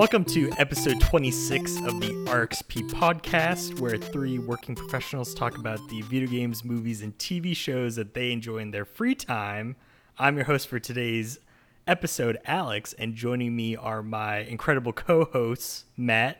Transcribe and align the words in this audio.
Welcome 0.00 0.24
to 0.24 0.50
episode 0.56 0.98
26 0.98 1.76
of 1.82 2.00
the 2.00 2.08
RXP 2.24 2.88
podcast, 2.88 3.80
where 3.80 3.98
three 3.98 4.38
working 4.38 4.74
professionals 4.74 5.34
talk 5.34 5.58
about 5.58 5.78
the 5.90 6.00
video 6.00 6.26
games, 6.26 6.64
movies, 6.64 7.02
and 7.02 7.16
TV 7.18 7.54
shows 7.54 7.96
that 7.96 8.14
they 8.14 8.32
enjoy 8.32 8.60
in 8.60 8.70
their 8.70 8.86
free 8.86 9.14
time. 9.14 9.76
I'm 10.18 10.36
your 10.36 10.46
host 10.46 10.68
for 10.68 10.78
today's 10.78 11.38
episode, 11.86 12.38
Alex, 12.46 12.94
and 12.94 13.14
joining 13.14 13.54
me 13.54 13.76
are 13.76 14.02
my 14.02 14.38
incredible 14.38 14.94
co 14.94 15.26
hosts, 15.26 15.84
Matt 15.98 16.38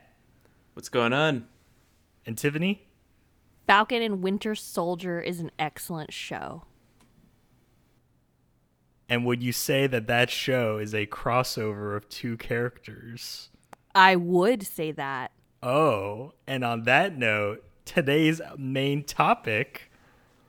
What's 0.73 0.89
going 0.89 1.13
on? 1.13 1.47
and 2.25 2.39
Tiffany. 2.39 2.89
Falcon 3.67 4.01
and 4.01 4.23
Winter 4.23 4.55
Soldier 4.55 5.21
is 5.21 5.39
an 5.39 5.51
excellent 5.59 6.15
show. 6.15 6.63
And 9.11 9.27
would 9.27 9.43
you 9.43 9.53
say 9.53 9.89
that 9.89 10.07
that 10.07 10.31
show 10.31 10.79
is 10.79 10.95
a 10.95 11.05
crossover 11.07 11.97
of 11.97 12.09
two 12.09 12.37
characters? 12.37 13.49
I 13.93 14.15
would 14.15 14.65
say 14.65 14.93
that. 14.93 15.33
Oh, 15.63 16.33
and 16.47 16.65
on 16.65 16.85
that 16.85 17.19
note, 17.19 17.65
today's 17.85 18.41
main 18.57 19.03
topic 19.03 19.91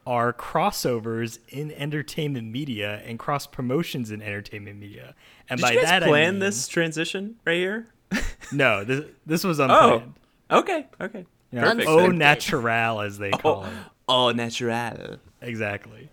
are 0.05 0.31
crossovers 0.31 1.39
in 1.49 1.71
entertainment 1.71 2.47
media 2.51 3.01
and 3.05 3.17
cross 3.19 3.47
promotions 3.47 4.11
in 4.11 4.21
entertainment 4.21 4.79
media. 4.79 5.15
And 5.49 5.57
Did 5.59 5.63
by 5.63 5.71
you 5.71 5.79
guys 5.79 5.89
that 5.89 6.03
plan 6.03 6.27
I 6.27 6.31
mean, 6.31 6.39
this 6.39 6.67
transition 6.67 7.35
right 7.45 7.57
here? 7.57 7.87
No, 8.53 8.83
this 8.83 9.05
this 9.25 9.43
was 9.45 9.59
oh, 9.61 9.63
unplanned. 9.63 10.13
Oh, 10.49 10.59
okay, 10.59 10.85
okay. 10.99 11.25
You 11.51 11.61
know, 11.61 11.67
Perfect. 11.71 11.87
au 11.87 11.97
Unscripted. 11.97 12.17
natural, 12.17 13.01
as 13.01 13.17
they 13.17 13.31
oh, 13.33 13.37
call 13.37 13.63
Oh, 13.63 13.67
it. 13.67 13.73
oh, 14.09 14.31
natural. 14.33 15.17
Exactly. 15.41 16.09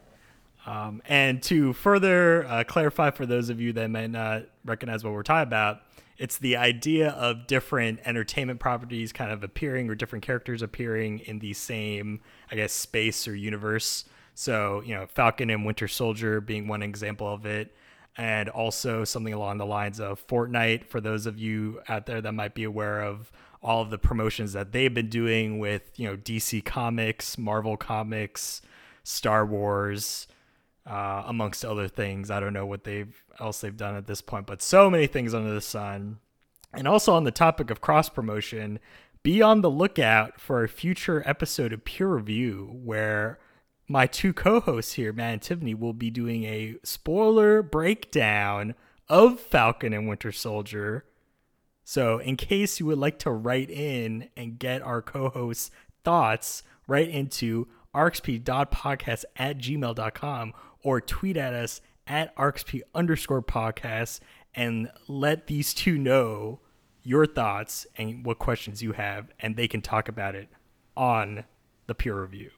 Um, 0.69 1.01
and 1.07 1.43
to 1.45 1.73
further 1.73 2.47
uh, 2.47 2.63
clarify 2.63 3.11
for 3.11 3.25
those 3.25 3.49
of 3.49 3.59
you 3.59 3.73
that 3.73 3.89
might 3.89 4.11
not 4.11 4.43
recognize 4.67 5.03
what 5.03 5.15
we're 5.15 5.23
talking 5.23 5.49
about, 5.49 5.81
it's 6.19 6.37
the 6.37 6.59
idea 6.59 7.09
of 7.13 7.47
different 7.47 8.01
entertainment 8.05 8.61
properties 8.61 9.11
kind 9.11 9.33
of 9.33 9.43
appearing 9.43 9.89
or 9.89 9.95
different 9.95 10.27
characters 10.27 10.61
appearing 10.61 11.21
in 11.21 11.39
the 11.39 11.55
same, 11.55 12.21
I 12.51 12.57
guess, 12.57 12.75
space 12.75 13.27
or 13.27 13.35
universe. 13.35 14.05
So, 14.35 14.83
you 14.85 14.95
know, 14.95 15.07
Falcon 15.07 15.49
and 15.49 15.65
Winter 15.65 15.89
Soldier 15.89 16.43
being 16.43 16.69
one 16.69 16.83
example 16.83 17.33
of 17.33 17.47
it. 17.47 17.75
And 18.19 18.51
also 18.51 19.05
something 19.05 19.33
along 19.33 19.57
the 19.59 19.67
lines 19.67 20.01
of 20.01 20.27
Fortnite, 20.27 20.85
for 20.85 21.01
those 21.01 21.25
of 21.25 21.39
you 21.39 21.81
out 21.89 22.05
there 22.05 22.21
that 22.21 22.33
might 22.33 22.55
be 22.55 22.65
aware 22.65 23.01
of 23.01 23.33
all 23.63 23.81
of 23.81 23.89
the 23.89 23.99
promotions 23.99 24.53
that 24.53 24.73
they've 24.73 24.93
been 24.93 25.09
doing 25.09 25.61
with, 25.61 25.93
you 25.97 26.09
know, 26.09 26.17
DC 26.17 26.63
Comics, 26.65 27.39
Marvel 27.39 27.79
Comics, 27.79 28.61
Star 29.03 29.47
Wars, 29.47 30.27
uh, 30.89 31.25
amongst 31.27 31.65
other 31.65 31.87
things. 31.87 32.31
I 32.31 32.41
don't 32.41 32.53
know 32.53 32.67
what 32.67 32.85
they've 32.85 33.15
else 33.39 33.61
they've 33.61 33.77
done 33.77 33.95
at 33.95 34.07
this 34.07 34.23
point, 34.23 34.47
but 34.47 34.63
so 34.63 34.91
many 34.91 35.07
things 35.07 35.35
under 35.35 35.53
the 35.53 35.61
sun. 35.61 36.19
And 36.73 36.89
also 36.89 37.15
on 37.15 37.25
the 37.25 37.31
topic 37.31 37.71
of 37.71 37.81
cross 37.81 38.09
promotion, 38.09 38.79
be 39.23 39.43
on 39.43 39.61
the 39.61 39.71
lookout 39.71 40.41
for 40.41 40.63
a 40.63 40.69
future 40.69 41.23
episode 41.27 41.73
of 41.73 41.85
Peer 41.85 42.09
Review 42.09 42.71
where 42.73 43.39
my 43.89 44.07
two 44.07 44.33
co-hosts 44.33 44.95
here, 44.95 45.13
Matt 45.13 45.33
and 45.33 45.43
Tiffany, 45.43 45.75
will 45.75 45.95
be 45.95 46.11
doing 46.11 46.45
a 46.45 46.77
spoiler 46.83 47.63
breakdown 47.63 48.75
of 49.09 49.41
Falcon 49.41 49.93
and 49.93 50.09
Winter 50.09 50.33
Soldier. 50.33 51.05
So, 51.85 52.19
in 52.19 52.37
case 52.37 52.81
you 52.81 52.87
would 52.87 52.99
like 52.99 53.19
to 53.21 53.31
write 53.31 53.71
in 53.71 54.29
and 54.37 54.59
get 54.59 54.83
our 54.83 55.01
co 55.01 55.31
hosts' 55.31 55.71
thoughts, 56.05 56.63
write 56.87 57.09
into 57.09 57.67
rxp.podcast 57.95 59.25
at 59.37 59.59
gmail.com 59.59 60.53
or 60.83 61.01
tweet 61.01 61.37
at 61.37 61.55
us 61.55 61.81
at 62.07 62.35
rxp 62.37 62.81
underscore 62.95 63.43
podcast 63.43 64.21
and 64.55 64.91
let 65.07 65.47
these 65.47 65.75
two 65.75 65.99
know 65.99 66.61
your 67.03 67.27
thoughts 67.27 67.87
and 67.97 68.25
what 68.27 68.39
questions 68.39 68.83
you 68.83 68.93
have, 68.93 69.31
and 69.41 69.57
they 69.57 69.67
can 69.67 69.81
talk 69.81 70.09
about 70.09 70.35
it 70.35 70.49
on 70.95 71.45
the 71.87 71.95
peer 71.95 72.21
review. 72.21 72.51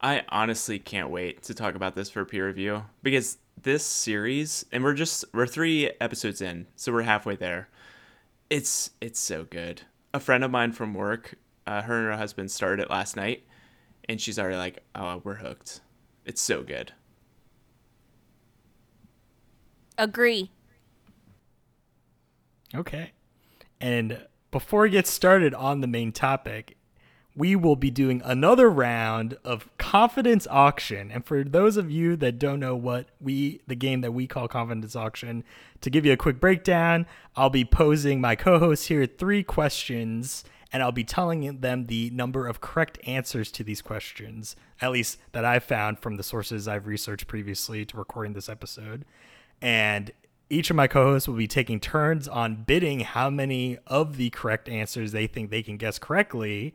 I 0.00 0.24
honestly 0.28 0.80
can't 0.80 1.10
wait 1.10 1.42
to 1.44 1.54
talk 1.54 1.76
about 1.76 1.94
this 1.94 2.10
for 2.10 2.24
peer 2.24 2.48
review 2.48 2.84
because 3.04 3.38
this 3.62 3.84
series, 3.84 4.66
and 4.72 4.82
we're 4.82 4.94
just 4.94 5.24
we're 5.32 5.46
three 5.46 5.92
episodes 6.00 6.40
in, 6.40 6.66
so 6.74 6.90
we're 6.92 7.02
halfway 7.02 7.36
there. 7.36 7.68
It's 8.50 8.90
it's 9.00 9.20
so 9.20 9.44
good. 9.44 9.82
A 10.12 10.18
friend 10.18 10.42
of 10.42 10.50
mine 10.50 10.72
from 10.72 10.94
work, 10.94 11.36
uh, 11.66 11.82
her 11.82 11.98
and 11.98 12.06
her 12.06 12.16
husband 12.16 12.50
started 12.50 12.82
it 12.82 12.90
last 12.90 13.14
night, 13.14 13.44
and 14.08 14.20
she's 14.20 14.38
already 14.38 14.56
like, 14.56 14.82
"Oh, 14.96 15.20
we're 15.22 15.36
hooked." 15.36 15.80
It's 16.24 16.40
so 16.40 16.64
good. 16.64 16.92
Agree. 20.02 20.50
Okay. 22.74 23.12
And 23.80 24.26
before 24.50 24.82
we 24.82 24.90
get 24.90 25.06
started 25.06 25.54
on 25.54 25.80
the 25.80 25.86
main 25.86 26.10
topic, 26.10 26.76
we 27.36 27.54
will 27.54 27.76
be 27.76 27.88
doing 27.88 28.20
another 28.24 28.68
round 28.68 29.38
of 29.44 29.68
confidence 29.78 30.48
auction. 30.50 31.12
And 31.12 31.24
for 31.24 31.44
those 31.44 31.76
of 31.76 31.88
you 31.88 32.16
that 32.16 32.40
don't 32.40 32.58
know 32.58 32.74
what 32.74 33.10
we 33.20 33.60
the 33.68 33.76
game 33.76 34.00
that 34.00 34.10
we 34.10 34.26
call 34.26 34.48
confidence 34.48 34.96
auction, 34.96 35.44
to 35.82 35.88
give 35.88 36.04
you 36.04 36.12
a 36.12 36.16
quick 36.16 36.40
breakdown, 36.40 37.06
I'll 37.36 37.48
be 37.48 37.64
posing 37.64 38.20
my 38.20 38.34
co-hosts 38.34 38.86
here 38.86 39.06
three 39.06 39.44
questions 39.44 40.42
and 40.72 40.82
I'll 40.82 40.90
be 40.90 41.04
telling 41.04 41.60
them 41.60 41.86
the 41.86 42.10
number 42.10 42.48
of 42.48 42.60
correct 42.60 42.98
answers 43.06 43.52
to 43.52 43.62
these 43.62 43.82
questions, 43.82 44.56
at 44.80 44.90
least 44.90 45.18
that 45.30 45.44
I've 45.44 45.62
found 45.62 46.00
from 46.00 46.16
the 46.16 46.24
sources 46.24 46.66
I've 46.66 46.88
researched 46.88 47.28
previously 47.28 47.84
to 47.84 47.96
recording 47.96 48.32
this 48.32 48.48
episode. 48.48 49.04
And 49.62 50.10
each 50.50 50.68
of 50.68 50.76
my 50.76 50.86
co-hosts 50.88 51.26
will 51.26 51.36
be 51.36 51.46
taking 51.46 51.80
turns 51.80 52.28
on 52.28 52.64
bidding 52.64 53.00
how 53.00 53.30
many 53.30 53.78
of 53.86 54.18
the 54.18 54.28
correct 54.30 54.68
answers 54.68 55.12
they 55.12 55.26
think 55.26 55.50
they 55.50 55.62
can 55.62 55.78
guess 55.78 55.98
correctly. 55.98 56.74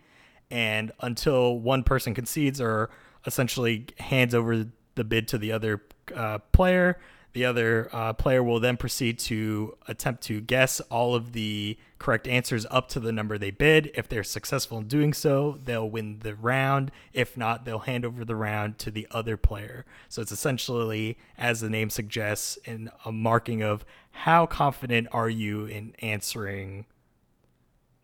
And 0.50 0.92
until 1.02 1.60
one 1.60 1.84
person 1.84 2.16
concedes 2.16 2.60
or 2.60 2.90
essentially 3.26 3.86
hands 4.00 4.34
over 4.34 4.66
the 4.96 5.04
bid 5.04 5.28
to 5.28 5.38
the 5.38 5.52
other 5.52 5.84
uh, 6.16 6.40
player 6.54 6.98
the 7.38 7.46
other 7.46 7.88
uh, 7.94 8.14
player 8.14 8.42
will 8.42 8.60
then 8.60 8.76
proceed 8.78 9.20
to 9.20 9.78
attempt 9.88 10.24
to 10.24 10.42
guess 10.42 10.80
all 10.90 11.14
of 11.14 11.34
the 11.34 11.78
correct 12.00 12.28
answers 12.28 12.66
up 12.72 12.90
to 12.90 13.00
the 13.00 13.12
number 13.12 13.38
they 13.38 13.52
bid. 13.52 13.92
If 13.94 14.10
they're 14.10 14.24
successful 14.24 14.80
in 14.80 14.88
doing 14.88 15.14
so, 15.14 15.60
they'll 15.64 15.88
win 15.88 16.18
the 16.24 16.34
round. 16.34 16.90
If 17.14 17.38
not, 17.38 17.64
they'll 17.64 17.78
hand 17.78 18.06
over 18.06 18.26
the 18.26 18.36
round 18.36 18.80
to 18.80 18.90
the 18.90 19.08
other 19.12 19.38
player. 19.38 19.86
So 20.10 20.20
it's 20.24 20.32
essentially, 20.32 21.20
as 21.38 21.62
the 21.62 21.70
name 21.70 21.92
suggests, 21.92 22.58
in 22.66 22.90
a 23.06 23.12
marking 23.12 23.62
of 23.62 23.86
how 24.10 24.48
confident 24.48 25.08
are 25.12 25.30
you 25.30 25.66
in 25.66 25.94
answering 26.00 26.88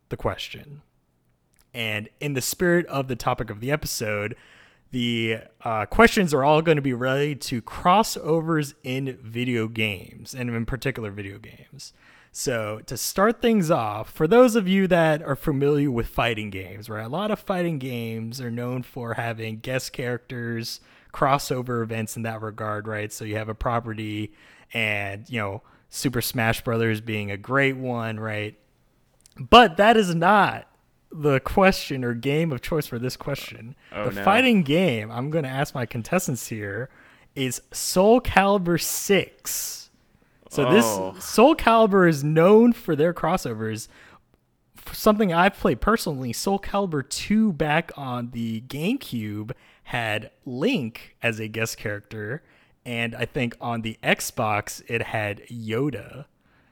the 0.09 0.17
question. 0.17 0.83
And 1.73 2.07
in 2.19 2.35
the 2.35 2.41
spirit 2.41 2.85
of 2.85 3.07
the 3.07 3.15
topic 3.15 3.49
of 3.49 3.61
the 3.61 3.71
episode, 3.71 4.35
the 4.93 5.39
uh, 5.63 5.87
questions 5.87 6.35
are 6.35 6.43
all 6.43 6.61
going 6.61 6.75
to 6.75 6.81
be 6.81 6.93
related 6.93 7.41
to 7.41 7.63
crossovers 7.63 8.75
in 8.83 9.17
video 9.23 9.67
games, 9.67 10.35
and 10.35 10.51
in 10.51 10.65
particular, 10.67 11.09
video 11.09 11.39
games. 11.39 11.93
So, 12.31 12.79
to 12.85 12.95
start 12.95 13.41
things 13.41 13.71
off, 13.71 14.11
for 14.11 14.27
those 14.27 14.55
of 14.55 14.67
you 14.67 14.85
that 14.87 15.23
are 15.23 15.35
familiar 15.35 15.89
with 15.89 16.07
fighting 16.07 16.51
games, 16.51 16.89
right, 16.89 17.05
a 17.05 17.09
lot 17.09 17.31
of 17.31 17.39
fighting 17.39 17.79
games 17.79 18.39
are 18.39 18.51
known 18.51 18.83
for 18.83 19.15
having 19.15 19.57
guest 19.59 19.93
characters, 19.93 20.79
crossover 21.11 21.81
events 21.81 22.15
in 22.15 22.21
that 22.23 22.41
regard, 22.41 22.87
right? 22.87 23.11
So, 23.11 23.25
you 23.25 23.35
have 23.37 23.49
a 23.49 23.55
property, 23.55 24.31
and, 24.75 25.27
you 25.27 25.39
know, 25.39 25.63
Super 25.89 26.21
Smash 26.21 26.63
Brothers 26.63 27.01
being 27.01 27.31
a 27.31 27.37
great 27.37 27.77
one, 27.77 28.19
right? 28.19 28.59
But 29.39 29.77
that 29.77 29.97
is 29.97 30.13
not 30.13 30.67
the 31.13 31.39
question 31.39 32.03
or 32.03 32.13
game 32.13 32.51
of 32.51 32.61
choice 32.61 32.87
for 32.87 32.97
this 32.99 33.15
question. 33.15 33.75
Oh, 33.91 34.09
the 34.09 34.15
no. 34.15 34.23
fighting 34.23 34.63
game 34.63 35.11
I'm 35.11 35.29
going 35.29 35.43
to 35.43 35.49
ask 35.49 35.75
my 35.75 35.85
contestants 35.85 36.47
here 36.47 36.89
is 37.35 37.61
Soul 37.71 38.19
Calibur 38.21 38.81
6. 38.81 39.89
So 40.49 40.67
Oh. 40.67 41.13
this 41.13 41.25
Soul 41.25 41.55
Calibur 41.55 42.07
is 42.09 42.23
known 42.23 42.73
for 42.73 42.95
their 42.95 43.13
crossovers. 43.13 43.87
For 44.75 44.95
something 44.95 45.31
I've 45.33 45.55
played 45.57 45.81
personally, 45.81 46.33
Soul 46.33 46.59
Calibur 46.59 47.07
2 47.07 47.53
back 47.53 47.91
on 47.95 48.31
the 48.31 48.61
GameCube 48.67 49.51
had 49.83 50.31
Link 50.45 51.15
as 51.21 51.39
a 51.39 51.47
guest 51.47 51.77
character, 51.77 52.43
and 52.85 53.15
I 53.15 53.25
think 53.25 53.55
on 53.61 53.81
the 53.81 53.97
Xbox 54.03 54.81
it 54.87 55.01
had 55.03 55.41
Yoda. 55.47 56.25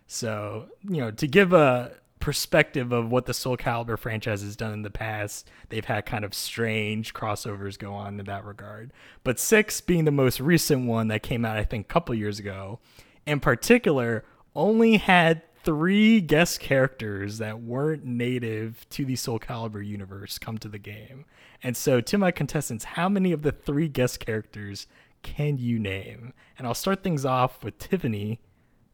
So, 0.08 0.66
you 0.84 0.98
know, 0.98 1.12
to 1.12 1.28
give 1.28 1.54
a 1.54 1.94
perspective 2.22 2.92
of 2.92 3.12
what 3.12 3.26
the 3.26 3.34
Soul 3.34 3.58
Calibur 3.58 4.00
franchise 4.00 4.42
has 4.42 4.56
done 4.56 4.72
in 4.72 4.84
the 4.84 4.90
past, 4.90 5.50
they've 5.70 5.84
had 5.84 6.06
kind 6.06 6.24
of 6.24 6.34
strange 6.34 7.14
crossovers 7.14 7.78
go 7.78 7.94
on 7.94 8.20
in 8.20 8.26
that 8.26 8.46
regard. 8.46 8.94
But 9.24 9.40
6 9.40 9.82
being 9.82 10.06
the 10.06 10.12
most 10.12 10.40
recent 10.40 10.88
one 10.88 11.10
that 11.10 11.24
came 11.24 11.44
out, 11.44 11.58
I 11.58 11.64
think, 11.64 11.86
a 11.88 11.94
couple 11.94 12.16
years 12.16 12.40
ago, 12.40 12.80
in 13.26 13.40
particular, 13.40 14.24
only 14.56 14.98
had 14.98 15.42
three 15.64 16.22
guest 16.22 16.60
characters 16.60 17.38
that 17.38 17.62
weren't 17.62 18.06
native 18.06 18.88
to 18.90 19.06
the 19.06 19.16
Soul 19.16 19.40
Calibur 19.40 19.86
universe 19.86 20.40
come 20.40 20.58
to 20.60 20.70
the 20.70 20.80
game. 20.80 21.26
And 21.64 21.78
so, 21.78 22.02
to 22.02 22.18
my 22.18 22.32
contestants, 22.32 22.84
how 22.84 23.10
many 23.10 23.32
of 23.32 23.44
the 23.44 23.52
three 23.52 23.88
guest 23.88 24.20
characters 24.20 24.88
can 25.22 25.58
you 25.58 25.78
name? 25.78 26.34
And 26.58 26.66
I'll 26.66 26.74
start 26.74 27.04
things 27.04 27.26
off 27.26 27.64
with 27.64 27.78
Tiffany 27.78 28.40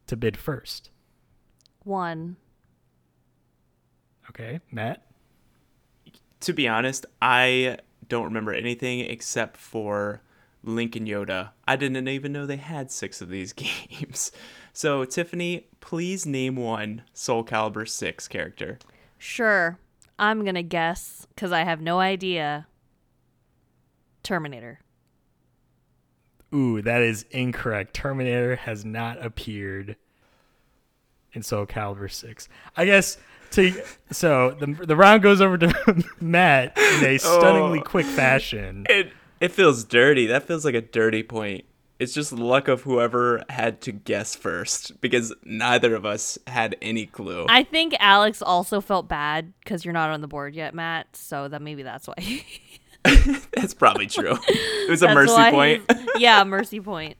to 0.06 0.16
bid 0.16 0.36
first. 0.36 0.90
One. 1.84 2.36
Okay, 4.30 4.60
Matt. 4.70 5.04
To 6.40 6.52
be 6.52 6.68
honest, 6.68 7.06
I 7.20 7.78
don't 8.08 8.24
remember 8.24 8.52
anything 8.52 9.00
except 9.00 9.56
for 9.56 10.22
Link 10.62 10.96
and 10.96 11.06
Yoda. 11.06 11.50
I 11.66 11.76
didn't 11.76 12.08
even 12.08 12.32
know 12.32 12.46
they 12.46 12.56
had 12.56 12.90
six 12.90 13.20
of 13.20 13.28
these 13.28 13.52
games. 13.54 14.32
So, 14.72 15.04
Tiffany, 15.04 15.66
please 15.80 16.26
name 16.26 16.56
one 16.56 17.02
Soul 17.12 17.44
Calibur 17.44 17.88
6 17.88 18.28
character. 18.28 18.78
Sure. 19.16 19.78
I'm 20.18 20.42
going 20.42 20.54
to 20.54 20.62
guess 20.62 21.26
because 21.34 21.52
I 21.52 21.64
have 21.64 21.80
no 21.80 22.00
idea. 22.00 22.66
Terminator. 24.22 24.80
Ooh, 26.54 26.80
that 26.82 27.02
is 27.02 27.24
incorrect. 27.30 27.94
Terminator 27.94 28.56
has 28.56 28.84
not 28.84 29.24
appeared 29.24 29.96
in 31.32 31.42
Soul 31.42 31.66
Calibur 31.66 32.10
6. 32.10 32.48
I 32.76 32.84
guess 32.84 33.18
to 33.52 33.72
so 34.10 34.50
the 34.58 34.66
the 34.86 34.96
round 34.96 35.22
goes 35.22 35.40
over 35.40 35.58
to 35.58 36.04
Matt 36.20 36.76
in 36.76 37.04
a 37.04 37.14
oh. 37.14 37.16
stunningly 37.18 37.80
Oh. 37.80 37.82
quick 37.84 38.06
fashion. 38.06 38.86
It 38.88 39.12
it 39.40 39.52
feels 39.52 39.84
dirty. 39.84 40.26
That 40.26 40.44
feels 40.44 40.64
like 40.64 40.74
a 40.74 40.80
dirty 40.80 41.22
point. 41.22 41.64
It's 41.98 42.12
just 42.14 42.32
luck 42.32 42.68
of 42.68 42.82
whoever 42.82 43.42
had 43.48 43.80
to 43.82 43.92
guess 43.92 44.36
first 44.36 45.00
because 45.00 45.34
neither 45.44 45.96
of 45.96 46.06
us 46.06 46.38
had 46.46 46.76
any 46.80 47.06
clue. 47.06 47.44
I 47.48 47.64
think 47.64 47.94
Alex 47.98 48.40
also 48.40 48.80
felt 48.80 49.08
bad 49.08 49.52
because 49.64 49.84
you're 49.84 49.94
not 49.94 50.10
on 50.10 50.20
the 50.20 50.28
board 50.28 50.54
yet, 50.54 50.74
Matt. 50.74 51.08
So 51.16 51.48
that 51.48 51.60
maybe 51.60 51.82
that's 51.82 52.06
why. 52.06 52.14
That's 53.54 53.72
probably 53.74 54.06
true. 54.06 54.36
It 54.48 54.90
was 54.90 55.02
a 55.02 55.14
mercy 55.14 55.50
point. 55.50 55.84
yeah, 56.16 56.44
mercy 56.44 56.80
point. 56.80 57.16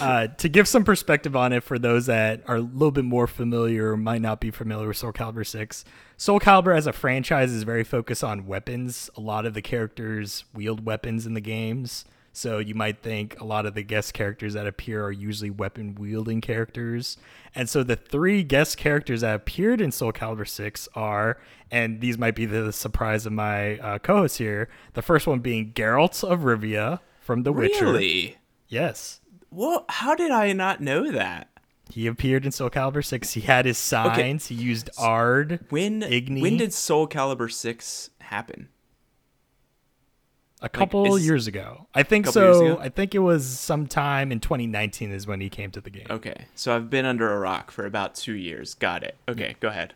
Uh, 0.00 0.26
to 0.26 0.48
give 0.48 0.68
some 0.68 0.84
perspective 0.84 1.34
on 1.34 1.52
it 1.52 1.62
for 1.62 1.78
those 1.78 2.06
that 2.06 2.42
are 2.46 2.56
a 2.56 2.60
little 2.60 2.90
bit 2.90 3.04
more 3.04 3.26
familiar 3.26 3.92
or 3.92 3.96
might 3.96 4.20
not 4.20 4.40
be 4.40 4.50
familiar 4.50 4.88
with 4.88 4.96
Soul 4.96 5.12
Calibur 5.12 5.46
6, 5.46 5.84
Soul 6.16 6.40
Calibur 6.40 6.76
as 6.76 6.86
a 6.86 6.92
franchise 6.92 7.52
is 7.52 7.62
very 7.62 7.84
focused 7.84 8.22
on 8.22 8.46
weapons. 8.46 9.08
A 9.16 9.20
lot 9.20 9.46
of 9.46 9.54
the 9.54 9.62
characters 9.62 10.44
wield 10.52 10.84
weapons 10.84 11.26
in 11.26 11.34
the 11.34 11.40
games. 11.40 12.04
So 12.36 12.58
you 12.58 12.74
might 12.74 13.00
think 13.00 13.40
a 13.40 13.44
lot 13.44 13.64
of 13.64 13.74
the 13.74 13.84
guest 13.84 14.12
characters 14.12 14.54
that 14.54 14.66
appear 14.66 15.04
are 15.04 15.12
usually 15.12 15.50
weapon 15.50 15.94
wielding 15.94 16.40
characters. 16.40 17.16
And 17.54 17.68
so 17.68 17.84
the 17.84 17.94
three 17.94 18.42
guest 18.42 18.76
characters 18.76 19.20
that 19.20 19.36
appeared 19.36 19.80
in 19.80 19.92
Soul 19.92 20.12
Calibur 20.12 20.46
6 20.46 20.88
are, 20.96 21.38
and 21.70 22.00
these 22.00 22.18
might 22.18 22.34
be 22.34 22.44
the 22.44 22.72
surprise 22.72 23.24
of 23.24 23.32
my 23.32 23.78
uh, 23.78 23.98
co 24.00 24.16
host 24.16 24.38
here, 24.38 24.68
the 24.94 25.02
first 25.02 25.28
one 25.28 25.38
being 25.38 25.72
Geralt 25.72 26.24
of 26.28 26.40
Rivia 26.40 26.98
from 27.20 27.44
The 27.44 27.52
Witcher. 27.52 27.86
Really? 27.86 28.38
Yes. 28.66 29.20
Well, 29.54 29.84
how 29.88 30.14
did 30.14 30.30
I 30.30 30.52
not 30.52 30.80
know 30.80 31.10
that? 31.12 31.48
He 31.90 32.06
appeared 32.06 32.44
in 32.44 32.50
Soul 32.50 32.70
Calibur 32.70 33.04
6. 33.04 33.32
He 33.34 33.42
had 33.42 33.66
his 33.66 33.78
signs. 33.78 34.46
He 34.46 34.54
used 34.54 34.90
Aard. 34.98 35.60
When 35.70 36.00
Igni. 36.00 36.40
when 36.42 36.56
did 36.56 36.72
Soul 36.72 37.06
Calibur 37.08 37.50
6 37.52 38.10
happen? 38.20 38.68
a 40.62 40.68
couple 40.68 41.16
is- 41.16 41.26
years 41.26 41.46
ago. 41.46 41.86
I 41.94 42.02
think 42.02 42.26
so. 42.26 42.78
I 42.78 42.88
think 42.88 43.14
it 43.14 43.18
was 43.18 43.46
sometime 43.46 44.32
in 44.32 44.40
2019 44.40 45.12
is 45.12 45.26
when 45.26 45.42
he 45.42 45.50
came 45.50 45.70
to 45.72 45.80
the 45.80 45.90
game. 45.90 46.06
Okay. 46.08 46.46
So 46.54 46.74
I've 46.74 46.88
been 46.88 47.04
under 47.04 47.30
a 47.30 47.38
rock 47.38 47.70
for 47.70 47.84
about 47.84 48.14
2 48.14 48.32
years. 48.32 48.72
Got 48.72 49.02
it. 49.02 49.16
Okay, 49.28 49.56
go 49.60 49.68
ahead. 49.68 49.92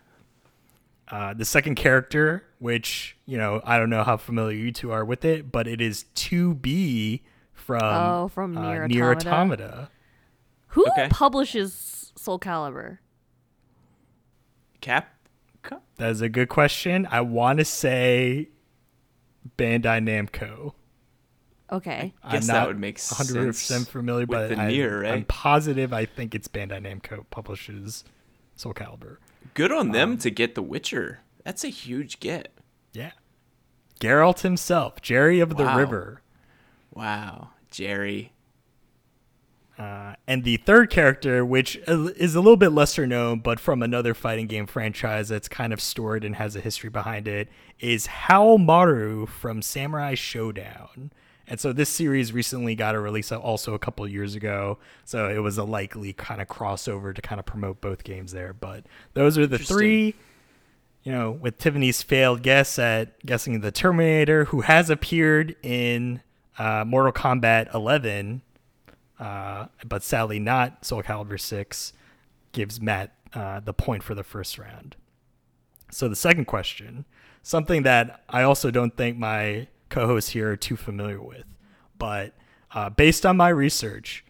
Uh, 1.08 1.32
the 1.32 1.46
second 1.46 1.76
character, 1.76 2.44
which, 2.58 3.16
you 3.25 3.38
know, 3.38 3.62
I 3.64 3.78
don't 3.78 3.88
know 3.88 4.05
how 4.05 4.19
familiar 4.19 4.58
you 4.58 4.70
two 4.70 4.90
are 4.90 5.06
with 5.06 5.25
it, 5.25 5.50
but 5.50 5.66
it 5.66 5.81
is 5.81 6.05
2B 6.14 7.22
from, 7.69 7.82
Oh, 7.82 8.29
from 8.29 8.56
uh, 8.56 8.62
Nier 8.73 8.88
Nier 8.88 9.11
Automata. 9.12 9.29
Automata. 9.31 9.88
Who 10.69 10.87
Okay. 10.87 11.09
publishes 11.11 12.15
Soul 12.17 12.38
Calibur? 12.38 12.97
Cap 14.81 15.15
Cap- 15.62 15.82
That 15.97 16.11
is 16.11 16.23
a 16.23 16.31
good 16.31 16.49
question. 16.49 17.06
I 17.11 17.20
want 17.20 17.59
to 17.59 17.67
say 17.67 18.49
Bandai 19.59 20.00
Namco. 20.03 20.73
Okay. 21.70 22.15
Guess 22.31 22.49
I'm 22.49 22.55
that 22.55 22.67
would 22.69 22.79
make 22.81 22.97
100% 22.97 23.55
sense 23.55 23.87
familiar, 23.87 24.20
with 24.25 24.31
but 24.31 24.49
the 24.49 24.56
I, 24.59 24.69
Nier, 24.69 25.03
right? 25.03 25.12
I'm 25.12 25.25
positive 25.26 25.93
I 25.93 26.06
think 26.06 26.35
it's 26.35 26.49
Bandai 26.49 26.81
Namco 26.81 27.26
publishes 27.31 28.03
Soul 28.56 28.73
Calibur. 28.73 29.19
Good 29.53 29.73
on 29.73 29.91
them 29.93 30.12
Um, 30.12 30.19
to 30.19 30.31
get 30.31 30.55
The 30.55 30.62
Witcher. 30.62 31.20
That's 31.44 31.65
a 31.65 31.69
huge 31.69 32.19
get. 32.19 32.50
Yeah. 32.94 33.11
Geralt 34.00 34.41
himself, 34.41 35.03
Jerry 35.03 35.41
of 35.41 35.56
the 35.59 35.65
Wow. 35.65 35.76
River. 35.76 36.23
Wow. 36.94 37.50
Jerry. 37.70 38.32
Uh, 39.79 40.15
and 40.26 40.43
the 40.43 40.56
third 40.56 40.91
character, 40.91 41.44
which 41.44 41.76
is 41.87 42.35
a 42.35 42.41
little 42.41 42.56
bit 42.56 42.70
lesser 42.70 43.06
known, 43.06 43.38
but 43.38 43.61
from 43.61 43.81
another 43.81 44.12
fighting 44.12 44.49
game 44.49 44.67
franchise 44.67 45.29
that's 45.29 45.49
kind 45.49 45.73
of 45.73 45.81
storied 45.81 46.25
and 46.25 46.35
has 46.35 46.56
a 46.56 46.61
history 46.61 46.91
behind 46.91 47.29
it, 47.29 47.49
is 47.79 48.09
Haohmaru 48.09 49.29
from 49.29 49.62
Samurai 49.62 50.15
Shodown. 50.15 51.11
And 51.47 51.61
so 51.61 51.73
this 51.73 51.88
series 51.88 52.32
recently 52.32 52.75
got 52.75 52.97
a 52.97 53.00
release 53.00 53.31
also 53.31 53.73
a 53.73 53.79
couple 53.79 54.06
years 54.09 54.35
ago. 54.35 54.79
So 55.05 55.29
it 55.29 55.38
was 55.38 55.59
a 55.59 55.65
likely 55.65 56.12
kind 56.12 56.43
of 56.43 56.49
crossover 56.49 57.15
to 57.15 57.23
kind 57.23 57.38
of 57.38 57.47
promote 57.47 57.81
both 57.81 58.05
games 58.05 58.32
there. 58.32 58.53
But 58.53 58.85
those 59.15 59.38
are 59.38 59.47
the 59.47 59.59
three, 59.59 60.15
you 61.05 61.12
know, 61.12 61.31
with 61.31 61.56
Tiffany's 61.56 62.03
failed 62.03 62.43
guess 62.43 62.79
at 62.79 63.25
guessing 63.25 63.61
the 63.61 63.70
Terminator, 63.70 64.47
who 64.47 64.62
has 64.62 64.91
appeared 64.91 65.56
in 65.62 66.20
uh, 66.58 66.84
Mortal 66.87 67.12
Kombat 67.12 67.72
11 67.75 68.43
uh, 69.19 69.66
but 69.84 70.02
sadly 70.02 70.38
not 70.38 70.84
Soul 70.84 71.02
Calibur 71.02 71.40
6, 71.40 71.93
gives 72.52 72.81
Matt 72.81 73.12
uh, 73.34 73.60
the 73.60 73.75
point 73.75 74.02
for 74.02 74.14
the 74.14 74.22
first 74.22 74.58
round. 74.58 74.96
So 75.90 76.08
the 76.08 76.16
second 76.16 76.44
question, 76.44 77.05
something 77.43 77.82
that 77.82 78.22
I 78.28 78.43
also 78.43 78.70
don't 78.70 78.96
think 78.96 79.19
my 79.19 79.69
co-hosts 79.88 80.31
here 80.31 80.52
are 80.52 80.56
too 80.56 80.76
familiar 80.76 81.20
with, 81.20 81.46
but 81.99 82.34
uh, 82.72 82.90
based 82.90 83.25
on 83.25 83.37
my 83.37 83.49
research, 83.49 84.25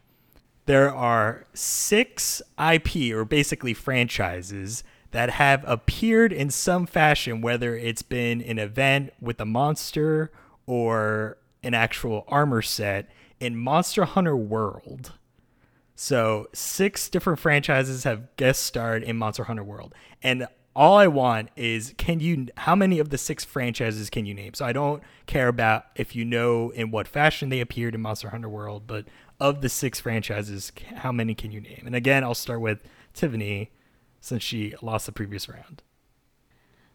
there 0.66 0.94
are 0.94 1.46
six 1.54 2.40
IP 2.58 3.12
or 3.12 3.24
basically 3.24 3.74
franchises 3.74 4.84
that 5.10 5.30
have 5.30 5.64
appeared 5.66 6.32
in 6.32 6.50
some 6.50 6.86
fashion, 6.86 7.40
whether 7.40 7.74
it's 7.74 8.02
been 8.02 8.40
an 8.42 8.58
event 8.58 9.12
with 9.20 9.40
a 9.40 9.46
monster 9.46 10.30
or 10.66 11.38
an 11.62 11.74
actual 11.74 12.24
armor 12.28 12.62
set 12.62 13.08
in 13.40 13.56
Monster 13.56 14.04
Hunter 14.04 14.36
World. 14.36 15.12
So 15.94 16.48
six 16.52 17.08
different 17.08 17.38
franchises 17.38 18.04
have 18.04 18.34
guest 18.36 18.62
starred 18.62 19.02
in 19.02 19.16
Monster 19.16 19.44
Hunter 19.44 19.64
World, 19.64 19.94
and 20.22 20.46
all 20.76 20.96
I 20.96 21.08
want 21.08 21.50
is 21.56 21.92
can 21.98 22.20
you 22.20 22.46
how 22.56 22.76
many 22.76 23.00
of 23.00 23.08
the 23.08 23.18
six 23.18 23.44
franchises 23.44 24.08
can 24.10 24.24
you 24.24 24.32
name? 24.32 24.54
So 24.54 24.64
I 24.64 24.72
don't 24.72 25.02
care 25.26 25.48
about 25.48 25.86
if 25.96 26.14
you 26.14 26.24
know 26.24 26.70
in 26.70 26.92
what 26.92 27.08
fashion 27.08 27.48
they 27.48 27.60
appeared 27.60 27.96
in 27.96 28.00
Monster 28.00 28.30
Hunter 28.30 28.48
World, 28.48 28.84
but 28.86 29.06
of 29.40 29.60
the 29.60 29.68
six 29.68 29.98
franchises, 29.98 30.70
how 30.96 31.10
many 31.10 31.34
can 31.34 31.50
you 31.50 31.60
name? 31.60 31.82
And 31.84 31.96
again, 31.96 32.22
I'll 32.22 32.34
start 32.34 32.60
with 32.60 32.84
Tiffany 33.12 33.72
since 34.20 34.42
she 34.42 34.74
lost 34.80 35.06
the 35.06 35.12
previous 35.12 35.48
round. 35.48 35.82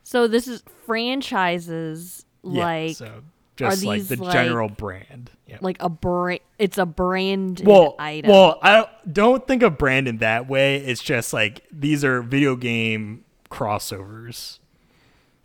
So 0.03 0.27
this 0.27 0.47
is 0.47 0.63
franchises 0.85 2.25
Yeah, 2.43 2.65
like 2.65 2.95
so 2.95 3.23
just 3.55 3.83
like 3.83 4.07
the 4.07 4.17
like- 4.17 4.33
general 4.33 4.69
brand. 4.69 5.31
Yeah. 5.47 5.57
like 5.61 5.77
a 5.81 5.89
brand. 5.89 6.39
It's 6.57 6.77
a 6.77 6.85
brand 6.85 7.61
well, 7.63 7.95
item. 7.99 8.31
well, 8.31 8.59
I 8.61 8.75
don't- 8.75 9.13
don't 9.13 9.47
think 9.47 9.61
of 9.61 9.77
brand 9.77 10.07
in 10.07 10.17
that 10.17 10.47
way. 10.47 10.77
It's 10.77 11.03
just 11.03 11.33
like 11.33 11.63
these 11.71 12.03
are 12.03 12.21
video 12.21 12.55
game 12.55 13.25
crossovers 13.51 14.59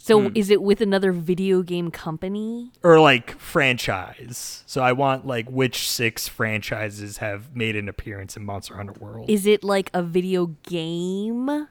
so 0.09 0.23
hmm. 0.23 0.29
is 0.35 0.49
it 0.49 0.63
with 0.63 0.81
another 0.81 1.13
video 1.13 1.63
game 1.63 1.91
company? 1.91 2.71
or 2.83 2.99
like 2.99 3.39
franchise. 3.39 4.63
So 4.67 4.81
I 4.81 4.93
want 4.93 5.27
like 5.27 5.51
which 5.51 5.87
six 5.89 6.27
franchises 6.27 7.19
have 7.19 7.55
made 7.55 7.77
an 7.77 7.89
appearance 7.89 8.37
in 8.37 8.45
Monster 8.45 8.77
Hunter 8.77 8.95
World. 8.99 9.29
Is 9.29 9.45
it 9.47 9.63
like 9.63 9.91
a 9.93 10.03
video 10.03 10.55
game? 10.63 11.69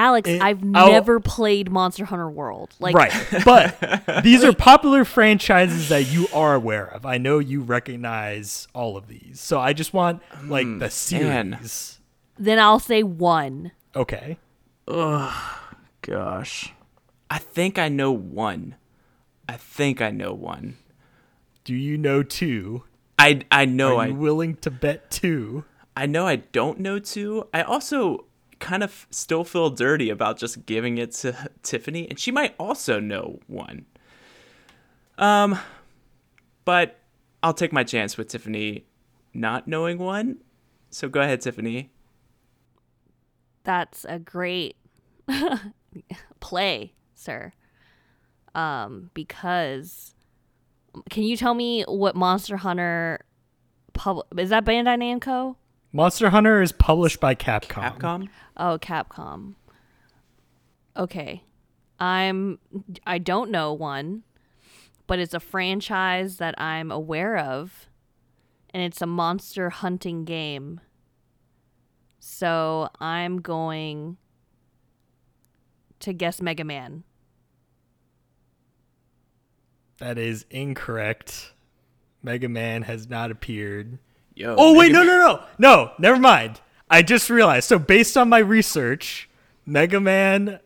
Alex, 0.00 0.28
It- 0.28 0.40
I've 0.40 0.62
I'll- 0.74 0.90
never 0.92 1.20
played 1.20 1.70
Monster 1.70 2.06
Hunter 2.06 2.30
World. 2.30 2.74
Like, 2.80 2.94
right, 2.94 3.12
but 3.44 4.22
these 4.22 4.42
are 4.42 4.52
popular 4.54 5.04
franchises 5.04 5.88
that 5.90 6.10
you 6.10 6.26
are 6.32 6.54
aware 6.54 6.86
of. 6.86 7.04
I 7.04 7.18
know 7.18 7.38
you 7.38 7.60
recognize 7.60 8.66
all 8.74 8.96
of 8.96 9.08
these, 9.08 9.40
so 9.40 9.60
I 9.60 9.72
just 9.74 9.92
want 9.92 10.22
like 10.44 10.64
hmm, 10.66 10.78
the 10.78 10.84
man. 11.12 11.58
series. 11.60 12.00
then 12.38 12.58
I'll 12.58 12.78
say 12.80 13.02
one. 13.02 13.72
Okay, 13.94 14.38
Ugh, 14.88 15.32
Gosh. 16.02 16.72
I 17.30 17.38
think 17.38 17.78
I 17.78 17.88
know 17.88 18.10
one. 18.10 18.76
I 19.48 19.56
think 19.56 20.00
I 20.00 20.10
know 20.10 20.32
one. 20.32 20.76
do 21.64 21.74
you 21.74 21.98
know 21.98 22.22
two? 22.22 22.84
I 23.18 23.42
I 23.50 23.66
know 23.66 23.96
are 23.98 24.02
I 24.04 24.06
you 24.06 24.14
willing 24.14 24.56
to 24.56 24.70
bet 24.70 25.10
two? 25.10 25.64
I 25.96 26.06
know 26.06 26.26
I 26.26 26.36
don't 26.36 26.80
know 26.80 26.98
two. 26.98 27.46
I 27.52 27.62
also 27.62 28.24
kind 28.60 28.82
of 28.82 29.06
still 29.10 29.42
feel 29.42 29.70
dirty 29.70 30.10
about 30.10 30.38
just 30.38 30.66
giving 30.66 30.98
it 30.98 31.12
to 31.12 31.50
Tiffany, 31.62 32.08
and 32.08 32.18
she 32.18 32.30
might 32.30 32.54
also 32.58 33.00
know 33.00 33.40
one. 33.46 33.86
Um, 35.18 35.58
but 36.64 37.00
I'll 37.42 37.54
take 37.54 37.72
my 37.72 37.84
chance 37.84 38.16
with 38.16 38.28
Tiffany 38.28 38.84
not 39.34 39.66
knowing 39.66 39.98
one. 39.98 40.38
So 40.90 41.08
go 41.08 41.20
ahead, 41.20 41.40
Tiffany. 41.40 41.90
That's 43.64 44.04
a 44.08 44.18
great 44.18 44.76
play, 46.40 46.94
sir. 47.14 47.52
Um, 48.54 49.10
because 49.14 50.14
can 51.08 51.22
you 51.22 51.36
tell 51.36 51.54
me 51.54 51.84
what 51.86 52.16
Monster 52.16 52.56
Hunter 52.56 53.20
pub 53.92 54.24
is 54.36 54.50
that 54.50 54.64
Bandai 54.64 54.98
Namco? 54.98 55.56
Monster 55.92 56.30
Hunter 56.30 56.62
is 56.62 56.72
published 56.72 57.20
by 57.20 57.34
Capcom. 57.34 57.98
Capcom. 57.98 58.28
Oh, 58.56 58.78
Capcom. 58.80 59.54
Okay. 60.96 61.42
I'm 61.98 62.58
I 63.06 63.18
don't 63.18 63.50
know 63.50 63.72
one, 63.72 64.22
but 65.06 65.18
it's 65.18 65.34
a 65.34 65.40
franchise 65.40 66.36
that 66.38 66.58
I'm 66.60 66.90
aware 66.90 67.36
of 67.36 67.88
and 68.72 68.82
it's 68.82 69.02
a 69.02 69.06
monster 69.06 69.70
hunting 69.70 70.24
game. 70.24 70.80
So, 72.22 72.90
I'm 73.00 73.40
going 73.40 74.18
to 76.00 76.12
guess 76.12 76.40
Mega 76.42 76.64
Man. 76.64 77.02
That 79.98 80.18
is 80.18 80.44
incorrect. 80.50 81.52
Mega 82.22 82.48
Man 82.48 82.82
has 82.82 83.08
not 83.08 83.30
appeared. 83.30 83.98
Yo. 84.34 84.54
Oh 84.58 84.74
wait, 84.76 84.92
Mega 84.92 85.04
no, 85.04 85.16
no, 85.18 85.26
no, 85.26 85.44
no. 85.58 85.92
Never 85.98 86.18
mind. 86.18 86.60
I 86.88 87.02
just 87.02 87.30
realized. 87.30 87.68
So 87.68 87.78
based 87.78 88.16
on 88.16 88.28
my 88.28 88.38
research, 88.38 89.28
Mega 89.66 90.00
Man, 90.00 90.58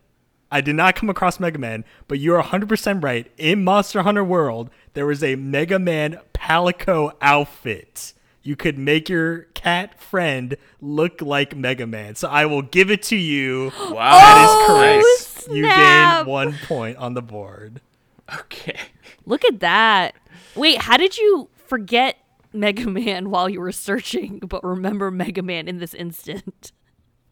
I 0.50 0.60
did 0.60 0.76
not 0.76 0.94
come 0.96 1.10
across 1.10 1.38
Mega 1.40 1.58
Man, 1.58 1.84
but 2.08 2.18
you're 2.18 2.40
100% 2.42 3.02
right. 3.02 3.30
In 3.36 3.64
Monster 3.64 4.02
Hunter 4.02 4.24
World, 4.24 4.70
there 4.94 5.06
was 5.06 5.22
a 5.22 5.36
Mega 5.36 5.78
Man 5.78 6.20
Palico 6.32 7.12
outfit. 7.20 8.14
You 8.42 8.56
could 8.56 8.78
make 8.78 9.08
your 9.08 9.44
cat 9.54 9.98
friend 9.98 10.56
look 10.80 11.20
like 11.22 11.56
Mega 11.56 11.86
Man. 11.86 12.14
So 12.14 12.28
I 12.28 12.46
will 12.46 12.62
give 12.62 12.90
it 12.90 13.02
to 13.04 13.16
you. 13.16 13.72
Wow. 13.90 14.18
That 14.18 14.44
is 14.44 14.50
Oh, 14.50 14.66
correct. 14.66 15.56
You 15.56 15.64
snap. 15.64 16.24
gain 16.24 16.30
one 16.32 16.54
point 16.66 16.96
on 16.98 17.14
the 17.14 17.22
board. 17.22 17.80
Okay. 18.38 18.78
Look 19.26 19.44
at 19.44 19.60
that. 19.60 20.14
Wait, 20.54 20.78
how 20.78 20.96
did 20.96 21.18
you 21.18 21.50
forget 21.66 22.16
Mega 22.54 22.88
Man 22.88 23.30
while 23.30 23.48
you 23.48 23.60
were 23.60 23.72
searching, 23.72 24.38
but 24.38 24.64
remember 24.64 25.10
Mega 25.10 25.42
Man 25.42 25.68
in 25.68 25.78
this 25.78 25.94
instant? 25.94 26.72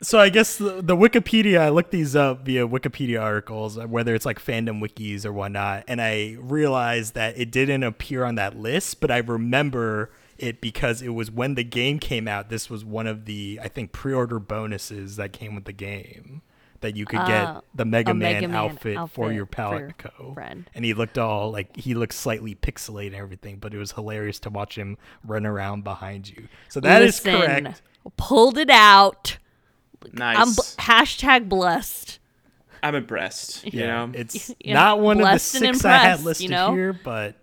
So 0.02 0.18
I 0.18 0.30
guess 0.30 0.56
the, 0.56 0.82
the 0.82 0.96
Wikipedia, 0.96 1.60
I 1.60 1.68
looked 1.68 1.92
these 1.92 2.16
up 2.16 2.44
via 2.44 2.66
Wikipedia 2.66 3.22
articles, 3.22 3.78
uh, 3.78 3.86
whether 3.86 4.16
it's 4.16 4.26
like 4.26 4.44
fandom 4.44 4.82
wikis 4.82 5.24
or 5.24 5.32
whatnot, 5.32 5.84
and 5.86 6.02
I 6.02 6.36
realized 6.40 7.14
that 7.14 7.38
it 7.38 7.52
didn't 7.52 7.84
appear 7.84 8.24
on 8.24 8.34
that 8.34 8.58
list, 8.58 9.00
but 9.00 9.12
I 9.12 9.18
remember 9.18 10.10
it 10.38 10.60
because 10.60 11.02
it 11.02 11.10
was 11.10 11.30
when 11.30 11.54
the 11.54 11.62
game 11.62 12.00
came 12.00 12.26
out. 12.26 12.48
This 12.48 12.68
was 12.68 12.84
one 12.84 13.06
of 13.06 13.26
the 13.26 13.60
I 13.62 13.68
think 13.68 13.92
pre-order 13.92 14.40
bonuses 14.40 15.14
that 15.16 15.32
came 15.32 15.54
with 15.54 15.66
the 15.66 15.72
game 15.72 16.42
that 16.82 16.96
you 16.96 17.04
could 17.06 17.18
Ah, 17.20 17.26
get 17.26 17.64
the 17.74 17.84
Mega, 17.84 18.12
Man, 18.14 18.34
Mega 18.34 18.48
Man 18.48 18.56
outfit, 18.56 18.94
for 18.96 19.00
outfit 19.00 19.16
your 19.16 19.26
for 19.26 19.32
your 19.32 19.46
Palico, 19.46 20.34
friend. 20.34 20.68
and 20.74 20.84
he 20.84 20.94
looked 20.94 21.16
all 21.18 21.50
like 21.50 21.76
he 21.76 21.94
looked 21.94 22.14
slightly 22.14 22.54
pixelated 22.54 23.06
and 23.08 23.16
everything, 23.16 23.56
but 23.56 23.72
it 23.74 23.78
was 23.78 23.92
hilarious 23.92 24.38
to 24.40 24.50
watch 24.50 24.76
him 24.76 24.98
run 25.24 25.46
around 25.46 25.82
behind 25.84 26.28
you. 26.28 26.48
So 26.68 26.80
that 26.80 27.02
is 27.02 27.24
Listen, 27.24 27.40
correct. 27.64 27.82
Pulled 28.16 28.58
it 28.58 28.70
out. 28.70 29.38
Nice. 30.12 30.36
I'm 30.38 30.54
bl- 30.54 30.60
hashtag 30.82 31.48
blessed. 31.48 32.18
I'm 32.82 32.96
impressed. 32.96 33.64
You 33.72 33.80
Yeah, 33.80 34.06
know. 34.06 34.12
it's 34.14 34.52
Yeah, 34.60 34.74
not 34.74 35.00
one 35.00 35.20
of 35.20 35.26
the 35.30 35.38
six 35.38 35.84
I 35.84 35.96
had 35.98 36.22
listed 36.24 36.44
you 36.44 36.50
know? 36.50 36.72
here, 36.74 36.92
but 36.92 37.36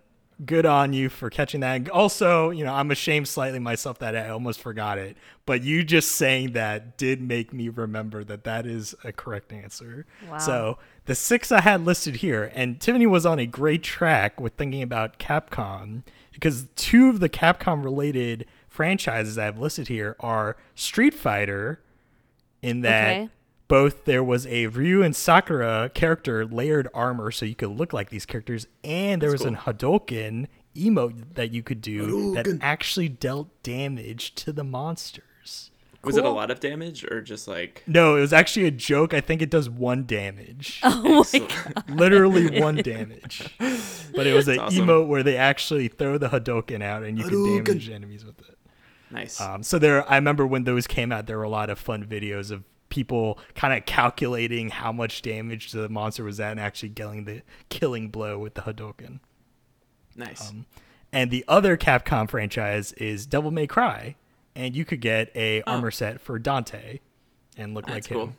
good 0.44 0.66
on 0.66 0.92
you 0.92 1.08
for 1.08 1.30
catching 1.30 1.60
that. 1.60 1.88
Also, 1.90 2.50
you 2.50 2.64
know, 2.64 2.72
I'm 2.72 2.90
ashamed 2.90 3.28
slightly 3.28 3.58
myself 3.58 3.98
that 3.98 4.16
I 4.16 4.28
almost 4.30 4.60
forgot 4.60 4.98
it, 4.98 5.16
but 5.46 5.62
you 5.62 5.84
just 5.84 6.12
saying 6.12 6.52
that 6.52 6.96
did 6.96 7.20
make 7.20 7.52
me 7.52 7.68
remember 7.68 8.24
that 8.24 8.44
that 8.44 8.66
is 8.66 8.94
a 9.04 9.12
correct 9.12 9.52
answer. 9.52 10.06
Wow. 10.28 10.38
So 10.38 10.78
the 11.04 11.14
six 11.14 11.52
I 11.52 11.60
had 11.60 11.84
listed 11.84 12.16
here, 12.16 12.50
and 12.54 12.80
Tiffany 12.80 13.06
was 13.06 13.26
on 13.26 13.38
a 13.38 13.46
great 13.46 13.82
track 13.82 14.40
with 14.40 14.54
thinking 14.54 14.82
about 14.82 15.18
Capcom 15.18 16.02
because 16.32 16.66
two 16.76 17.08
of 17.08 17.20
the 17.20 17.28
Capcom 17.28 17.84
related 17.84 18.46
franchises 18.68 19.36
I 19.36 19.44
have 19.44 19.58
listed 19.58 19.88
here 19.88 20.16
are 20.20 20.56
Street 20.74 21.14
Fighter, 21.14 21.80
in 22.62 22.82
that 22.82 23.10
Okay. 23.10 23.28
Both 23.70 24.04
there 24.04 24.24
was 24.24 24.46
a 24.48 24.66
Ryu 24.66 25.02
and 25.02 25.14
Sakura 25.14 25.90
character 25.94 26.44
layered 26.44 26.88
armor 26.92 27.30
so 27.30 27.46
you 27.46 27.54
could 27.54 27.70
look 27.70 27.92
like 27.92 28.10
these 28.10 28.26
characters, 28.26 28.66
and 28.82 29.22
there 29.22 29.30
was 29.30 29.42
an 29.42 29.56
Hadouken 29.56 30.48
emote 30.76 31.34
that 31.34 31.52
you 31.52 31.62
could 31.62 31.80
do 31.80 32.34
that 32.34 32.58
actually 32.60 33.08
dealt 33.08 33.62
damage 33.62 34.34
to 34.34 34.52
the 34.52 34.64
monsters. 34.64 35.70
Was 36.02 36.16
it 36.16 36.24
a 36.24 36.30
lot 36.30 36.50
of 36.50 36.60
damage 36.60 37.04
or 37.04 37.20
just 37.20 37.46
like? 37.46 37.84
No, 37.86 38.16
it 38.16 38.20
was 38.20 38.32
actually 38.32 38.66
a 38.66 38.70
joke. 38.70 39.14
I 39.14 39.20
think 39.20 39.42
it 39.42 39.50
does 39.50 39.70
one 39.70 40.04
damage. 40.06 40.80
Oh 40.82 41.24
my 41.32 41.38
god. 41.38 41.84
Literally 41.90 42.60
one 42.60 42.76
damage. 42.76 43.54
But 43.58 44.26
it 44.26 44.34
was 44.34 44.48
an 44.48 44.58
awesome. 44.58 44.86
emote 44.86 45.06
where 45.06 45.22
they 45.22 45.36
actually 45.36 45.88
throw 45.88 46.18
the 46.18 46.30
Hadouken 46.30 46.82
out 46.82 47.02
and 47.02 47.18
you 47.18 47.24
can 47.24 47.64
damage 47.64 47.90
enemies 47.90 48.24
with 48.24 48.40
it. 48.40 48.58
Nice. 49.10 49.40
Um, 49.40 49.62
so 49.62 49.78
there, 49.78 50.08
I 50.10 50.16
remember 50.16 50.46
when 50.46 50.64
those 50.64 50.86
came 50.86 51.12
out, 51.12 51.26
there 51.26 51.36
were 51.36 51.44
a 51.44 51.50
lot 51.50 51.68
of 51.68 51.78
fun 51.78 52.04
videos 52.06 52.50
of 52.50 52.64
people 52.90 53.38
kind 53.54 53.72
of 53.72 53.86
calculating 53.86 54.68
how 54.68 54.92
much 54.92 55.22
damage 55.22 55.72
the 55.72 55.88
monster 55.88 56.24
was 56.24 56.38
at 56.38 56.50
and 56.50 56.60
actually 56.60 56.90
getting 56.90 57.24
the 57.24 57.42
killing 57.70 58.08
blow 58.10 58.38
with 58.38 58.54
the 58.54 58.62
Hadouken. 58.62 59.20
nice. 60.14 60.50
um, 60.50 60.66
And 61.12 61.30
the 61.30 61.44
other 61.48 61.76
Capcom 61.76 62.28
franchise 62.28 62.92
is 62.94 63.26
Devil 63.26 63.50
May 63.50 63.66
Cry, 63.66 64.16
and 64.54 64.76
you 64.76 64.84
could 64.84 65.00
get 65.00 65.30
a 65.34 65.62
armor 65.62 65.90
set 65.90 66.20
for 66.20 66.38
Dante 66.38 67.00
and 67.56 67.74
look 67.74 67.86
That's 67.86 67.94
like 67.94 68.06
him. 68.06 68.16
cool. 68.18 68.32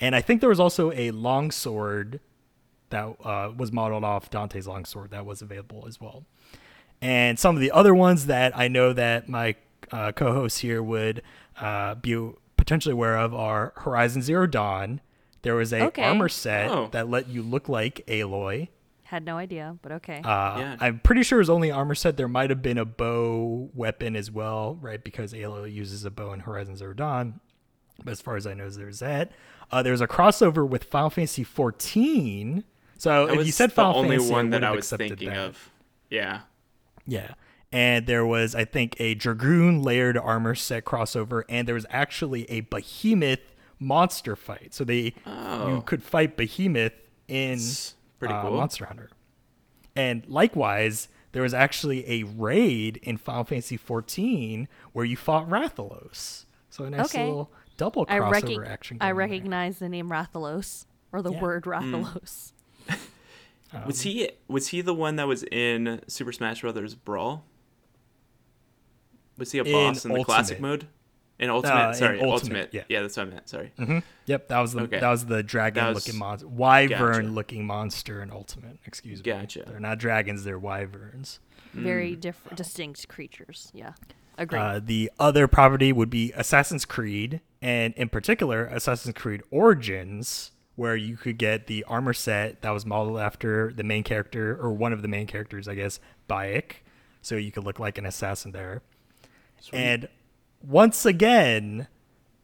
And 0.00 0.14
I 0.14 0.20
think 0.20 0.40
there 0.40 0.50
was 0.50 0.60
also 0.60 0.92
a 0.92 1.10
longsword 1.10 2.20
that 2.90 3.16
uh, 3.24 3.52
was 3.56 3.72
modeled 3.72 4.04
off 4.04 4.30
Dante's 4.30 4.66
longsword 4.66 5.10
that 5.10 5.24
was 5.24 5.40
available 5.42 5.84
as 5.88 6.00
well. 6.00 6.24
And 7.00 7.38
some 7.38 7.54
of 7.54 7.60
the 7.60 7.70
other 7.70 7.94
ones 7.94 8.26
that 8.26 8.56
I 8.56 8.68
know 8.68 8.92
that 8.92 9.28
my 9.28 9.56
uh, 9.90 10.12
co-hosts 10.12 10.60
here 10.60 10.82
would 10.82 11.22
uh, 11.60 11.94
be 11.96 12.32
potentially 12.64 12.92
aware 12.94 13.16
of 13.18 13.34
are 13.34 13.72
Horizon 13.76 14.22
Zero 14.22 14.46
Dawn. 14.46 15.00
There 15.42 15.54
was 15.54 15.72
a 15.72 15.82
Okay. 15.86 16.02
armor 16.02 16.28
set 16.30 16.70
Oh. 16.70 16.88
that 16.92 17.10
let 17.10 17.28
you 17.28 17.42
look 17.42 17.68
like 17.68 18.02
Aloy. 18.08 18.68
Had 19.02 19.24
no 19.26 19.36
idea, 19.36 19.76
but 19.82 19.92
okay. 19.92 20.22
Uh, 20.24 20.58
Yeah. 20.58 20.76
I'm 20.80 20.98
pretty 21.00 21.22
sure 21.22 21.38
it 21.38 21.42
was 21.42 21.50
only 21.50 21.70
armor 21.70 21.94
set. 21.94 22.16
There 22.16 22.26
might 22.28 22.48
have 22.48 22.62
been 22.62 22.78
a 22.78 22.86
bow 22.86 23.70
weapon 23.74 24.16
as 24.16 24.30
well, 24.30 24.76
right? 24.80 25.04
Because 25.04 25.34
Aloy 25.34 25.70
uses 25.72 26.06
a 26.06 26.10
bow 26.10 26.32
in 26.32 26.40
Horizon 26.40 26.76
Zero 26.76 26.94
Dawn. 26.94 27.40
But 28.02 28.12
as 28.12 28.20
far 28.22 28.36
as 28.36 28.46
I 28.46 28.54
know, 28.54 28.68
there's 28.70 29.00
that. 29.00 29.30
Uh, 29.70 29.82
there's 29.82 30.00
a 30.00 30.08
crossover 30.08 30.66
with 30.66 30.84
Final 30.84 31.10
Fantasy 31.10 31.44
14. 31.44 32.64
So 32.96 33.26
that 33.26 33.38
if 33.38 33.46
you 33.46 33.52
said 33.52 33.72
final 33.72 34.02
the 34.02 34.08
Final 34.08 34.22
only 34.22 34.32
one 34.32 34.50
that 34.50 34.64
I 34.64 34.70
was 34.70 34.88
thinking 34.90 35.28
that. 35.28 35.38
of. 35.38 35.70
Yeah. 36.08 36.40
Yeah. 37.06 37.34
And 37.74 38.06
there 38.06 38.24
was, 38.24 38.54
I 38.54 38.64
think, 38.64 38.94
a 39.00 39.14
Dragoon 39.14 39.82
layered 39.82 40.16
armor 40.16 40.54
set 40.54 40.84
crossover, 40.84 41.42
and 41.48 41.66
there 41.66 41.74
was 41.74 41.86
actually 41.90 42.48
a 42.50 42.60
Behemoth 42.60 43.40
monster 43.80 44.36
fight. 44.36 44.72
So 44.72 44.84
they 44.84 45.02
you 45.02 45.12
Oh. 45.26 45.82
could 45.84 46.02
fight 46.02 46.36
Behemoth 46.36 46.92
in 47.26 47.58
pretty 48.20 48.32
uh, 48.32 48.42
cool. 48.42 48.52
Monster 48.58 48.86
Hunter. 48.86 49.10
And 49.96 50.24
likewise, 50.28 51.08
there 51.32 51.42
was 51.42 51.52
actually 51.52 52.08
a 52.08 52.22
raid 52.22 52.98
in 53.02 53.16
Final 53.16 53.42
Fantasy 53.44 53.76
XIV 53.76 54.68
where 54.92 55.04
you 55.04 55.16
fought 55.16 55.48
Rathalos. 55.48 56.44
So 56.70 56.84
a 56.84 56.90
nice 56.90 57.06
Okay. 57.06 57.24
little 57.26 57.50
double 57.76 58.06
I, 58.08 58.18
crossover 58.20 58.58
recog- 58.58 58.68
action. 58.68 58.98
I 59.00 59.06
going 59.08 59.16
there. 59.16 59.26
recognize 59.28 59.78
the 59.80 59.88
name 59.88 60.10
Rathalos 60.10 60.86
or 61.12 61.22
the 61.22 61.32
Yeah. 61.32 61.40
word 61.40 61.64
Rathalos. 61.64 62.52
was 63.86 64.02
he 64.02 64.30
was 64.48 64.68
he 64.68 64.80
the 64.80 64.94
one 64.94 65.16
that 65.16 65.26
was 65.26 65.42
in 65.50 66.00
Super 66.06 66.30
Smash 66.32 66.60
Brothers 66.60 66.94
Brawl? 66.94 67.44
Was 69.38 69.52
he 69.52 69.58
a 69.58 69.64
In 69.64 69.72
boss 69.72 70.04
in 70.04 70.12
the 70.12 70.24
classic 70.24 70.56
Ultimate. 70.56 70.68
mode? 70.68 70.86
In 71.38 71.50
Ultimate, 71.50 71.74
Uh, 71.74 71.88
in 71.88 71.94
sorry, 71.94 72.20
Ultimate, 72.20 72.32
Ultimate. 72.32 72.68
yeah. 72.72 72.82
yeah, 72.88 73.00
that's 73.02 73.16
what 73.16 73.26
I 73.26 73.30
meant. 73.30 73.48
Sorry. 73.48 73.72
Yep, 74.26 74.48
that 74.48 74.60
was 74.60 74.72
the 74.72 74.82
Okay. 74.82 75.00
that 75.00 75.10
was 75.10 75.26
the 75.26 75.42
dragon 75.42 75.84
was- 75.92 76.06
looking 76.06 76.18
monster, 76.18 76.46
wyvern 76.46 77.12
Gotcha. 77.24 77.34
looking 77.34 77.66
monster 77.66 78.22
in 78.22 78.30
Ultimate. 78.30 78.78
Excuse 78.86 79.18
me. 79.18 79.24
Gotcha. 79.24 79.64
They're 79.66 79.80
not 79.80 79.98
dragons; 79.98 80.44
they're 80.44 80.58
wyverns. 80.60 81.40
Very 81.72 82.14
different, 82.14 82.56
distinct 82.56 83.08
creatures. 83.08 83.72
Yeah, 83.74 83.94
agree. 84.38 84.60
Uh, 84.60 84.80
the 84.82 85.10
other 85.18 85.48
property 85.48 85.92
would 85.92 86.08
be 86.10 86.30
Assassin's 86.36 86.84
Creed, 86.84 87.40
and 87.60 87.92
in 87.94 88.08
particular, 88.08 88.66
Assassin's 88.66 89.14
Creed 89.16 89.42
Origins, 89.50 90.52
where 90.76 90.94
you 90.94 91.16
could 91.16 91.36
get 91.36 91.66
the 91.66 91.82
armor 91.84 92.12
set 92.12 92.62
that 92.62 92.70
was 92.70 92.86
modeled 92.86 93.18
after 93.18 93.72
the 93.72 93.82
main 93.82 94.04
character, 94.04 94.56
or 94.56 94.72
one 94.72 94.92
of 94.92 95.02
the 95.02 95.08
main 95.08 95.26
characters, 95.26 95.66
I 95.66 95.74
guess, 95.74 95.98
Bayek. 96.30 96.74
So 97.22 97.34
you 97.34 97.50
could 97.50 97.64
look 97.64 97.80
like 97.80 97.98
an 97.98 98.06
assassin 98.06 98.52
there. 98.52 98.82
And 99.72 100.08
once 100.62 101.06
again, 101.06 101.88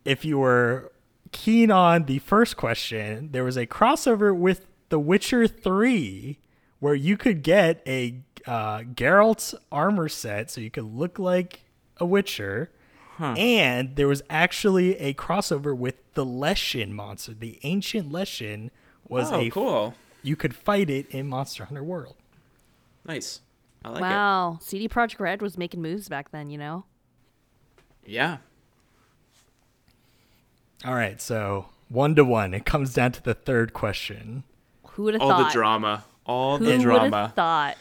if 0.05 0.25
you 0.25 0.39
were 0.39 0.93
keen 1.33 1.71
on 1.71 2.05
the 2.05 2.19
first 2.19 2.57
question, 2.57 3.31
there 3.33 3.45
was 3.45 3.57
a 3.57 3.67
crossover 3.67 4.37
with 4.37 4.67
The 4.89 4.99
Witcher 4.99 5.47
3 5.47 6.39
where 6.81 6.95
you 6.95 7.17
could 7.17 7.43
get 7.43 7.83
a 7.87 8.23
uh, 8.47 8.83
Geralt's 8.95 9.55
armor 9.71 10.09
set 10.09 10.51
so 10.51 10.61
you 10.61 10.71
could 10.71 10.85
look 10.85 11.19
like 11.19 11.61
a 11.99 12.07
Witcher. 12.07 12.71
And 13.37 13.97
there 13.97 14.09
was 14.09 14.23
actually 14.31 14.97
a 14.97 15.13
crossover 15.13 15.77
with 15.77 15.97
the 16.15 16.25
Leshen 16.25 16.93
monster. 16.93 17.35
The 17.35 17.59
ancient 17.65 18.11
Leshen 18.11 18.71
was 19.09 19.31
oh, 19.31 19.41
a 19.41 19.51
cool. 19.51 19.95
you 20.23 20.37
could 20.37 20.55
fight 20.55 20.89
it 20.89 21.07
in 21.11 21.29
Monster 21.29 21.67
Hunter 21.67 21.85
World. 21.85 22.17
Nice. 23.05 23.43
I 23.85 23.89
like 23.91 23.99
it. 23.99 24.01
wow, 24.03 24.59
CD 24.63 24.89
Projekt 24.89 25.21
Red 25.21 25.43
was 25.43 25.59
making 25.59 25.83
moves 25.83 26.09
back 26.09 26.31
then, 26.31 26.49
you 26.49 26.57
know. 26.57 26.85
It. 28.05 28.11
Yeah. 28.11 28.39
All 30.85 30.95
right, 30.95 31.21
so 31.21 31.67
one 31.89 32.15
to 32.15 32.25
one. 32.25 32.55
It 32.55 32.65
comes 32.65 32.95
down 32.95 33.13
to 33.13 33.23
the 33.23 33.35
third 33.35 33.73
question. 33.73 34.45
Who 34.93 35.05
would 35.05 35.15
have 35.15 35.21
thought? 35.21 35.33
All 35.33 35.45
the 35.45 35.51
drama. 35.51 36.05
All 36.25 36.59
Who 36.59 36.65
the 36.65 36.73
would 36.73 36.81
drama. 36.81 37.23
have 37.27 37.35
thought? 37.35 37.77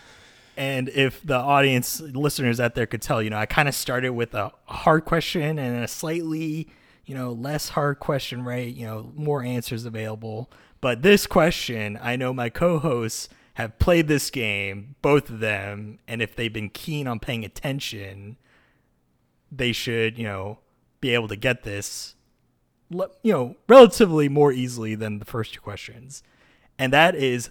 And 0.58 0.90
if 0.90 1.22
the 1.24 1.38
audience 1.38 2.02
listeners 2.02 2.60
out 2.60 2.76
there 2.76 2.86
could 2.86 3.02
tell, 3.02 3.24
you 3.24 3.30
know, 3.30 3.38
I 3.38 3.46
kind 3.46 3.70
of 3.70 3.76
started 3.76 4.12
with 4.12 4.34
a 4.34 4.52
hard 4.66 5.06
question 5.06 5.58
and 5.58 5.84
a 5.84 5.88
slightly, 5.88 6.68
you 7.06 7.16
know, 7.16 7.32
less 7.32 7.70
hard 7.70 8.00
question, 8.00 8.44
right? 8.44 8.74
You 8.74 8.86
know, 8.86 9.12
more 9.16 9.42
answers 9.42 9.86
available. 9.86 10.52
But 10.82 11.02
this 11.02 11.26
question, 11.28 11.98
I 12.02 12.18
know 12.18 12.34
my 12.34 12.50
co-hosts 12.50 13.30
have 13.54 13.80
played 13.80 14.10
this 14.10 14.30
game, 14.30 14.96
both 15.02 15.30
of 15.30 15.40
them, 15.40 16.00
and 16.08 16.22
if 16.22 16.36
they've 16.36 16.52
been 16.52 16.70
keen 16.70 17.08
on 17.08 17.20
paying 17.20 17.46
attention, 17.46 18.38
they 19.52 19.72
should, 19.72 20.18
you 20.18 20.24
know, 20.26 20.60
be 21.02 21.14
able 21.14 21.28
to 21.28 21.36
get 21.36 21.64
this, 21.64 22.16
you 22.90 23.08
know, 23.24 23.56
relatively 23.68 24.30
more 24.30 24.52
easily 24.52 24.96
than 24.96 25.20
the 25.20 25.26
first 25.26 25.54
two 25.54 25.62
questions. 25.62 26.24
And 26.78 26.94
that 26.94 27.16
is 27.16 27.50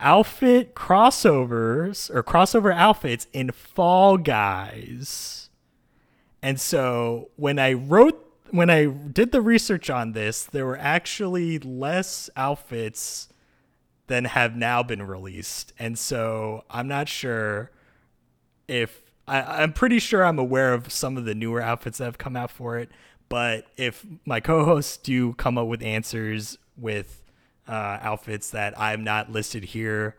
outfit 0.00 0.74
crossovers 0.74 2.14
or 2.14 2.22
crossover 2.22 2.74
outfits 2.74 3.26
in 3.32 3.50
Fall 3.50 4.18
Guys. 4.18 5.50
And 6.42 6.60
so 6.60 7.30
when 7.36 7.58
I 7.58 7.72
wrote 7.72 8.28
when 8.50 8.68
I 8.68 8.84
did 8.84 9.32
the 9.32 9.40
research 9.40 9.88
on 9.88 10.12
this, 10.12 10.44
there 10.44 10.66
were 10.66 10.76
actually 10.76 11.58
less 11.58 12.28
outfits 12.36 13.28
than 14.08 14.26
have 14.26 14.54
now 14.54 14.82
been 14.82 15.02
released. 15.02 15.72
And 15.78 15.98
so 15.98 16.64
I'm 16.68 16.86
not 16.86 17.08
sure 17.08 17.70
if 18.68 19.11
I, 19.32 19.62
I'm 19.62 19.72
pretty 19.72 19.98
sure 19.98 20.24
I'm 20.24 20.38
aware 20.38 20.74
of 20.74 20.92
some 20.92 21.16
of 21.16 21.24
the 21.24 21.34
newer 21.34 21.62
outfits 21.62 21.98
that 21.98 22.04
have 22.04 22.18
come 22.18 22.36
out 22.36 22.50
for 22.50 22.78
it. 22.78 22.90
But 23.28 23.66
if 23.76 24.04
my 24.26 24.40
co-hosts 24.40 24.98
do 24.98 25.32
come 25.34 25.56
up 25.56 25.66
with 25.66 25.82
answers 25.82 26.58
with 26.76 27.22
uh, 27.66 27.98
outfits 28.02 28.50
that 28.50 28.78
I'm 28.78 29.04
not 29.04 29.32
listed 29.32 29.64
here, 29.64 30.16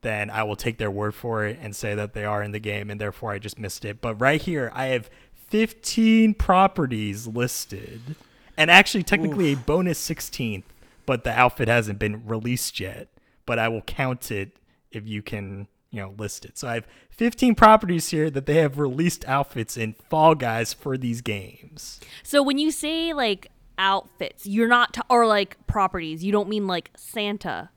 then 0.00 0.28
I 0.30 0.42
will 0.42 0.56
take 0.56 0.78
their 0.78 0.90
word 0.90 1.14
for 1.14 1.44
it 1.44 1.58
and 1.60 1.74
say 1.74 1.94
that 1.94 2.14
they 2.14 2.24
are 2.24 2.42
in 2.42 2.50
the 2.50 2.58
game, 2.58 2.90
and 2.90 3.00
therefore 3.00 3.32
I 3.32 3.38
just 3.38 3.58
missed 3.58 3.84
it. 3.84 4.00
But 4.00 4.20
right 4.20 4.40
here, 4.42 4.72
I 4.74 4.86
have 4.86 5.08
15 5.48 6.34
properties 6.34 7.26
listed, 7.28 8.16
and 8.56 8.70
actually 8.70 9.04
technically 9.04 9.52
a 9.52 9.56
bonus 9.56 10.04
16th, 10.08 10.64
but 11.06 11.24
the 11.24 11.38
outfit 11.38 11.68
hasn't 11.68 11.98
been 11.98 12.26
released 12.26 12.80
yet. 12.80 13.08
But 13.46 13.58
I 13.58 13.68
will 13.68 13.82
count 13.82 14.30
it 14.30 14.56
if 14.90 15.06
you 15.06 15.22
can, 15.22 15.68
you 15.90 16.00
know, 16.00 16.14
listed. 16.18 16.58
So 16.58 16.68
I 16.68 16.74
have 16.74 16.86
15 17.10 17.54
properties 17.54 18.08
here 18.10 18.30
that 18.30 18.46
they 18.46 18.54
have 18.56 18.78
released 18.78 19.26
outfits 19.26 19.76
in 19.76 19.94
Fall 20.10 20.34
Guys 20.34 20.72
for 20.72 20.96
these 20.98 21.20
games. 21.20 22.00
So 22.22 22.42
when 22.42 22.58
you 22.58 22.70
say 22.70 23.12
like 23.12 23.48
outfits, 23.78 24.46
you're 24.46 24.68
not 24.68 24.94
t- 24.94 25.00
or 25.08 25.26
like 25.26 25.56
properties. 25.66 26.22
You 26.24 26.32
don't 26.32 26.48
mean 26.48 26.66
like 26.66 26.90
Santa. 26.96 27.70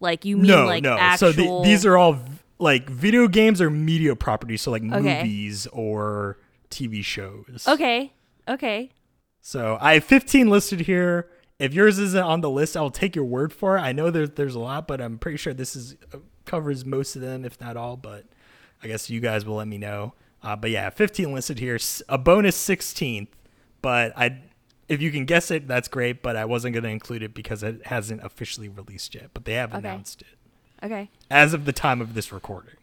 Like 0.00 0.24
you 0.24 0.36
mean 0.36 0.46
no, 0.48 0.66
like 0.66 0.82
no. 0.82 0.96
actual. 0.98 1.32
So 1.32 1.62
the, 1.62 1.62
these 1.64 1.86
are 1.86 1.96
all 1.96 2.14
v- 2.14 2.38
like 2.58 2.88
video 2.90 3.28
games 3.28 3.60
or 3.60 3.70
media 3.70 4.14
properties, 4.14 4.62
so 4.62 4.70
like 4.70 4.82
Okay. 4.82 5.22
movies 5.22 5.66
or 5.68 6.38
TV 6.70 7.02
shows. 7.04 7.64
okay. 7.66 8.12
Okay. 8.46 8.90
So 9.40 9.78
I 9.80 9.94
have 9.94 10.04
15 10.04 10.50
listed 10.50 10.80
here. 10.80 11.30
If 11.58 11.74
yours 11.74 11.98
isn't 11.98 12.22
on 12.22 12.40
the 12.40 12.50
list, 12.50 12.76
I'll 12.76 12.90
take 12.90 13.16
your 13.16 13.24
word 13.24 13.52
for 13.52 13.76
it. 13.76 13.80
I 13.80 13.92
know 13.92 14.10
there's 14.10 14.30
there's 14.30 14.54
a 14.54 14.60
lot, 14.60 14.86
but 14.86 15.00
I'm 15.00 15.18
pretty 15.18 15.38
sure 15.38 15.52
this 15.54 15.74
is 15.74 15.96
uh, 16.14 16.18
covers 16.48 16.84
most 16.84 17.14
of 17.14 17.22
them, 17.22 17.44
if 17.44 17.60
not 17.60 17.76
all. 17.76 17.96
But 17.96 18.24
I 18.82 18.88
guess 18.88 19.08
you 19.08 19.20
guys 19.20 19.44
will 19.44 19.56
let 19.56 19.68
me 19.68 19.78
know. 19.78 20.14
Uh, 20.42 20.56
but 20.56 20.70
yeah, 20.70 20.90
15 20.90 21.32
listed 21.32 21.58
here. 21.58 21.78
a 22.08 22.18
bonus 22.18 22.56
16th, 22.68 23.28
but 23.82 24.12
I, 24.16 24.40
if 24.88 25.00
you 25.02 25.10
can 25.10 25.24
guess 25.24 25.50
it, 25.50 25.66
that's 25.68 25.88
great. 25.88 26.22
But 26.22 26.34
I 26.36 26.44
wasn't 26.44 26.74
going 26.74 26.84
to 26.84 26.90
include 26.90 27.22
it 27.22 27.34
because 27.34 27.62
it 27.62 27.86
hasn't 27.86 28.24
officially 28.24 28.68
released 28.68 29.14
yet. 29.14 29.30
But 29.34 29.44
they 29.44 29.54
have 29.54 29.70
Okay. 29.70 29.78
announced 29.78 30.22
it 30.22 30.84
Okay. 30.84 31.10
as 31.30 31.54
of 31.54 31.64
the 31.64 31.72
time 31.72 32.00
of 32.00 32.14
this 32.14 32.32
recording. 32.32 32.74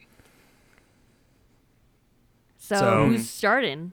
So, 2.58 2.76
So- 2.78 3.06
who's 3.08 3.30
starting? 3.30 3.92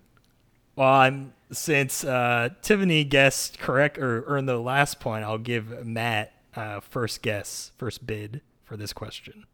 Well, 0.74 0.88
I'm 0.88 1.34
since 1.52 2.02
uh, 2.02 2.48
Tiffany 2.62 3.04
guessed 3.04 3.58
correct 3.58 3.98
or 3.98 4.24
earned 4.26 4.48
the 4.48 4.56
last 4.58 5.00
point. 5.00 5.22
I'll 5.22 5.36
give 5.36 5.84
Matt 5.86 6.32
uh, 6.56 6.80
first 6.80 7.20
guess, 7.20 7.72
first 7.76 8.06
bid 8.06 8.40
for 8.64 8.76
this 8.78 8.94
question. 8.94 9.44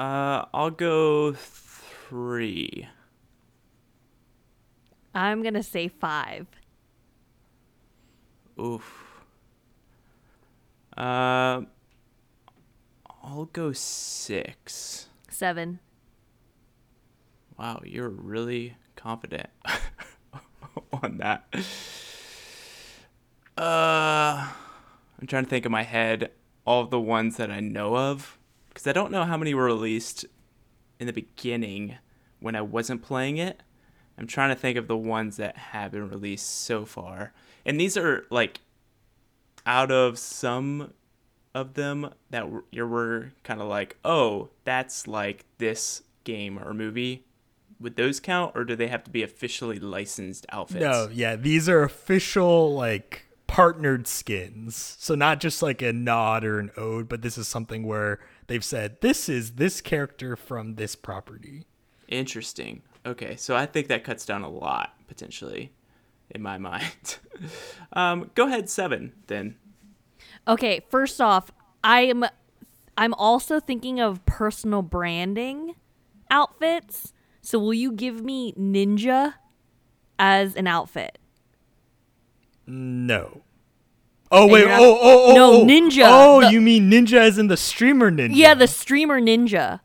Uh, 0.00 0.46
I'll 0.54 0.70
go 0.70 1.34
three. 1.34 2.88
I'm 5.14 5.42
gonna 5.42 5.62
say 5.62 5.88
five. 5.88 6.46
Oof. 8.58 9.20
Uh, 10.96 11.60
I'll 13.22 13.50
go 13.52 13.72
six. 13.72 15.08
Seven. 15.28 15.80
Wow, 17.58 17.82
you're 17.84 18.08
really 18.08 18.76
confident 18.96 19.50
on 20.94 21.18
that. 21.18 21.44
Uh, 23.58 24.48
I'm 25.20 25.26
trying 25.26 25.44
to 25.44 25.50
think 25.50 25.66
in 25.66 25.72
my 25.72 25.82
head 25.82 26.30
all 26.64 26.86
the 26.86 26.98
ones 26.98 27.36
that 27.36 27.50
I 27.50 27.60
know 27.60 27.98
of 27.98 28.38
because 28.80 28.90
I 28.90 28.98
don't 28.98 29.12
know 29.12 29.24
how 29.24 29.36
many 29.36 29.52
were 29.52 29.64
released 29.64 30.24
in 30.98 31.06
the 31.06 31.12
beginning 31.12 31.96
when 32.38 32.56
I 32.56 32.62
wasn't 32.62 33.02
playing 33.02 33.36
it. 33.36 33.62
I'm 34.16 34.26
trying 34.26 34.48
to 34.48 34.54
think 34.54 34.78
of 34.78 34.88
the 34.88 34.96
ones 34.96 35.36
that 35.36 35.56
have 35.58 35.92
been 35.92 36.08
released 36.08 36.48
so 36.48 36.86
far. 36.86 37.34
And 37.66 37.78
these 37.78 37.98
are 37.98 38.24
like 38.30 38.60
out 39.66 39.90
of 39.90 40.18
some 40.18 40.94
of 41.54 41.74
them 41.74 42.14
that 42.30 42.46
you 42.70 42.86
were 42.86 43.32
kind 43.42 43.60
of 43.60 43.68
like, 43.68 43.98
oh, 44.02 44.48
that's 44.64 45.06
like 45.06 45.44
this 45.58 46.02
game 46.24 46.58
or 46.58 46.72
movie. 46.72 47.26
Would 47.80 47.96
those 47.96 48.18
count, 48.18 48.52
or 48.54 48.64
do 48.64 48.76
they 48.76 48.88
have 48.88 49.04
to 49.04 49.10
be 49.10 49.22
officially 49.22 49.78
licensed 49.78 50.46
outfits? 50.50 50.80
No, 50.80 51.10
yeah, 51.12 51.36
these 51.36 51.68
are 51.68 51.82
official 51.82 52.74
like 52.74 53.26
partnered 53.46 54.06
skins. 54.06 54.96
So 54.98 55.14
not 55.14 55.40
just 55.40 55.60
like 55.60 55.82
a 55.82 55.92
nod 55.92 56.44
or 56.44 56.58
an 56.58 56.70
ode, 56.76 57.08
but 57.08 57.20
this 57.20 57.36
is 57.36 57.48
something 57.48 57.82
where 57.86 58.20
they've 58.50 58.64
said 58.64 59.00
this 59.00 59.28
is 59.28 59.52
this 59.52 59.80
character 59.80 60.34
from 60.34 60.74
this 60.74 60.96
property. 60.96 61.66
Interesting. 62.08 62.82
Okay, 63.06 63.36
so 63.36 63.54
I 63.54 63.64
think 63.64 63.86
that 63.88 64.02
cuts 64.02 64.26
down 64.26 64.42
a 64.42 64.50
lot 64.50 64.92
potentially, 65.06 65.72
in 66.30 66.42
my 66.42 66.58
mind. 66.68 67.18
um, 67.92 68.30
go 68.34 68.46
ahead, 68.48 68.68
seven 68.68 69.12
then. 69.28 69.56
Okay, 70.48 70.80
first 70.90 71.20
off, 71.20 71.52
I'm 71.84 72.24
I'm 72.98 73.14
also 73.14 73.60
thinking 73.60 74.00
of 74.00 74.26
personal 74.26 74.82
branding 74.82 75.76
outfits. 76.28 77.14
So 77.42 77.58
will 77.58 77.72
you 77.72 77.92
give 77.92 78.20
me 78.20 78.52
ninja 78.54 79.34
as 80.18 80.56
an 80.56 80.66
outfit? 80.66 81.18
No. 82.66 83.42
Oh 84.30 84.46
wait! 84.46 84.66
not- 84.66 84.80
oh 84.80 84.98
oh 85.00 85.30
oh! 85.30 85.34
No, 85.34 85.52
oh. 85.54 85.64
ninja. 85.66 86.04
Oh, 86.06 86.40
The- 86.40 86.52
you 86.52 86.60
mean 86.60 86.90
ninja 86.90 87.18
as 87.18 87.38
in 87.38 87.48
the 87.48 87.56
streamer 87.56 88.10
ninja? 88.10 88.30
Yeah, 88.34 88.54
the 88.54 88.66
streamer 88.68 89.20
ninja 89.20 89.80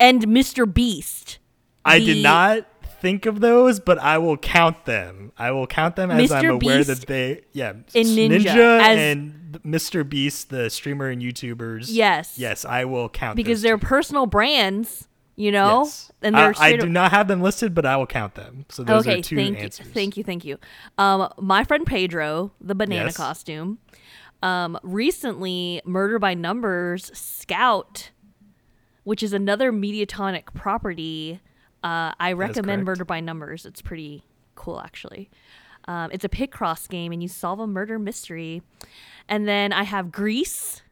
and 0.00 0.26
Mr. 0.26 0.72
Beast. 0.72 1.38
I 1.84 1.98
the- 1.98 2.06
did 2.06 2.22
not 2.22 2.66
think 3.00 3.26
of 3.26 3.40
those, 3.40 3.80
but 3.80 3.98
I 3.98 4.18
will 4.18 4.36
count 4.36 4.84
them. 4.84 5.32
I 5.36 5.50
will 5.50 5.66
count 5.66 5.96
them 5.96 6.10
as 6.10 6.30
I'm 6.30 6.48
aware 6.48 6.78
Beast 6.78 6.88
that 6.88 7.06
they, 7.06 7.40
yeah, 7.52 7.72
Ninja 7.92 8.80
as- 8.80 8.98
and 8.98 9.58
Mr. 9.66 10.08
Beast, 10.08 10.50
the 10.50 10.70
streamer 10.70 11.08
and 11.08 11.20
YouTubers. 11.20 11.86
Yes. 11.88 12.38
yes, 12.38 12.64
I 12.64 12.84
will 12.84 13.08
count 13.08 13.36
because 13.36 13.60
they're 13.62 13.76
two. 13.76 13.86
personal 13.86 14.26
brands, 14.26 15.08
you 15.42 15.50
know, 15.50 15.82
Yes. 15.82 16.12
and 16.22 16.36
I- 16.36 16.40
they're 16.40 16.50
I, 16.50 16.52
straight 16.52 16.80
do 16.80 16.88
not 16.88 17.10
have 17.10 17.26
them 17.28 17.40
listed, 17.42 17.74
but 17.74 17.84
I 17.84 17.96
will 17.96 18.06
count 18.06 18.34
them. 18.34 18.64
So 18.68 18.84
those 18.84 19.06
okay, 19.06 19.18
are 19.18 19.22
two 19.22 19.36
thank 19.36 19.58
answers. 19.58 19.86
you, 19.86 19.92
thank 19.92 20.16
you, 20.16 20.24
thank 20.24 20.44
you. 20.44 20.58
Um, 20.98 21.32
my 21.38 21.64
friend 21.64 21.84
Pedro, 21.86 22.52
the 22.60 22.74
banana 22.74 23.06
Yes. 23.06 23.16
costume, 23.16 23.78
um, 24.42 24.78
recently 24.82 25.80
Murder 25.84 26.18
by 26.18 26.34
Numbers 26.34 27.10
Scout, 27.16 28.10
which 29.04 29.22
is 29.22 29.32
another 29.32 29.72
Mediatonic 29.72 30.54
property. 30.54 31.40
Uh, 31.82 32.12
I 32.20 32.32
recommend. 32.32 32.84
Murder 32.84 33.04
by 33.04 33.18
Numbers. 33.20 33.66
It's 33.66 33.82
pretty 33.82 34.24
cool, 34.54 34.80
actually. 34.80 35.28
Um, 35.88 36.10
it's 36.12 36.24
a 36.24 36.28
picross 36.28 36.88
game, 36.88 37.10
and 37.10 37.20
you 37.20 37.28
solve 37.28 37.58
a 37.58 37.66
murder 37.66 37.98
mystery. 37.98 38.62
And 39.28 39.48
then 39.48 39.72
I 39.72 39.82
have 39.82 40.12
Grease. 40.12 40.82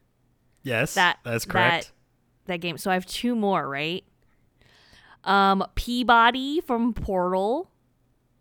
Yes, 0.63 0.95
That 0.95 1.19
that's 1.23 1.45
correct. 1.45 1.93
That, 2.45 2.53
that 2.53 2.57
game. 2.59 2.77
So 2.77 2.91
I 2.91 2.95
have 2.95 3.05
two 3.05 3.33
more, 3.35 3.67
right? 3.69 4.03
Um, 5.23 5.63
P-Body 5.75 6.61
from 6.61 6.93
Portal. 6.93 7.69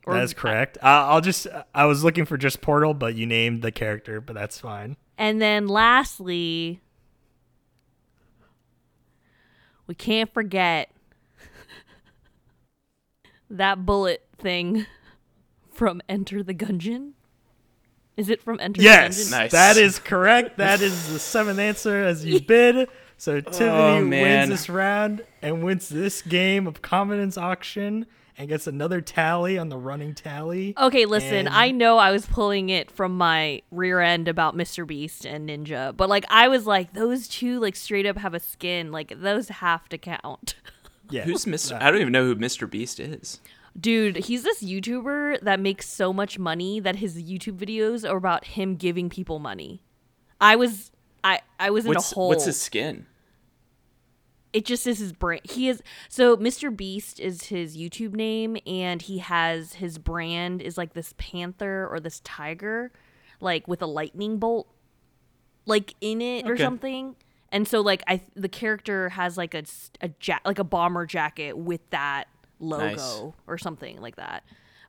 Or- 0.07 0.15
That 0.15 0.25
is 0.25 0.35
correct. 0.35 0.79
Uh, 0.79 0.87
I'll 0.87 1.21
just. 1.21 1.47
I 1.75 1.85
was 1.85 2.03
looking 2.03 2.25
for 2.25 2.37
just 2.39 2.61
Portal, 2.63 2.95
but 2.95 3.15
you 3.15 3.27
named 3.27 3.63
the 3.63 3.71
character, 3.71 4.21
but 4.21 4.35
that's 4.35 4.59
fine. 4.59 4.97
And 5.19 5.43
then 5.43 5.69
lastly, 5.69 6.81
we 9.87 9.95
can't 9.95 10.33
forget 10.33 10.91
that 13.51 13.85
bullet 13.85 14.27
thing 14.39 14.87
from 15.73 16.01
Enter 16.09 16.43
the 16.43 16.55
Gungeon. 16.55 17.13
Is 18.17 18.29
it 18.29 18.43
from 18.43 18.59
Enter 18.61 18.83
Yes, 18.83 19.17
the 19.17 19.25
Gungeon? 19.25 19.31
Nice. 19.39 19.53
that 19.53 19.77
is 19.77 19.99
correct. 19.99 20.59
That 20.59 20.81
is 20.81 21.13
the 21.13 21.19
seventh 21.19 21.59
answer 21.59 22.03
as 22.05 22.25
you 22.25 22.41
bid. 22.47 22.89
So 23.21 23.35
oh, 23.35 23.41
Tiffany 23.43 24.09
wins 24.09 24.49
this 24.49 24.71
round 24.71 25.27
and 25.43 25.63
wins 25.63 25.91
this 25.91 26.23
game 26.23 26.67
of 26.67 26.81
confidence 26.81 27.37
auction 27.37 28.07
and 28.39 28.49
gets 28.49 28.67
another 28.67 29.03
tally 29.03 29.59
on 29.59 29.69
the 29.69 29.77
running 29.77 30.15
tally. 30.15 30.73
Okay, 30.79 31.05
listen, 31.05 31.35
And- 31.47 31.49
I 31.51 31.71
know 31.71 31.99
I 31.99 32.13
was 32.13 32.25
pulling 32.25 32.71
it 32.71 32.91
from 32.91 33.19
my 33.19 33.61
rear 33.71 34.01
end 34.01 34.27
about 34.27 34.57
Mr. 34.57 34.87
Beast 34.87 35.27
and 35.27 35.51
Ninja, 35.51 35.95
but 35.95 36.09
like 36.09 36.25
I 36.31 36.49
was 36.49 36.67
like, 36.67 36.95
those 36.95 37.29
two 37.29 37.61
like 37.61 37.77
straight 37.77 38.07
up 38.07 38.17
have 38.17 38.33
a 38.33 38.41
skin. 38.41 38.91
Like 38.91 39.13
those 39.21 39.51
have 39.51 39.87
to 39.91 39.99
count. 39.99 40.55
Yeah, 41.11 41.25
Who's 41.25 41.45
Mr. 41.45 41.71
that- 41.71 41.83
I 41.83 41.91
don't 41.91 42.01
even 42.01 42.13
know 42.13 42.25
who 42.25 42.37
Mr. 42.37 42.71
Beast 42.71 43.01
is. 43.01 43.41
Dude, 43.79 44.17
he's 44.17 44.45
this 44.45 44.63
YouTuber 44.63 45.41
that 45.43 45.59
makes 45.61 45.89
so 45.89 46.13
much 46.13 46.39
money 46.39 46.79
that 46.81 46.97
his 46.97 47.21
YouTube 47.23 47.59
videos 47.59 48.09
are 48.09 48.17
about 48.17 48.45
him 48.45 48.77
giving 48.77 49.11
people 49.11 49.41
money. 49.41 49.83
I 50.41 50.55
was 50.57 50.91
I 51.23 51.41
I 51.59 51.69
was 51.71 51.85
in 51.85 51.91
What's 51.91 52.13
a 52.13 52.15
hole. 52.15 52.29
what's 52.29 52.45
his 52.47 52.59
skin? 52.61 53.07
It 54.53 54.65
just 54.65 54.87
is 54.87 54.99
his 54.99 55.13
brand. 55.13 55.43
He 55.45 55.69
is 55.69 55.83
so 56.09 56.37
Mr. 56.37 56.75
Beast 56.77 57.21
is 57.21 57.45
his 57.45 57.77
YouTube 57.77 58.15
name, 58.15 58.57
and 58.67 59.01
he 59.03 59.19
has 59.19 59.75
his 59.75 59.99
brand 59.99 60.61
is 60.63 60.77
like 60.79 60.93
this 60.95 61.15
panther 61.19 61.87
or 61.91 62.01
this 62.01 62.21
tiger, 62.25 62.93
like 63.41 63.69
with 63.69 63.81
a 63.83 63.87
lightning 63.87 64.39
bolt, 64.39 64.67
like 65.67 65.95
in 66.01 66.21
it 66.21 66.49
or 66.49 66.57
something. 66.57 67.17
And 67.53 67.67
so 67.67 67.81
like 67.81 68.03
I 68.07 68.21
the 68.35 68.49
character 68.49 69.09
has 69.11 69.37
like 69.37 69.55
a 69.55 69.65
a 70.01 70.11
ja- 70.23 70.39
like 70.45 70.59
a 70.59 70.65
bomber 70.65 71.07
jacket 71.07 71.57
with 71.57 71.89
that 71.91 72.25
logo 72.59 72.85
Nice. 72.85 73.23
or 73.47 73.59
something 73.59 74.01
like 74.01 74.17
that, 74.17 74.45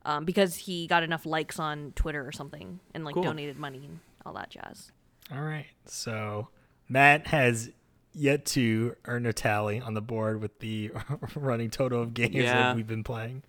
um, 0.05 0.25
because 0.25 0.55
he 0.55 0.87
got 0.87 1.03
enough 1.03 1.25
likes 1.25 1.57
on 1.59 1.93
Twitter 1.95 2.25
or 2.25 2.31
something 2.31 2.79
and 2.93 3.03
like 3.05 3.13
Cool. 3.15 3.23
donated 3.23 3.57
money 3.57 3.85
and 3.85 3.99
all 4.25 4.33
that 4.33 4.49
jazz. 4.49 4.91
All 5.31 5.41
right. 5.41 5.67
So 5.85 6.49
Matt 6.89 7.27
has 7.27 7.71
yet 8.13 8.45
to 8.45 8.95
earn 9.05 9.25
a 9.25 9.33
tally 9.33 9.79
on 9.79 9.93
the 9.93 10.01
board 10.01 10.41
with 10.41 10.59
the 10.59 10.91
running 11.35 11.69
total 11.69 12.01
of 12.01 12.13
games 12.13 12.35
Yeah. 12.35 12.53
that 12.53 12.75
we've 12.75 12.87
been 12.87 13.03
playing, 13.03 13.43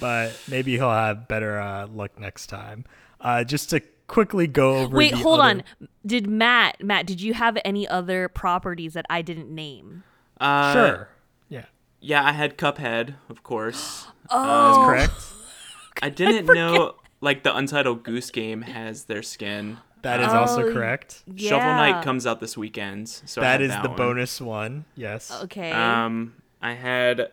but 0.00 0.36
maybe 0.48 0.72
he'll 0.72 0.90
have 0.90 1.28
better 1.28 1.58
uh, 1.60 1.86
luck 1.86 2.18
next 2.18 2.46
time. 2.48 2.84
Uh, 3.20 3.44
just 3.44 3.70
to 3.70 3.80
quickly 4.06 4.46
go 4.46 4.78
over. 4.78 4.96
Wait, 4.96 5.12
the 5.12 5.18
hold 5.18 5.40
other- 5.40 5.48
on. 5.50 5.62
Did 6.04 6.26
Matt 6.28 6.82
Matt? 6.82 7.06
Did 7.06 7.20
you 7.20 7.34
have 7.34 7.56
any 7.64 7.86
other 7.86 8.28
properties 8.28 8.94
that 8.94 9.06
I 9.10 9.22
didn't 9.22 9.54
name? 9.54 10.02
Uh, 10.40 10.72
Sure. 10.72 11.08
Yeah, 11.48 11.64
Yeah, 12.00 12.24
I 12.24 12.32
had 12.32 12.56
Cuphead, 12.56 13.14
of 13.28 13.42
course. 13.42 14.06
that's 14.22 14.32
Oh, 14.32 14.84
correct. 14.86 15.12
I 16.02 16.08
didn't 16.08 16.46
know 16.46 16.94
like 17.20 17.42
the 17.42 17.54
Untitled 17.54 18.02
Goose 18.02 18.30
Game 18.30 18.62
has 18.62 19.04
their 19.04 19.22
skin. 19.22 19.76
That 20.02 20.20
is 20.20 20.28
Oh, 20.28 20.38
also 20.38 20.72
correct. 20.72 21.22
Shovel 21.36 21.58
Knight 21.74 22.02
comes 22.04 22.26
out 22.26 22.40
this 22.40 22.56
weekend, 22.56 23.08
so 23.08 23.40
I 23.40 23.44
that 23.44 23.50
had 23.52 23.60
is 23.62 23.68
that 23.70 23.82
the 23.82 23.88
one. 23.90 23.96
bonus 23.98 24.40
one. 24.40 24.84
Yes. 24.94 25.30
Okay. 25.44 25.70
Um, 25.72 26.34
I 26.62 26.72
had 26.74 27.32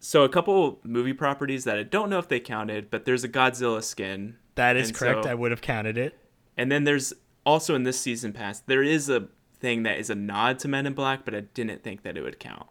so 0.00 0.24
a 0.24 0.28
couple 0.28 0.80
movie 0.84 1.12
properties 1.12 1.64
that 1.64 1.78
I 1.78 1.82
don't 1.82 2.08
know 2.10 2.18
if 2.18 2.28
they 2.28 2.40
counted, 2.40 2.90
but 2.90 3.04
there's 3.04 3.24
a 3.24 3.28
Godzilla 3.28 3.82
skin, 3.82 4.36
that 4.54 4.76
is 4.76 4.92
correct. 4.92 5.24
so- 5.24 5.30
I 5.30 5.34
would 5.34 5.50
have 5.50 5.60
counted 5.60 5.96
it. 5.98 6.18
and 6.56 6.70
then 6.72 6.84
there's 6.84 7.12
also 7.46 7.74
in 7.74 7.84
this 7.84 7.98
season 7.98 8.32
pass 8.32 8.60
there 8.60 8.82
is 8.82 9.08
a 9.08 9.28
thing 9.60 9.82
that 9.84 9.98
is 9.98 10.10
a 10.10 10.14
nod 10.14 10.58
to 10.60 10.68
Men 10.68 10.86
in 10.86 10.92
Black, 10.92 11.24
but 11.24 11.34
I 11.34 11.40
didn't 11.40 11.82
think 11.82 12.02
that 12.02 12.16
it 12.16 12.22
would 12.22 12.38
count. 12.38 12.66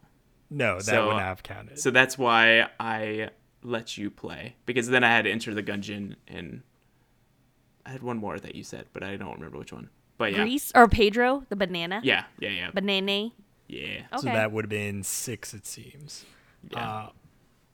No, 0.50 0.76
that 0.76 0.84
So, 0.86 1.08
would 1.08 1.14
not 1.14 1.22
have 1.22 1.44
counted. 1.44 1.80
So 1.80 1.92
that's 1.92 2.18
why 2.18 2.70
I 2.80 3.30
let 3.64 3.98
you 3.98 4.10
play 4.10 4.56
because 4.66 4.88
then 4.88 5.04
I 5.04 5.10
had 5.10 5.24
to 5.26 5.32
enter 5.32 5.54
the 5.54 5.64
Gungeon 5.64 6.16
and 6.30 6.62
I 7.88 7.92
had 7.92 8.04
one 8.04 8.18
more 8.18 8.38
that 8.38 8.54
you 8.54 8.64
said, 8.64 8.86
but 8.94 9.02
I 9.04 9.16
don't 9.16 9.34
remember 9.36 9.58
which 9.58 9.72
one. 9.74 9.90
But 10.18 10.34
yeah, 10.34 10.40
Grease 10.44 10.72
or 10.76 10.88
Pedro 10.90 11.44
the 11.50 11.56
banana. 11.56 12.02
yeah, 12.04 12.26
yeah, 12.40 12.50
yeah, 12.50 12.72
Banana. 12.72 13.30
yeah. 13.68 14.02
Okay. 14.14 14.18
So 14.18 14.26
that 14.28 14.52
would 14.52 14.66
have 14.66 14.70
been 14.70 15.04
six, 15.04 15.54
it 15.54 15.66
seems. 15.66 16.26
Yeah. 16.70 16.80
Uh, 16.80 17.10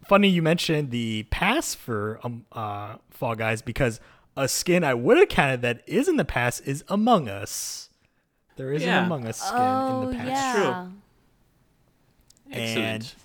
funny 0.06 0.28
you 0.30 0.42
mentioned 0.44 0.92
the 0.92 1.24
pass 1.32 1.74
for 1.74 2.20
um, 2.24 2.46
uh, 2.52 2.98
Fall 3.10 3.36
Guys 3.36 3.62
because 3.64 4.00
a 4.38 4.48
skin 4.48 4.84
I 4.84 4.94
would 4.94 5.18
have 5.18 5.30
counted 5.30 5.62
that 5.64 5.82
is 5.88 6.08
in 6.08 6.18
the 6.18 6.26
pass 6.26 6.60
is 6.60 6.84
Among 6.90 7.28
Us. 7.30 7.90
There 8.56 8.72
is 8.74 8.84
Yeah. 8.84 9.00
an 9.00 9.06
Among 9.06 9.26
Us 9.26 9.40
skin 9.40 9.58
oh 9.60 10.02
in 10.04 10.10
the 10.12 10.16
pass. 10.16 10.28
yeah. 10.28 10.54
true. 10.54 10.94
And 12.52 12.62
Excellent. 13.04 13.16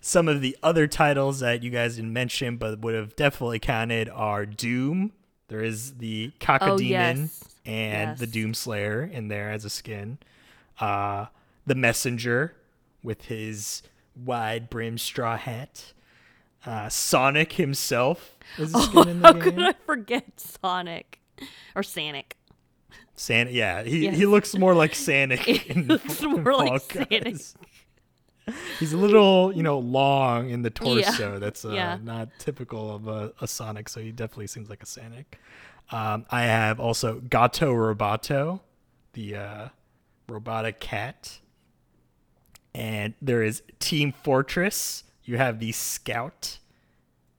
some 0.00 0.26
of 0.28 0.40
the 0.40 0.56
other 0.62 0.86
titles 0.86 1.40
that 1.40 1.62
you 1.62 1.70
guys 1.70 1.96
didn't 1.96 2.12
mention 2.12 2.56
but 2.56 2.80
would 2.80 2.94
have 2.94 3.14
definitely 3.14 3.58
counted 3.58 4.08
are 4.08 4.46
Doom. 4.46 5.12
There 5.48 5.62
is 5.62 5.94
the 5.98 6.32
Cacodemon 6.40 6.70
Oh, 6.70 6.78
yes. 6.78 7.44
and 7.66 8.18
the 8.18 8.24
Yes. 8.26 8.32
Doom 8.32 8.54
Slayer 8.54 9.02
in 9.02 9.28
there 9.28 9.50
as 9.50 9.64
a 9.64 9.70
skin. 9.70 10.18
Uh, 10.80 11.26
the 11.66 11.74
Messenger 11.74 12.54
with 13.02 13.26
his 13.26 13.82
wide 14.16 14.70
brimmed 14.70 15.00
straw 15.00 15.36
hat. 15.36 15.92
Uh, 16.66 16.88
Sonic 16.88 17.52
himself 17.52 18.36
is 18.58 18.74
a 18.74 18.80
skin 18.82 19.08
in 19.08 19.20
the 19.20 19.26
How 19.26 19.32
game. 19.34 19.42
could 19.42 19.58
I 19.60 19.72
forget 19.84 20.40
Sonic 20.40 21.20
or 21.74 21.82
Sonic? 21.82 22.36
Santa, 23.16 23.50
yeah, 23.52 23.82
he, 23.84 24.04
Yes. 24.04 24.16
he 24.16 24.26
looks 24.26 24.56
more 24.56 24.74
like 24.74 24.94
Sonic. 24.94 25.46
in 25.70 25.86
looks 25.86 26.20
more 26.22 26.54
like 26.56 26.80
Sonic. 26.90 27.36
He's 28.78 28.92
a 28.92 28.96
little, 28.96 29.52
you 29.54 29.62
know, 29.62 29.78
long 29.78 30.50
in 30.50 30.62
the 30.62 30.72
Yeah. 30.82 31.02
torso. 31.10 31.38
That's 31.38 31.64
uh, 31.64 31.70
Yeah. 31.70 31.98
not 32.02 32.28
typical 32.38 32.94
of 32.94 33.06
a, 33.08 33.32
a 33.40 33.46
Sonic, 33.48 33.88
so 33.88 34.00
he 34.00 34.10
definitely 34.12 34.46
seems 34.48 34.68
like 34.70 34.82
a 34.82 34.86
Sonic. 34.86 35.38
Um, 35.90 36.24
I 36.30 36.42
have 36.42 36.80
also 36.80 37.20
Gato 37.20 37.72
Roboto, 37.72 38.60
the 39.12 39.36
uh, 39.36 39.68
robotic 40.28 40.80
cat. 40.80 41.38
And 42.74 43.14
there 43.22 43.42
is 43.42 43.62
Team 43.78 44.12
Fortress. 44.12 45.04
You 45.24 45.36
have 45.36 45.60
the 45.60 45.72
Scout 45.72 46.58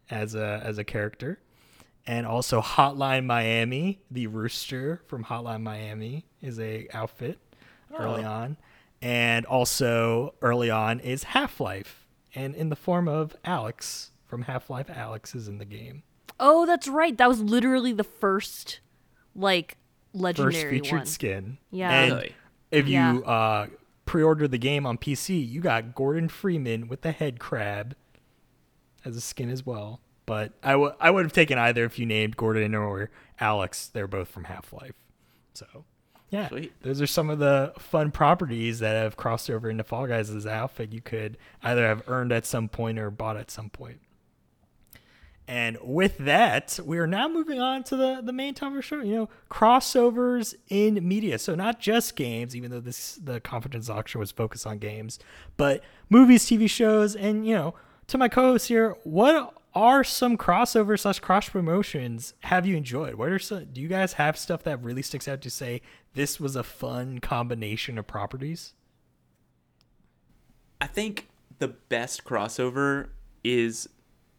as 0.10 0.36
a 0.36 0.62
as 0.64 0.78
a 0.78 0.84
character. 0.84 1.40
And 2.08 2.26
also 2.28 2.62
Hotline 2.62 3.26
Miami, 3.26 4.00
the 4.12 4.28
rooster 4.28 5.02
from 5.08 5.26
Hotline 5.26 5.64
Miami 5.64 6.26
is 6.42 6.60
a 6.60 6.88
outfit 6.94 7.40
early 7.98 8.24
Oh. 8.24 8.30
on. 8.30 8.58
And 9.02 9.46
also 9.46 10.34
early 10.42 10.70
on 10.70 11.00
is 11.00 11.24
Half-Life 11.24 12.08
and 12.34 12.56
in 12.56 12.70
the 12.70 12.76
form 12.76 13.08
of 13.08 13.36
Alex 13.46 14.12
from 14.26 14.44
Half-Life 14.44 14.90
Alex 14.90 15.36
is 15.36 15.48
in 15.48 15.58
the 15.60 15.66
game. 15.66 16.04
Oh, 16.40 16.66
that's 16.66 16.88
right. 16.88 17.16
That 17.18 17.30
was 17.30 17.40
literally 17.42 17.94
the 17.94 18.04
first, 18.04 18.80
like, 19.36 19.78
legendary 20.14 20.48
First 20.52 20.56
legendary 20.58 20.80
featured 20.80 21.00
one. 21.00 21.06
skin. 21.06 21.58
Yeah. 21.72 21.92
And 21.92 22.14
Really? 22.14 22.36
if 22.72 22.88
you 22.88 22.94
Yeah. 22.94 23.18
uh, 23.20 23.68
pre-order 24.06 24.48
the 24.48 24.58
game 24.58 24.86
on 24.86 24.98
PC, 24.98 25.40
you 25.48 25.62
got 25.62 25.94
Gordon 25.96 26.28
Freeman 26.28 26.88
with 26.88 27.02
the 27.02 27.12
head 27.12 27.40
crab 27.40 27.96
as 29.06 29.16
a 29.16 29.22
skin 29.22 29.50
as 29.50 29.66
well. 29.66 30.02
But 30.26 30.54
I 30.64 30.76
would 30.76 30.94
I 31.00 31.12
would 31.12 31.24
have 31.24 31.34
taken 31.34 31.60
either 31.60 31.86
if 31.86 32.00
you 32.00 32.06
named 32.08 32.36
Gordon 32.36 32.74
or 32.74 33.12
Alex. 33.40 33.88
They're 33.88 34.08
both 34.08 34.28
from 34.30 34.46
Half 34.46 34.74
Life. 34.74 34.96
So 35.54 35.86
yeah, 36.30 36.50
Sweet. 36.50 36.74
those 36.82 37.02
are 37.02 37.08
some 37.08 37.30
of 37.30 37.40
the 37.40 37.74
fun 37.78 38.12
properties 38.12 38.80
that 38.80 38.96
have 38.96 39.16
crossed 39.16 39.50
over 39.50 39.70
into 39.70 39.84
Fall 39.84 40.08
Guys' 40.08 40.46
outfit. 40.46 40.92
You 40.92 41.02
could 41.02 41.38
either 41.64 41.88
have 41.88 42.04
earned 42.08 42.32
at 42.32 42.46
some 42.46 42.68
point 42.68 43.00
or 43.00 43.12
bought 43.12 43.38
at 43.38 43.52
some 43.52 43.70
point. 43.70 44.00
And 45.48 45.78
with 45.84 46.18
that, 46.18 46.80
we 46.84 46.98
are 46.98 47.06
now 47.06 47.28
moving 47.28 47.62
on 47.62 47.84
to 47.86 47.96
the, 47.96 48.22
the 48.24 48.34
main 48.34 48.56
topic 48.56 48.72
of 48.72 48.76
the 48.78 48.82
show. 48.82 49.02
You 49.02 49.16
know, 49.16 49.30
crossovers 49.52 50.56
in 50.70 51.08
media. 51.08 51.38
So 51.38 51.54
not 51.54 51.80
just 51.80 52.16
games, 52.16 52.56
even 52.56 52.72
though 52.72 52.80
this 52.80 53.20
the 53.24 53.40
confidence 53.40 53.88
auction 53.88 54.20
was 54.20 54.32
focused 54.32 54.66
on 54.66 54.80
games, 54.80 55.20
but 55.56 55.84
movies, 56.10 56.46
TV 56.46 56.68
shows, 56.68 57.16
and 57.16 57.46
you 57.46 57.54
know, 57.54 57.76
to 58.08 58.18
my 58.18 58.28
co-host 58.28 58.68
here, 58.70 58.96
what 59.04 59.54
are 59.76 60.04
some 60.04 60.38
crossover 60.38 60.98
slash 60.98 61.20
cross 61.20 61.50
promotions 61.50 62.34
have 62.42 62.66
you 62.66 62.78
enjoyed? 62.78 63.16
What 63.16 63.30
are 63.30 63.40
some? 63.40 63.66
Do 63.66 63.82
you 63.82 63.90
guys 63.90 64.14
have 64.14 64.38
stuff 64.38 64.64
that 64.64 64.82
really 64.82 65.02
sticks 65.02 65.28
out 65.28 65.42
to 65.42 65.50
say 65.50 65.82
this 66.14 66.40
was 66.40 66.56
a 66.56 66.64
fun 66.64 67.20
combination 67.20 67.98
of 67.98 68.08
properties? 68.08 68.74
I 70.80 70.88
think 70.88 71.28
the 71.60 71.68
best 71.68 72.24
crossover 72.24 73.10
is 73.44 73.90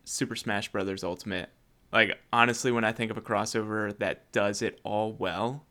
Super 0.05 0.37
Smash 0.37 0.72
Brothers 0.72 1.05
Ultimate. 1.05 1.51
Like 1.92 2.18
honestly, 2.33 2.72
when 2.72 2.85
I 2.85 2.92
think 2.92 3.11
of 3.11 3.18
a 3.18 3.22
crossover 3.22 3.96
that 3.99 4.33
does 4.33 4.62
it 4.62 4.81
all 4.85 5.12
well, 5.12 5.66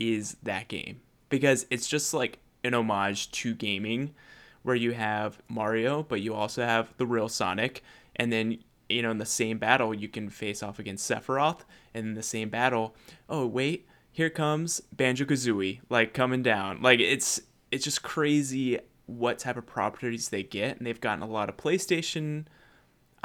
is 0.00 0.36
that 0.42 0.66
game 0.68 1.00
because 1.28 1.66
it's 1.70 1.86
just 1.86 2.12
like 2.12 2.38
an 2.64 2.74
homage 2.74 3.30
to 3.30 3.54
gaming, 3.54 4.14
where 4.62 4.74
you 4.74 4.92
have 4.92 5.38
Mario, 5.48 6.02
but 6.02 6.20
you 6.20 6.34
also 6.34 6.64
have 6.64 6.94
the 6.96 7.06
real 7.06 7.28
Sonic, 7.28 7.82
and 8.16 8.32
then 8.32 8.58
you 8.94 9.02
know, 9.02 9.10
in 9.10 9.18
the 9.18 9.26
same 9.26 9.58
battle, 9.58 9.92
you 9.92 10.08
can 10.08 10.30
face 10.30 10.62
off 10.62 10.78
against 10.78 11.10
Sephiroth, 11.10 11.60
and 11.92 12.06
in 12.06 12.14
the 12.14 12.22
same 12.22 12.48
battle, 12.48 12.94
oh 13.28 13.46
wait, 13.46 13.88
here 14.10 14.30
comes 14.30 14.80
Banjo 14.92 15.24
Kazooie, 15.24 15.80
like 15.90 16.14
coming 16.14 16.42
down. 16.42 16.80
Like 16.80 17.00
it's 17.00 17.40
it's 17.72 17.84
just 17.84 18.02
crazy 18.02 18.78
what 19.06 19.40
type 19.40 19.56
of 19.56 19.66
properties 19.66 20.28
they 20.28 20.44
get, 20.44 20.78
and 20.78 20.86
they've 20.86 21.00
gotten 21.00 21.22
a 21.22 21.28
lot 21.28 21.48
of 21.48 21.56
PlayStation 21.56 22.46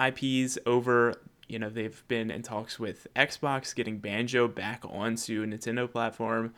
IPs 0.03 0.57
over. 0.65 1.21
You 1.47 1.59
know, 1.59 1.69
they've 1.69 2.03
been 2.07 2.31
in 2.31 2.41
talks 2.41 2.79
with 2.79 3.07
Xbox 3.15 3.73
getting 3.75 3.99
Banjo 3.99 4.47
back 4.47 4.83
onto 4.89 5.45
Nintendo 5.45 5.89
platform, 5.89 6.53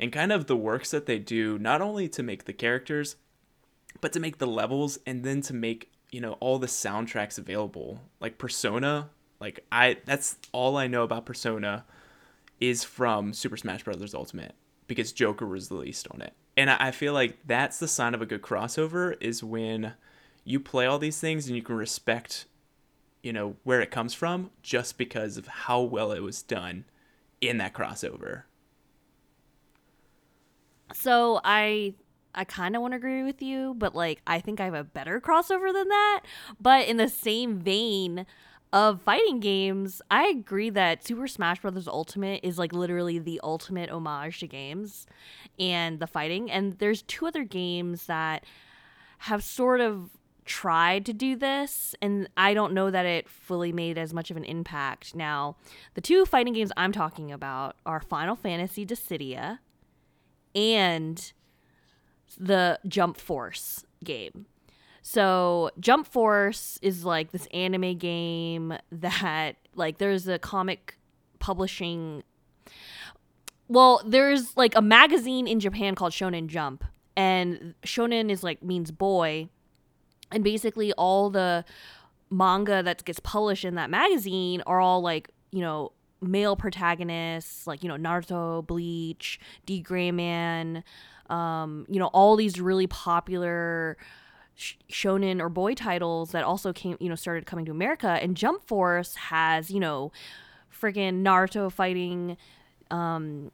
and 0.00 0.12
kind 0.12 0.32
of 0.32 0.46
the 0.46 0.56
works 0.56 0.90
that 0.90 1.06
they 1.06 1.20
do, 1.20 1.58
not 1.58 1.80
only 1.80 2.08
to 2.08 2.22
make 2.22 2.44
the 2.44 2.52
characters, 2.52 3.14
but 4.00 4.12
to 4.12 4.20
make 4.20 4.38
the 4.38 4.46
levels, 4.46 4.98
and 5.06 5.22
then 5.22 5.40
to 5.42 5.54
make 5.54 5.92
you 6.10 6.20
know 6.20 6.32
all 6.40 6.58
the 6.58 6.66
soundtracks 6.66 7.38
available 7.38 8.00
like 8.20 8.38
persona 8.38 9.10
like 9.40 9.64
i 9.70 9.96
that's 10.04 10.36
all 10.52 10.76
i 10.76 10.86
know 10.86 11.02
about 11.02 11.26
persona 11.26 11.84
is 12.60 12.84
from 12.84 13.32
super 13.32 13.56
smash 13.56 13.82
bros 13.84 14.14
ultimate 14.14 14.54
because 14.86 15.12
joker 15.12 15.46
was 15.46 15.70
released 15.70 16.08
on 16.10 16.20
it. 16.20 16.32
And 16.56 16.70
i 16.70 16.90
feel 16.90 17.12
like 17.12 17.38
that's 17.46 17.78
the 17.78 17.88
sign 17.88 18.14
of 18.14 18.22
a 18.22 18.26
good 18.26 18.42
crossover 18.42 19.16
is 19.20 19.44
when 19.44 19.94
you 20.44 20.58
play 20.58 20.86
all 20.86 20.98
these 20.98 21.20
things 21.20 21.46
and 21.46 21.56
you 21.56 21.62
can 21.62 21.76
respect 21.76 22.46
you 23.22 23.32
know 23.32 23.56
where 23.64 23.80
it 23.80 23.90
comes 23.90 24.14
from 24.14 24.50
just 24.62 24.98
because 24.98 25.36
of 25.36 25.46
how 25.46 25.80
well 25.80 26.12
it 26.12 26.22
was 26.22 26.42
done 26.42 26.84
in 27.40 27.58
that 27.58 27.74
crossover. 27.74 28.42
So 30.94 31.40
I 31.44 31.94
I 32.34 32.44
kind 32.44 32.76
of 32.76 32.82
want 32.82 32.92
to 32.92 32.96
agree 32.96 33.22
with 33.22 33.42
you, 33.42 33.74
but 33.76 33.94
like 33.94 34.20
I 34.26 34.40
think 34.40 34.60
I 34.60 34.64
have 34.64 34.74
a 34.74 34.84
better 34.84 35.20
crossover 35.20 35.72
than 35.72 35.88
that. 35.88 36.20
But 36.60 36.86
in 36.86 36.96
the 36.96 37.08
same 37.08 37.58
vein 37.58 38.26
of 38.72 39.00
fighting 39.02 39.40
games, 39.40 40.02
I 40.10 40.26
agree 40.26 40.70
that 40.70 41.04
Super 41.04 41.26
Smash 41.26 41.60
Bros. 41.60 41.88
Ultimate 41.88 42.40
is 42.42 42.58
like 42.58 42.72
literally 42.72 43.18
the 43.18 43.40
ultimate 43.42 43.90
homage 43.90 44.40
to 44.40 44.46
games 44.46 45.06
and 45.58 46.00
the 46.00 46.06
fighting. 46.06 46.50
And 46.50 46.74
there's 46.74 47.02
two 47.02 47.26
other 47.26 47.44
games 47.44 48.06
that 48.06 48.44
have 49.18 49.42
sort 49.42 49.80
of 49.80 50.10
tried 50.44 51.04
to 51.04 51.12
do 51.12 51.36
this 51.36 51.94
and 52.00 52.26
I 52.34 52.54
don't 52.54 52.72
know 52.72 52.90
that 52.90 53.04
it 53.04 53.28
fully 53.28 53.70
made 53.70 53.98
as 53.98 54.14
much 54.14 54.30
of 54.30 54.36
an 54.36 54.44
impact. 54.44 55.14
Now, 55.14 55.56
the 55.94 56.00
two 56.00 56.24
fighting 56.24 56.54
games 56.54 56.72
I'm 56.76 56.92
talking 56.92 57.30
about 57.30 57.76
are 57.84 58.00
Final 58.00 58.34
Fantasy 58.34 58.86
Dissidia 58.86 59.58
and 60.54 61.32
the 62.36 62.78
Jump 62.86 63.16
Force 63.16 63.84
game. 64.04 64.46
So 65.02 65.70
Jump 65.80 66.06
Force 66.06 66.78
is 66.82 67.04
like 67.04 67.32
this 67.32 67.46
anime 67.46 67.96
game 67.96 68.74
that 68.92 69.56
like 69.74 69.98
there's 69.98 70.28
a 70.28 70.38
comic 70.38 70.96
publishing 71.38 72.22
well, 73.70 74.00
there's 74.06 74.56
like 74.56 74.74
a 74.76 74.80
magazine 74.80 75.46
in 75.46 75.60
Japan 75.60 75.94
called 75.94 76.12
Shonen 76.12 76.46
Jump 76.46 76.84
and 77.18 77.74
shonen 77.84 78.30
is 78.30 78.44
like 78.44 78.62
means 78.62 78.92
boy 78.92 79.48
and 80.30 80.44
basically 80.44 80.92
all 80.92 81.30
the 81.30 81.64
manga 82.30 82.82
that 82.82 83.04
gets 83.04 83.18
published 83.18 83.64
in 83.64 83.74
that 83.74 83.90
magazine 83.90 84.62
are 84.66 84.80
all 84.80 85.00
like, 85.00 85.30
you 85.50 85.60
know, 85.60 85.90
male 86.20 86.54
protagonists 86.54 87.66
like, 87.66 87.82
you 87.82 87.88
know, 87.88 87.96
Naruto, 87.96 88.64
Bleach, 88.64 89.40
D 89.66 89.80
Gray 89.80 90.12
Man, 90.12 90.84
um, 91.28 91.86
you 91.88 91.98
know, 91.98 92.06
all 92.06 92.36
these 92.36 92.60
really 92.60 92.86
popular 92.86 93.96
sh- 94.54 94.74
shonen 94.90 95.40
or 95.40 95.48
boy 95.48 95.74
titles 95.74 96.32
that 96.32 96.44
also 96.44 96.72
came, 96.72 96.96
you 97.00 97.08
know, 97.08 97.14
started 97.14 97.46
coming 97.46 97.64
to 97.66 97.70
America. 97.70 98.08
And 98.08 98.36
Jump 98.36 98.66
Force 98.66 99.14
has, 99.14 99.70
you 99.70 99.80
know, 99.80 100.12
friggin' 100.72 101.22
Naruto 101.22 101.70
fighting, 101.70 102.36
um, 102.90 103.50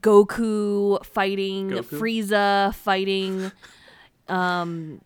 Goku 0.00 1.04
fighting, 1.04 1.70
Goku? 1.70 1.98
Frieza 1.98 2.74
fighting, 2.74 3.52
um, 4.28 5.00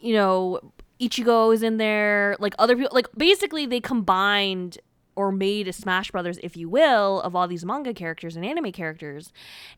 you 0.00 0.14
know, 0.14 0.60
Ichigo 1.00 1.52
is 1.52 1.62
in 1.62 1.76
there, 1.76 2.36
like 2.38 2.54
other 2.58 2.74
people, 2.76 2.90
like 2.92 3.08
basically 3.16 3.66
they 3.66 3.80
combined 3.80 4.78
or 5.16 5.32
made 5.32 5.66
a 5.66 5.72
Smash 5.72 6.10
Brothers, 6.10 6.38
if 6.42 6.56
you 6.56 6.68
will, 6.68 7.20
of 7.22 7.34
all 7.34 7.48
these 7.48 7.64
manga 7.64 7.94
characters 7.94 8.36
and 8.36 8.44
anime 8.44 8.70
characters. 8.70 9.32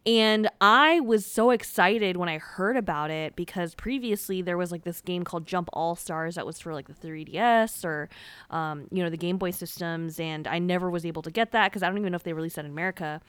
And 0.04 0.50
I 0.60 1.00
was 1.00 1.24
so 1.24 1.50
excited 1.50 2.16
when 2.16 2.28
I 2.28 2.38
heard 2.38 2.76
about 2.76 3.10
it 3.10 3.36
because 3.36 3.74
previously 3.74 4.42
there 4.42 4.58
was 4.58 4.72
like 4.72 4.82
this 4.82 5.00
game 5.00 5.22
called 5.22 5.46
Jump 5.46 5.68
All 5.72 5.94
Stars 5.94 6.34
that 6.34 6.44
was 6.44 6.60
for 6.60 6.74
like 6.74 6.88
the 6.88 6.94
3DS 6.94 7.84
or, 7.84 8.08
um, 8.50 8.88
you 8.90 9.02
know, 9.02 9.10
the 9.10 9.16
Game 9.16 9.38
Boy 9.38 9.52
systems. 9.52 10.20
And 10.20 10.46
I 10.46 10.58
never 10.58 10.90
was 10.90 11.06
able 11.06 11.22
to 11.22 11.30
get 11.30 11.52
that 11.52 11.70
because 11.70 11.82
I 11.82 11.88
don't 11.88 11.98
even 11.98 12.12
know 12.12 12.16
if 12.16 12.24
they 12.24 12.32
released 12.32 12.56
that 12.56 12.64
in 12.64 12.70
America 12.70 13.20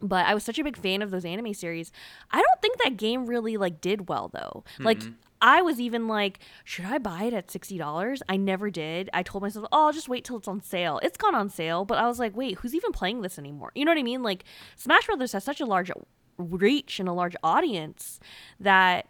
but 0.00 0.26
I 0.26 0.34
was 0.34 0.44
such 0.44 0.58
a 0.58 0.64
big 0.64 0.76
fan 0.76 1.02
of 1.02 1.10
those 1.10 1.24
anime 1.24 1.54
series. 1.54 1.90
I 2.30 2.36
don't 2.36 2.60
think 2.60 2.82
that 2.82 2.96
game 2.96 3.26
really 3.26 3.56
like 3.56 3.80
did 3.80 4.08
well 4.08 4.28
though. 4.28 4.64
Like 4.78 5.00
I 5.44 5.60
was 5.60 5.78
even 5.78 6.08
like, 6.08 6.38
should 6.64 6.86
I 6.86 6.96
buy 6.96 7.24
it 7.24 7.34
at 7.34 7.50
sixty 7.50 7.76
dollars? 7.76 8.22
I 8.30 8.38
never 8.38 8.70
did. 8.70 9.10
I 9.12 9.22
told 9.22 9.42
myself, 9.42 9.66
oh, 9.70 9.86
I'll 9.86 9.92
just 9.92 10.08
wait 10.08 10.24
till 10.24 10.38
it's 10.38 10.48
on 10.48 10.62
sale. 10.62 10.98
It's 11.02 11.18
gone 11.18 11.34
on 11.34 11.50
sale, 11.50 11.84
but 11.84 11.98
I 11.98 12.06
was 12.06 12.18
like, 12.18 12.34
wait, 12.34 12.58
who's 12.60 12.74
even 12.74 12.92
playing 12.92 13.20
this 13.20 13.38
anymore? 13.38 13.70
You 13.74 13.84
know 13.84 13.90
what 13.90 13.98
I 13.98 14.02
mean? 14.04 14.22
Like 14.22 14.44
Smash 14.74 15.04
Brothers 15.04 15.32
has 15.32 15.44
such 15.44 15.60
a 15.60 15.66
large 15.66 15.90
reach 16.38 16.98
and 16.98 17.10
a 17.10 17.12
large 17.12 17.36
audience 17.44 18.20
that 18.58 19.06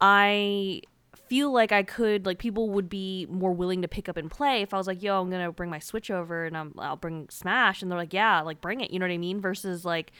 I 0.00 0.82
feel 1.14 1.52
like 1.52 1.70
I 1.70 1.84
could 1.84 2.26
like 2.26 2.38
people 2.38 2.70
would 2.70 2.88
be 2.88 3.26
more 3.30 3.52
willing 3.52 3.82
to 3.82 3.88
pick 3.88 4.08
up 4.08 4.16
and 4.16 4.28
play 4.28 4.62
if 4.62 4.74
I 4.74 4.78
was 4.78 4.88
like, 4.88 5.00
yo, 5.00 5.20
I'm 5.20 5.30
gonna 5.30 5.52
bring 5.52 5.70
my 5.70 5.78
Switch 5.78 6.10
over 6.10 6.44
and 6.44 6.56
I'm, 6.56 6.74
I'll 6.76 6.96
bring 6.96 7.28
Smash, 7.30 7.82
and 7.82 7.90
they're 7.90 7.98
like, 7.98 8.12
yeah, 8.12 8.40
like 8.40 8.60
bring 8.60 8.80
it. 8.80 8.90
You 8.90 8.98
know 8.98 9.06
what 9.06 9.12
I 9.12 9.18
mean? 9.18 9.40
Versus 9.40 9.84
like 9.84 10.10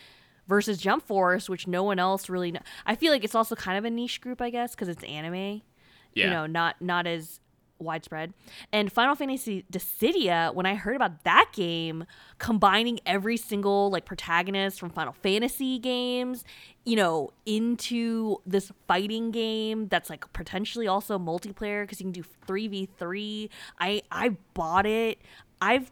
versus 0.48 0.78
Jump 0.78 1.06
Force, 1.06 1.48
which 1.48 1.66
no 1.66 1.82
one 1.82 1.98
else 1.98 2.28
really. 2.28 2.50
Know. 2.52 2.60
I 2.86 2.94
feel 2.94 3.12
like 3.12 3.24
it's 3.24 3.34
also 3.34 3.54
kind 3.54 3.78
of 3.78 3.84
a 3.84 3.90
niche 3.90 4.20
group, 4.20 4.40
I 4.40 4.50
guess, 4.50 4.74
because 4.74 4.88
it's 4.88 5.04
anime. 5.04 5.62
Yeah. 6.14 6.24
You 6.24 6.30
know, 6.30 6.46
not 6.46 6.80
not 6.80 7.06
as 7.06 7.40
widespread. 7.78 8.32
And 8.72 8.90
Final 8.90 9.14
Fantasy 9.14 9.64
Dissidia, 9.70 10.52
when 10.54 10.66
I 10.66 10.74
heard 10.74 10.96
about 10.96 11.24
that 11.24 11.50
game, 11.52 12.06
combining 12.38 13.00
every 13.06 13.36
single 13.36 13.90
like 13.90 14.04
protagonist 14.04 14.80
from 14.80 14.90
Final 14.90 15.12
Fantasy 15.12 15.78
games, 15.78 16.44
you 16.84 16.96
know, 16.96 17.30
into 17.46 18.38
this 18.46 18.72
fighting 18.86 19.30
game 19.30 19.88
that's 19.88 20.10
like 20.10 20.32
potentially 20.32 20.86
also 20.86 21.18
multiplayer 21.18 21.82
because 21.82 22.00
you 22.00 22.04
can 22.04 22.12
do 22.12 22.24
3v3. 22.46 23.48
I 23.78 24.02
I 24.10 24.30
bought 24.54 24.86
it. 24.86 25.18
I've 25.60 25.90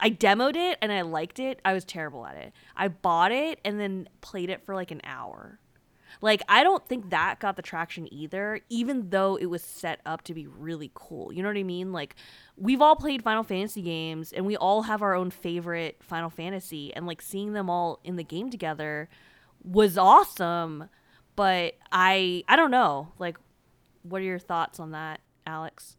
I 0.00 0.10
demoed 0.10 0.56
it 0.56 0.78
and 0.82 0.92
I 0.92 1.02
liked 1.02 1.38
it. 1.38 1.60
I 1.64 1.72
was 1.72 1.84
terrible 1.84 2.26
at 2.26 2.36
it. 2.36 2.52
I 2.76 2.88
bought 2.88 3.32
it 3.32 3.60
and 3.64 3.80
then 3.80 4.08
played 4.20 4.50
it 4.50 4.64
for 4.64 4.74
like 4.74 4.90
an 4.90 5.00
hour. 5.04 5.58
Like 6.20 6.42
I 6.48 6.62
don't 6.62 6.86
think 6.86 7.10
that 7.10 7.40
got 7.40 7.56
the 7.56 7.62
traction 7.62 8.12
either, 8.12 8.60
even 8.68 9.10
though 9.10 9.36
it 9.36 9.46
was 9.46 9.62
set 9.62 10.00
up 10.06 10.22
to 10.24 10.34
be 10.34 10.46
really 10.46 10.90
cool. 10.94 11.32
You 11.32 11.42
know 11.42 11.48
what 11.48 11.56
I 11.56 11.62
mean? 11.62 11.92
Like 11.92 12.16
we've 12.56 12.80
all 12.80 12.96
played 12.96 13.22
Final 13.22 13.42
Fantasy 13.42 13.82
games 13.82 14.32
and 14.32 14.46
we 14.46 14.56
all 14.56 14.82
have 14.82 15.02
our 15.02 15.14
own 15.14 15.30
favorite 15.30 15.96
Final 16.02 16.30
Fantasy 16.30 16.94
and 16.94 17.06
like 17.06 17.20
seeing 17.20 17.52
them 17.52 17.68
all 17.68 18.00
in 18.04 18.16
the 18.16 18.24
game 18.24 18.50
together 18.50 19.08
was 19.62 19.96
awesome, 19.98 20.88
but 21.36 21.74
I 21.90 22.44
I 22.48 22.56
don't 22.56 22.70
know. 22.70 23.12
Like 23.18 23.38
what 24.02 24.20
are 24.20 24.24
your 24.24 24.38
thoughts 24.38 24.78
on 24.78 24.92
that, 24.92 25.20
Alex? 25.46 25.96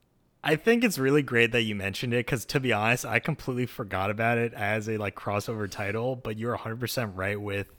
I 0.48 0.56
think 0.56 0.84
it's 0.84 1.00
really 1.00 1.24
great 1.24 1.52
that 1.54 1.64
you 1.64 1.74
mentioned 1.74 2.14
it 2.14 2.26
because, 2.26 2.46
to 2.46 2.60
be 2.60 2.72
honest, 2.72 3.04
I 3.04 3.18
completely 3.18 3.66
forgot 3.66 4.12
about 4.12 4.38
it 4.38 4.54
as 4.54 4.88
a 4.88 4.98
like 4.98 5.16
crossover 5.16 5.70
title. 5.70 6.16
But 6.16 6.38
you're 6.38 6.52
100 6.52 6.80
percent 6.80 7.14
right 7.16 7.40
with 7.40 7.74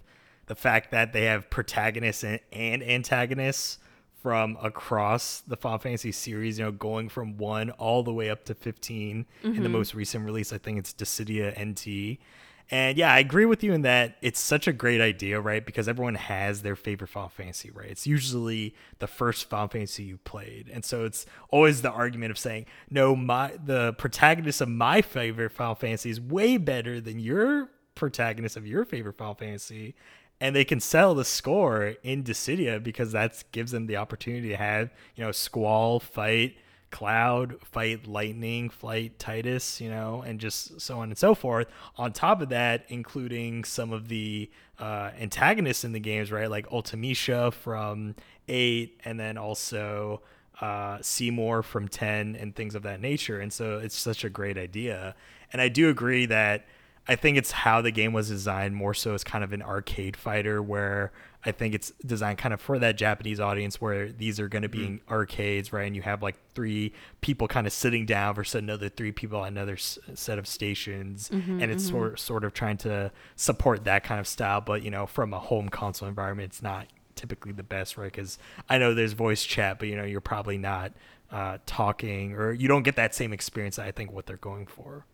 the 0.47 0.57
fact 0.57 0.91
that 0.91 1.13
they 1.13 1.27
have 1.27 1.49
protagonists 1.49 2.25
and, 2.25 2.41
and 2.53 2.83
antagonists 2.83 3.79
from 4.21 4.59
across 4.61 5.43
the 5.47 5.57
Final 5.57 5.79
Fantasy 5.79 6.11
series. 6.11 6.59
You 6.59 6.65
know, 6.65 6.73
going 6.73 7.09
from 7.09 7.37
one 7.37 7.71
all 7.71 8.03
the 8.03 8.13
way 8.13 8.31
up 8.31 8.45
to 8.47 8.55
15 8.55 9.27
in 9.43 9.55
the 9.55 9.61
mm-hmm. 9.61 9.73
most 9.73 9.95
recent 9.95 10.25
release. 10.25 10.53
I 10.53 10.59
think 10.59 10.79
it's 10.79 10.93
Dissidia 10.93 11.55
NT. 11.57 12.19
And 12.71 12.99
yeah, 12.99 13.13
I 13.13 13.21
agree 13.21 13.45
with 13.45 13.63
you 13.63 13.73
in 13.73 13.83
that 13.83 14.17
it's 14.23 14.41
such 14.41 14.67
a 14.67 14.73
great 14.73 15.01
idea, 15.01 15.41
right? 15.41 15.65
Because 15.65 15.87
everyone 15.87 16.17
has 16.17 16.63
their 16.63 16.75
favorite 16.75 17.09
Final 17.09 17.29
Fantasy, 17.29 17.71
right? 17.71 17.89
It's 17.89 18.07
usually 18.07 18.75
the 18.99 19.07
first 19.07 19.49
Final 19.49 19.69
Fantasy 19.69 20.03
you 20.03 20.19
played. 20.19 20.69
And 20.73 20.85
so 20.85 21.05
it's 21.05 21.27
always 21.51 21.83
the 21.83 21.91
argument 21.91 22.33
of 22.33 22.39
saying, 22.39 22.67
no, 22.91 23.15
my 23.15 23.57
the 23.65 23.93
protagonist 23.95 24.61
of 24.61 24.69
my 24.69 25.01
favorite 25.01 25.53
Final 25.53 25.77
Fantasy 25.77 26.11
is 26.11 26.21
way 26.21 26.57
better 26.57 27.01
than 27.01 27.21
your 27.21 27.71
protagonist 27.95 28.57
of 28.57 28.67
your 28.67 28.85
favorite 28.85 29.17
Final 29.17 29.35
Fantasy. 29.35 29.95
And 30.41 30.55
they 30.55 30.65
can 30.65 30.81
sell 30.81 31.15
the 31.15 31.25
score 31.25 31.95
in 32.03 32.25
Dissidia 32.25 32.83
because 32.83 33.13
that 33.13 33.45
gives 33.53 33.71
them 33.73 33.87
the 33.87 33.97
opportunity 33.97 34.49
to 34.51 34.57
have, 34.57 34.91
you 35.15 35.25
know, 35.25 35.33
Squall 35.33 36.01
fight 36.01 36.57
Cloud, 36.91 37.57
fight 37.63 38.07
Lightning, 38.07 38.71
fight 38.71 39.19
Tidus, 39.19 39.81
you 39.81 39.91
know, 39.91 40.23
and 40.27 40.39
just 40.39 40.81
so 40.81 40.99
on 41.01 41.09
and 41.09 41.19
so 41.19 41.35
forth. 41.35 41.67
On 41.97 42.13
top 42.13 42.41
of 42.41 42.49
that, 42.51 42.85
including 42.89 43.65
some 43.65 43.93
of 43.93 44.09
the 44.09 44.51
uh, 44.79 45.11
antagonists 45.19 45.85
in 45.85 45.93
the 45.93 46.01
games, 46.01 46.31
right? 46.31 46.51
Like 46.51 46.69
Ultimecia 46.69 47.53
from 47.53 48.15
8, 48.49 49.01
and 49.05 49.19
then 49.19 49.37
also 49.37 50.23
uh, 50.61 50.99
Seymour 51.03 51.63
from 51.63 51.89
10 51.89 52.37
and 52.37 52.55
things 52.55 52.75
of 52.75 52.83
that 52.83 53.01
nature. 53.01 53.41
And 53.41 53.53
so 53.53 53.79
it's 53.79 53.97
such 53.97 54.25
a 54.25 54.31
great 54.31 54.57
idea. 54.57 55.15
And 55.53 55.61
I 55.61 55.69
do 55.69 55.89
agree 55.89 56.27
that 56.27 56.67
I 57.09 57.15
think 57.15 57.37
it's 57.37 57.53
how 57.53 57.83
the 57.83 57.91
game 57.91 58.13
was 58.13 58.29
designed 58.29 58.75
more 58.75 58.95
so 58.95 59.15
as 59.15 59.23
kind 59.23 59.45
of 59.45 59.53
an 59.53 59.63
arcade 59.63 60.17
fighter 60.17 60.63
where 60.63 61.13
I 61.47 61.53
think 61.53 61.75
it's 61.75 61.93
designed 62.05 62.39
kind 62.39 62.53
of 62.53 62.61
for 62.61 62.79
that 62.81 62.97
Japanese 62.97 63.39
audience 63.39 63.81
where 63.81 64.11
these 64.11 64.41
are 64.41 64.49
going 64.49 64.63
to 64.63 64.69
be 64.69 64.81
mm. 64.81 64.87
in 64.87 65.01
arcades, 65.09 65.73
right? 65.73 65.87
And 65.87 65.95
you 65.95 66.03
have 66.03 66.23
like 66.23 66.35
three 66.55 66.93
people 67.21 67.47
kind 67.47 67.67
of 67.67 67.73
sitting 67.73 68.05
down 68.05 68.35
versus 68.35 68.57
another 68.57 68.89
three 68.89 69.13
people 69.13 69.39
on 69.39 69.49
another 69.49 69.75
s- 69.75 69.99
set 70.15 70.39
of 70.39 70.47
stations. 70.49 71.31
Mm-hmm, 71.31 71.63
and 71.63 71.71
it's 71.71 71.85
mm-hmm. 71.85 71.97
sort, 71.97 72.21
sort 72.21 72.45
of 72.45 72.53
trying 72.53 72.79
to 72.79 73.13
support 73.37 73.85
that 73.85 74.03
kind 74.03 74.19
of 74.19 74.27
style. 74.27 74.61
But, 74.61 74.83
you 74.83 74.91
know, 74.91 75.07
from 75.07 75.33
a 75.33 75.39
home 75.39 75.69
console 75.69 76.09
environment, 76.09 76.51
it's 76.51 76.63
not 76.63 76.89
typically 77.15 77.53
the 77.53 77.63
best, 77.63 77.97
right? 77.97 78.11
Because 78.13 78.39
I 78.69 78.79
know 78.79 78.93
there's 78.93 79.13
voice 79.13 79.45
chat, 79.45 79.79
but, 79.79 79.87
you 79.87 79.97
know, 79.97 80.05
you're 80.05 80.21
probably 80.21 80.59
not 80.59 80.93
uh, 81.31 81.59
talking 81.65 82.35
or 82.35 82.53
you 82.53 82.67
don't 82.69 82.83
get 82.83 82.97
that 82.97 83.15
same 83.15 83.33
experience 83.33 83.77
that 83.77 83.87
I 83.87 83.93
think 83.93 84.13
what 84.13 84.27
they're 84.27 84.37
going 84.37 84.67
for. 84.67 85.07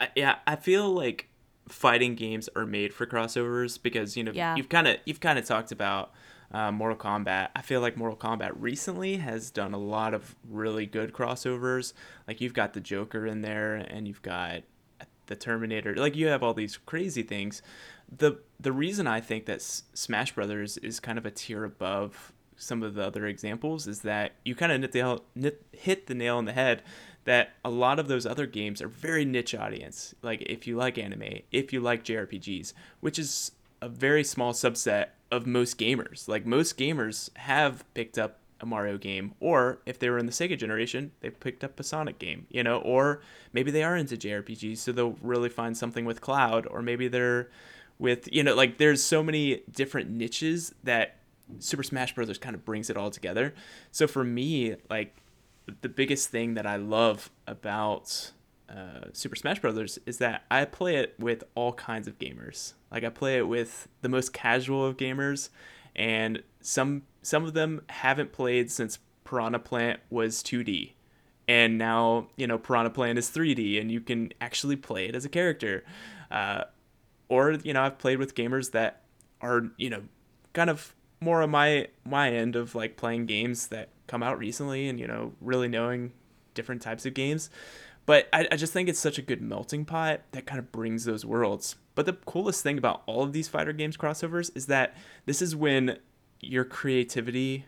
I, 0.00 0.08
yeah, 0.14 0.36
I 0.46 0.56
feel 0.56 0.90
like 0.90 1.28
fighting 1.68 2.14
games 2.14 2.48
are 2.56 2.66
made 2.66 2.92
for 2.94 3.06
crossovers 3.06 3.80
because 3.82 4.16
you 4.16 4.24
know 4.24 4.32
Yeah. 4.32 4.56
you've 4.56 4.68
kind 4.68 4.86
of 4.88 4.96
you've 5.04 5.20
kind 5.20 5.38
of 5.38 5.44
talked 5.44 5.72
about 5.72 6.12
uh, 6.50 6.72
Mortal 6.72 6.96
Kombat. 6.96 7.48
I 7.54 7.60
feel 7.62 7.80
like 7.80 7.96
Mortal 7.96 8.16
Kombat 8.16 8.52
recently 8.56 9.16
has 9.18 9.50
done 9.50 9.74
a 9.74 9.78
lot 9.78 10.14
of 10.14 10.34
really 10.48 10.86
good 10.86 11.12
crossovers. 11.12 11.92
Like 12.26 12.40
you've 12.40 12.54
got 12.54 12.72
the 12.72 12.80
Joker 12.80 13.26
in 13.26 13.42
there, 13.42 13.74
and 13.74 14.08
you've 14.08 14.22
got 14.22 14.62
the 15.26 15.36
Terminator. 15.36 15.94
Like 15.94 16.16
you 16.16 16.28
have 16.28 16.42
all 16.42 16.54
these 16.54 16.76
crazy 16.78 17.22
things. 17.22 17.60
The 18.16 18.38
the 18.58 18.72
reason 18.72 19.06
I 19.06 19.20
think 19.20 19.44
that 19.46 19.56
S- 19.56 19.82
Smash 19.92 20.34
Brothers 20.34 20.78
is 20.78 21.00
kind 21.00 21.18
of 21.18 21.26
a 21.26 21.30
tier 21.30 21.64
above 21.64 22.32
some 22.56 22.82
of 22.82 22.94
the 22.94 23.04
other 23.04 23.24
examples 23.26 23.86
is 23.86 24.00
that 24.02 24.32
you 24.44 24.54
kind 24.56 24.72
of 24.72 24.80
hit 24.80 24.92
the, 25.36 25.54
hit 25.72 26.06
the 26.08 26.14
nail 26.14 26.38
on 26.38 26.44
the 26.44 26.52
head 26.52 26.82
that 27.28 27.50
a 27.62 27.68
lot 27.68 27.98
of 27.98 28.08
those 28.08 28.24
other 28.24 28.46
games 28.46 28.80
are 28.80 28.88
very 28.88 29.22
niche 29.22 29.54
audience. 29.54 30.14
Like 30.22 30.40
if 30.46 30.66
you 30.66 30.76
like 30.76 30.96
anime, 30.96 31.40
if 31.52 31.74
you 31.74 31.80
like 31.80 32.02
JRPGs, 32.02 32.72
which 33.00 33.18
is 33.18 33.52
a 33.82 33.88
very 33.90 34.24
small 34.24 34.54
subset 34.54 35.08
of 35.30 35.46
most 35.46 35.78
gamers. 35.78 36.26
Like 36.26 36.46
most 36.46 36.78
gamers 36.78 37.28
have 37.36 37.84
picked 37.92 38.16
up 38.16 38.38
a 38.62 38.66
Mario 38.66 38.96
game, 38.96 39.34
or 39.40 39.78
if 39.84 39.98
they 39.98 40.08
were 40.08 40.16
in 40.16 40.24
the 40.24 40.32
Sega 40.32 40.58
generation, 40.58 41.12
they 41.20 41.28
picked 41.28 41.62
up 41.62 41.78
a 41.78 41.82
Sonic 41.82 42.18
game, 42.18 42.46
you 42.48 42.62
know, 42.62 42.78
or 42.78 43.20
maybe 43.52 43.70
they 43.70 43.82
are 43.82 43.94
into 43.94 44.16
JRPGs, 44.16 44.78
so 44.78 44.90
they'll 44.90 45.18
really 45.20 45.50
find 45.50 45.76
something 45.76 46.06
with 46.06 46.22
Cloud, 46.22 46.66
or 46.70 46.80
maybe 46.80 47.08
they're 47.08 47.50
with, 47.98 48.26
you 48.32 48.42
know, 48.42 48.54
like 48.54 48.78
there's 48.78 49.04
so 49.04 49.22
many 49.22 49.60
different 49.70 50.08
niches 50.08 50.74
that 50.82 51.16
Super 51.58 51.82
Smash 51.82 52.14
Brothers 52.14 52.38
kind 52.38 52.54
of 52.54 52.64
brings 52.64 52.88
it 52.88 52.96
all 52.96 53.10
together. 53.10 53.52
So 53.92 54.06
for 54.06 54.24
me, 54.24 54.76
like 54.88 55.14
the 55.80 55.88
biggest 55.88 56.30
thing 56.30 56.54
that 56.54 56.66
I 56.66 56.76
love 56.76 57.30
about 57.46 58.32
uh, 58.68 59.06
Super 59.12 59.36
Smash 59.36 59.60
Brothers 59.60 59.98
is 60.06 60.18
that 60.18 60.44
I 60.50 60.64
play 60.64 60.96
it 60.96 61.14
with 61.18 61.44
all 61.54 61.72
kinds 61.72 62.06
of 62.06 62.18
gamers. 62.18 62.74
Like 62.90 63.04
I 63.04 63.08
play 63.08 63.38
it 63.38 63.48
with 63.48 63.88
the 64.02 64.08
most 64.08 64.32
casual 64.32 64.84
of 64.84 64.96
gamers, 64.96 65.48
and 65.96 66.42
some 66.60 67.02
some 67.22 67.44
of 67.44 67.54
them 67.54 67.82
haven't 67.88 68.32
played 68.32 68.70
since 68.70 68.98
Piranha 69.24 69.58
Plant 69.58 70.00
was 70.10 70.42
2D, 70.42 70.92
and 71.46 71.78
now 71.78 72.28
you 72.36 72.46
know 72.46 72.58
Piranha 72.58 72.90
Plant 72.90 73.18
is 73.18 73.30
3D, 73.30 73.80
and 73.80 73.90
you 73.90 74.00
can 74.00 74.32
actually 74.40 74.76
play 74.76 75.06
it 75.06 75.14
as 75.14 75.24
a 75.24 75.28
character. 75.28 75.84
Uh, 76.30 76.64
or 77.28 77.52
you 77.52 77.72
know 77.72 77.82
I've 77.82 77.98
played 77.98 78.18
with 78.18 78.34
gamers 78.34 78.72
that 78.72 79.02
are 79.40 79.70
you 79.76 79.90
know 79.90 80.02
kind 80.52 80.70
of 80.70 80.94
more 81.20 81.42
on 81.42 81.50
my 81.50 81.88
my 82.04 82.32
end 82.32 82.56
of 82.56 82.74
like 82.74 82.96
playing 82.96 83.26
games 83.26 83.68
that 83.68 83.90
come 84.08 84.22
out 84.22 84.38
recently 84.38 84.88
and 84.88 84.98
you 84.98 85.06
know 85.06 85.32
really 85.40 85.68
knowing 85.68 86.12
different 86.54 86.82
types 86.82 87.06
of 87.06 87.14
games. 87.14 87.50
But 88.04 88.26
I, 88.32 88.48
I 88.50 88.56
just 88.56 88.72
think 88.72 88.88
it's 88.88 88.98
such 88.98 89.18
a 89.18 89.22
good 89.22 89.42
melting 89.42 89.84
pot 89.84 90.22
that 90.32 90.46
kind 90.46 90.58
of 90.58 90.72
brings 90.72 91.04
those 91.04 91.24
worlds. 91.24 91.76
But 91.94 92.06
the 92.06 92.14
coolest 92.14 92.62
thing 92.62 92.78
about 92.78 93.02
all 93.06 93.22
of 93.22 93.32
these 93.32 93.48
fighter 93.48 93.72
games 93.72 93.96
crossovers 93.96 94.50
is 94.56 94.66
that 94.66 94.96
this 95.26 95.42
is 95.42 95.54
when 95.54 95.98
your 96.40 96.64
creativity 96.64 97.66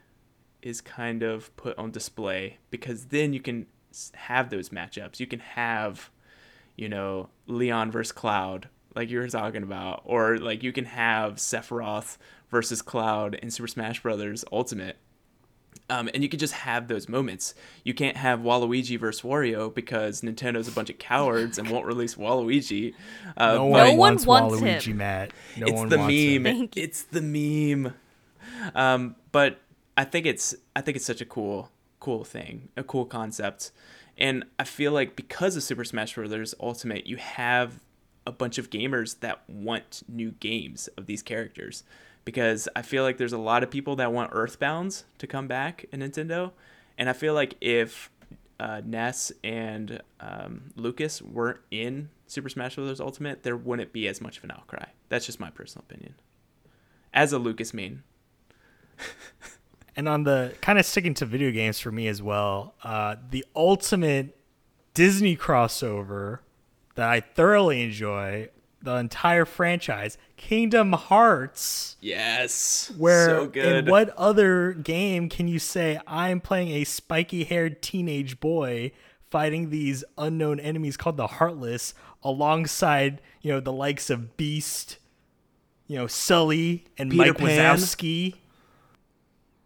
is 0.63 0.81
kind 0.81 1.23
of 1.23 1.55
put 1.57 1.79
on 1.79 1.91
display 1.91 2.59
because 2.71 3.07
then 3.07 3.33
you 3.33 3.41
can 3.41 3.67
have 4.15 4.51
those 4.51 4.71
matchups. 4.71 5.21
You 5.21 5.27
can 5.27 5.41
have 5.41 6.11
you 6.81 6.89
know 6.89 7.29
leon 7.47 7.91
versus 7.91 8.11
cloud 8.11 8.69
like 8.97 9.11
you 9.11 9.19
were 9.19 9.29
talking 9.29 9.63
about 9.63 10.01
or 10.05 10.39
like 10.39 10.63
you 10.63 10.73
can 10.73 10.87
have 10.87 11.35
sephiroth 11.35 12.17
versus 12.51 12.83
cloud 12.83 13.35
in 13.37 13.51
super 13.51 13.69
smash 13.69 14.03
brothers 14.03 14.45
ultimate 14.51 14.97
um, 15.91 16.09
and 16.15 16.23
you 16.23 16.29
can 16.29 16.39
just 16.39 16.55
have 16.55 16.89
those 16.89 17.09
moments. 17.09 17.55
You 17.85 17.93
can't 17.95 18.17
have 18.17 18.41
Waluigi 18.41 18.99
versus 18.99 19.23
Wario 19.23 19.73
because 19.75 20.23
Nintendo's 20.23 20.69
a 20.69 20.73
bunch 20.73 20.89
of 20.91 20.99
cowards 20.99 21.59
and 21.59 21.69
won't 21.69 21.85
release 21.87 22.15
Waluigi. 22.15 22.95
Uh, 23.37 23.55
No 23.55 23.67
one 23.67 23.89
one 23.89 23.97
wants 23.99 24.27
wants 24.27 24.57
Waluigi, 24.57 24.83
him. 24.83 24.97
Matt. 24.99 25.33
No 25.57 25.67
it's 25.67 25.77
one 25.77 25.89
the 25.89 25.99
wants 25.99 26.15
meme. 26.15 26.31
him. 26.31 26.45
Thank 26.45 26.77
you. 26.77 26.83
It's 26.85 27.03
the 27.03 27.21
meme. 27.23 27.95
Um, 28.75 29.17
but 29.33 29.61
I 29.97 30.05
think 30.05 30.27
it's 30.27 30.55
I 30.75 30.81
think 30.81 30.97
it's 30.97 31.07
such 31.07 31.21
a 31.21 31.27
cool 31.27 31.71
cool 31.99 32.25
thing, 32.25 32.69
a 32.77 32.83
cool 32.83 33.05
concept, 33.05 33.71
and 34.17 34.45
I 34.59 34.65
feel 34.65 34.93
like 34.93 35.17
because 35.17 35.57
of 35.57 35.63
Super 35.63 35.85
Smash 35.85 36.15
Bros. 36.15 36.55
Ultimate, 36.61 37.07
you 37.07 37.17
have 37.17 37.81
a 38.27 38.33
bunch 38.33 38.59
of 38.59 38.71
gamers 38.71 39.21
that 39.21 39.43
want 39.49 40.03
new 40.09 40.31
games 40.33 40.89
of 40.97 41.07
these 41.07 41.23
characters. 41.23 41.85
Because 42.25 42.69
I 42.77 42.83
feel 42.83 43.03
like 43.03 43.19
there's 43.19 43.33
a 43.33 43.39
lot 43.39 43.63
of 43.63 43.71
people 43.71 43.97
that 43.97 44.13
want 44.13 44.33
Earthbounds 44.33 45.05
to 45.19 45.27
come 45.27 45.49
back 45.49 45.87
in 45.91 46.01
Nintendo, 46.01 46.53
and 46.99 47.09
I 47.09 47.13
feel 47.13 47.35
like 47.35 47.55
if 47.61 48.11
uh, 48.61 48.83
Ness 48.85 49.33
and 49.43 50.03
um, 50.21 50.73
Lucas 50.77 51.23
weren't 51.23 51.61
in 51.71 52.11
Super 52.27 52.49
Smash 52.49 52.77
Bros. 52.77 53.01
Ultimate, 53.01 53.43
there 53.43 53.57
wouldn't 53.57 53.93
be 53.93 54.07
as 54.07 54.21
much 54.21 54.39
of 54.39 54.45
an 54.45 54.51
outcry. 54.51 54.85
That's 55.09 55.27
just 55.27 55.41
my 55.41 55.51
personal 55.51 55.85
opinion. 55.89 56.15
As 57.13 57.33
a 57.33 57.39
Lucas 57.39 57.73
main, 57.75 58.03
And 59.97 60.09
on 60.09 60.25
the 60.25 60.55
kind 60.61 60.79
of 60.79 60.87
sticking 60.87 61.15
to 61.15 61.27
video 61.27 61.51
games 61.51 61.79
for 61.79 61.91
me 61.91 62.07
as 62.09 62.23
well, 62.23 62.75
uh, 62.83 63.17
the 63.31 63.45
ultimate 63.55 64.37
Disney 64.95 65.37
crossover 65.37 66.39
that 66.95 67.09
I 67.09 67.21
thoroughly 67.21 67.83
enjoy, 67.83 68.49
the 68.83 68.97
entire 68.97 69.45
franchise, 69.45 70.17
Kingdom 70.37 70.93
Hearts. 70.93 71.97
yes, 72.01 72.91
Where 72.97 73.27
so 73.27 73.47
good. 73.47 73.85
in 73.85 73.91
what 73.91 74.09
other 74.17 74.73
game 74.73 75.29
can 75.29 75.49
you 75.49 75.59
say 75.59 76.01
I'm 76.07 76.41
playing 76.41 76.69
a 76.71 76.85
spiky 76.85 77.45
haired 77.45 77.83
teenage 77.83 78.41
boy 78.41 78.93
fighting 79.31 79.71
these 79.71 80.03
unknown 80.19 80.59
enemies 80.59 80.97
called 80.97 81.17
the 81.19 81.27
Heartless 81.27 81.95
alongside, 82.25 83.21
you 83.43 83.53
know, 83.53 83.61
the 83.61 83.73
likes 83.73 84.09
of 84.11 84.37
Beast, 84.37 84.97
you 85.87 85.97
know, 85.97 86.07
Sully 86.07 86.85
and 86.99 87.11
Peter 87.11 87.27
Mike 87.35 87.37
Pan. 87.39 87.77
Wazowski 87.77 88.35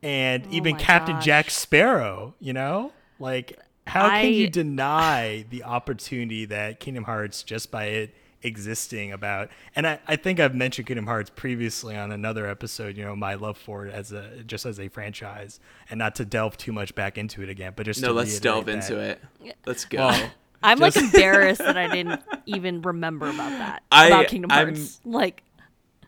and 0.02 0.44
oh 0.46 0.52
even 0.52 0.76
Captain 0.76 1.14
gosh. 1.16 1.24
Jack 1.24 1.50
Sparrow, 1.50 2.34
you 2.40 2.52
know? 2.52 2.92
Like 3.18 3.58
how 3.86 4.06
I- 4.06 4.22
can 4.22 4.32
you 4.32 4.48
deny 4.48 5.44
the 5.50 5.64
opportunity 5.64 6.44
that 6.46 6.80
Kingdom 6.80 7.04
Hearts 7.04 7.42
just 7.42 7.70
by 7.70 7.84
it 7.86 8.14
existing 8.44 9.10
about 9.10 9.48
and 9.74 9.86
I, 9.86 9.98
I 10.06 10.16
think 10.16 10.38
I've 10.38 10.54
mentioned 10.54 10.86
Kingdom 10.86 11.06
Hearts 11.06 11.30
previously 11.34 11.96
on 11.96 12.12
another 12.12 12.46
episode, 12.46 12.96
you 12.96 13.04
know, 13.04 13.16
my 13.16 13.34
love 13.34 13.56
for 13.58 13.86
it 13.86 13.92
as 13.94 14.12
a 14.12 14.44
just 14.44 14.66
as 14.66 14.78
a 14.78 14.88
franchise 14.88 15.58
and 15.90 15.98
not 15.98 16.14
to 16.16 16.24
delve 16.24 16.56
too 16.56 16.70
much 16.72 16.94
back 16.94 17.16
into 17.18 17.42
it 17.42 17.48
again, 17.48 17.72
but 17.74 17.86
just 17.86 18.00
no, 18.02 18.08
to 18.08 18.14
let's 18.14 18.38
delve 18.38 18.66
reiterate 18.66 18.90
into 18.90 19.00
it. 19.44 19.56
Let's 19.66 19.84
go. 19.86 19.98
Well, 19.98 20.30
I'm 20.62 20.78
like 20.78 20.96
embarrassed 20.98 21.60
that 21.60 21.76
I 21.76 21.88
didn't 21.88 22.20
even 22.46 22.82
remember 22.82 23.28
about 23.28 23.50
that. 23.50 23.82
I- 23.90 24.06
about 24.08 24.28
Kingdom 24.28 24.52
I'm- 24.52 24.74
Hearts. 24.74 25.00
Like 25.04 25.42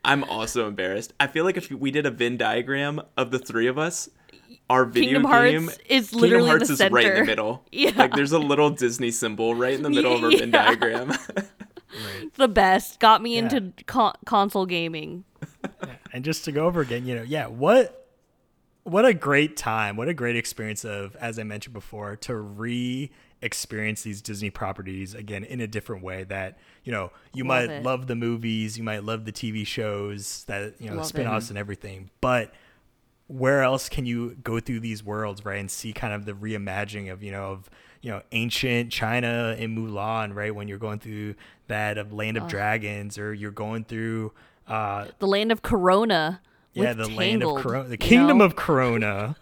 I'm 0.05 0.23
also 0.25 0.69
embarrassed. 0.69 1.15
I 1.19 1.27
feel 1.27 1.45
like 1.45 1.57
if 1.57 1.71
we 1.71 1.91
did 1.91 2.07
a 2.07 2.11
Venn 2.13 2.37
diagram 2.37 3.01
of 3.17 3.31
the 3.33 3.39
three 3.41 3.67
of 3.67 3.77
us, 3.77 4.09
our 4.71 4.85
video 4.85 5.15
Kingdom 5.15 5.25
Hearts 5.31 5.51
game 5.53 5.71
is 5.89 6.11
Kingdom 6.11 6.21
literally 6.21 6.49
Hearts 6.51 6.69
the 6.69 6.73
is 6.75 6.81
right 6.81 6.87
in 6.91 6.93
the 6.93 7.03
center. 7.17 7.25
middle. 7.25 7.65
Yeah. 7.73 7.91
Like 7.97 8.15
there's 8.15 8.33
a 8.33 8.39
little 8.39 8.71
Disney 8.71 9.11
symbol 9.11 9.55
right 9.55 9.75
in 9.75 9.83
the 9.83 9.91
middle 9.91 10.15
of 10.15 10.23
our 10.25 10.31
Venn 10.31 10.51
Yeah. 10.53 11.07
The 12.37 12.49
best. 12.49 13.01
Got 13.01 13.23
me 13.23 13.35
Yeah. 13.37 13.43
into 13.43 13.73
con- 13.87 14.15
console 14.25 14.67
gaming. 14.67 15.25
and 16.13 16.25
just 16.25 16.45
to 16.45 16.53
go 16.53 16.67
over 16.67 16.81
again, 16.81 17.07
you 17.07 17.15
know, 17.15 17.23
yeah, 17.23 17.47
what 17.47 18.03
what 18.85 19.05
a 19.05 19.13
great 19.13 19.57
time, 19.57 19.97
what 19.97 20.09
a 20.09 20.15
great 20.15 20.37
experience 20.37 20.85
of, 20.85 21.17
as 21.17 21.39
I 21.41 21.43
mentioned 21.43 21.75
before, 21.75 22.15
to 22.17 22.37
re 22.37 23.11
experience 23.43 24.03
these 24.03 24.23
Disney 24.23 24.49
properties 24.49 25.13
again 25.15 25.45
in 25.45 25.61
a 25.61 25.67
different 25.67 26.03
way 26.03 26.25
that, 26.25 26.57
you 26.85 26.93
know, 26.93 27.11
you 27.35 27.45
Love 27.45 27.49
might 27.69 27.71
it. 27.71 27.83
love 27.83 28.07
the 28.07 28.15
movies, 28.15 28.79
you 28.79 28.85
might 28.85 29.05
love 29.05 29.25
the 29.25 29.33
TV 29.33 29.67
shows 29.67 30.45
that, 30.45 30.75
you 30.81 30.89
know, 30.89 30.97
Love 30.97 31.05
it. 31.05 31.09
spin-offs 31.09 31.49
and 31.51 31.59
everything, 31.59 32.11
but 32.21 32.55
where 33.27 33.63
else 33.63 33.89
can 33.89 34.07
you 34.07 34.37
go 34.43 34.59
through 34.61 34.81
these 34.81 35.03
worlds, 35.05 35.45
right, 35.45 35.59
and 35.59 35.71
see 35.71 35.93
kind 35.93 36.15
of 36.15 36.25
the 36.25 36.33
reimagining 36.33 37.13
of, 37.13 37.23
you 37.25 37.31
know, 37.33 37.51
of 37.51 37.69
you 38.07 38.13
know, 38.13 38.23
ancient 38.31 38.93
China 38.93 39.57
in 39.59 39.75
Mulan, 39.75 40.33
right? 40.33 40.55
When 40.55 40.69
you're 40.69 40.79
going 40.79 41.01
through 41.01 41.35
that 41.67 41.99
of 41.99 42.13
Land 42.13 42.37
of 42.37 42.47
Dragons, 42.47 43.19
or 43.19 43.35
you're 43.35 43.51
going 43.51 43.83
through 43.83 44.33
uh, 44.69 45.07
The 45.19 45.27
land 45.27 45.51
of 45.51 45.63
Corona. 45.63 46.41
yeah, 46.73 46.93
the 46.93 47.09
land 47.09 47.43
of 47.43 47.57
Corona, 47.57 47.89
the 47.89 47.97
kingdom 47.97 48.39
know? 48.39 48.45
of 48.45 48.55
Corona. 48.55 49.35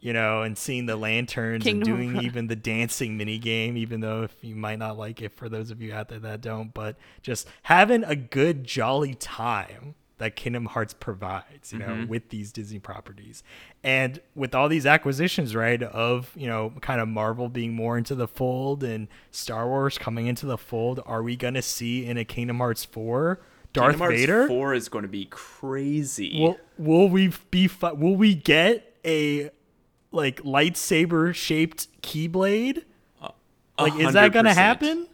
you 0.00 0.14
know, 0.14 0.40
and 0.40 0.56
seeing 0.56 0.86
the 0.86 0.96
lanterns 0.96 1.62
Kingdom 1.62 1.92
and 1.92 2.12
doing 2.14 2.24
even 2.24 2.46
the 2.46 2.56
dancing 2.56 3.18
mini 3.18 3.36
game, 3.36 3.76
even 3.76 4.00
though 4.00 4.22
if 4.22 4.34
you 4.40 4.56
might 4.56 4.78
not 4.78 4.96
like 4.96 5.20
it 5.20 5.36
for 5.36 5.50
those 5.50 5.70
of 5.70 5.82
you 5.82 5.92
out 5.92 6.08
there 6.08 6.20
that 6.20 6.40
don't, 6.40 6.72
but 6.72 6.96
just 7.20 7.46
having 7.64 8.02
a 8.02 8.16
good 8.16 8.64
jolly 8.64 9.12
time 9.12 9.94
that 10.18 10.34
Kingdom 10.34 10.66
Hearts 10.66 10.94
provides, 10.94 11.72
you 11.72 11.78
know, 11.78 11.88
mm-hmm. 11.88 12.06
with 12.06 12.30
these 12.30 12.50
Disney 12.50 12.78
properties. 12.78 13.42
And 13.82 14.20
with 14.34 14.54
all 14.54 14.68
these 14.68 14.86
acquisitions, 14.86 15.54
right, 15.54 15.82
of, 15.82 16.32
you 16.34 16.46
know, 16.46 16.72
kind 16.80 17.00
of 17.00 17.08
Marvel 17.08 17.48
being 17.48 17.74
more 17.74 17.98
into 17.98 18.14
the 18.14 18.26
fold 18.26 18.82
and 18.82 19.08
Star 19.30 19.66
Wars 19.66 19.98
coming 19.98 20.26
into 20.26 20.46
the 20.46 20.56
fold, 20.56 21.00
are 21.04 21.22
we 21.22 21.36
going 21.36 21.54
to 21.54 21.62
see 21.62 22.06
in 22.06 22.16
a 22.16 22.24
Kingdom 22.24 22.58
Hearts 22.58 22.84
4 22.84 23.40
Darth 23.72 23.92
Kingdom 23.92 24.00
Hearts 24.00 24.20
Vader? 24.20 24.48
4 24.48 24.74
is 24.74 24.88
going 24.88 25.02
to 25.02 25.08
be 25.08 25.26
crazy. 25.26 26.40
Will 26.40 26.58
will 26.78 27.08
we 27.08 27.32
be 27.50 27.68
fi- 27.68 27.92
will 27.92 28.16
we 28.16 28.34
get 28.34 28.94
a 29.04 29.50
like 30.12 30.42
lightsaber 30.42 31.34
shaped 31.34 31.88
keyblade? 32.00 32.84
Like 33.78 34.00
is 34.00 34.14
that 34.14 34.32
going 34.32 34.46
to 34.46 34.54
happen? 34.54 35.06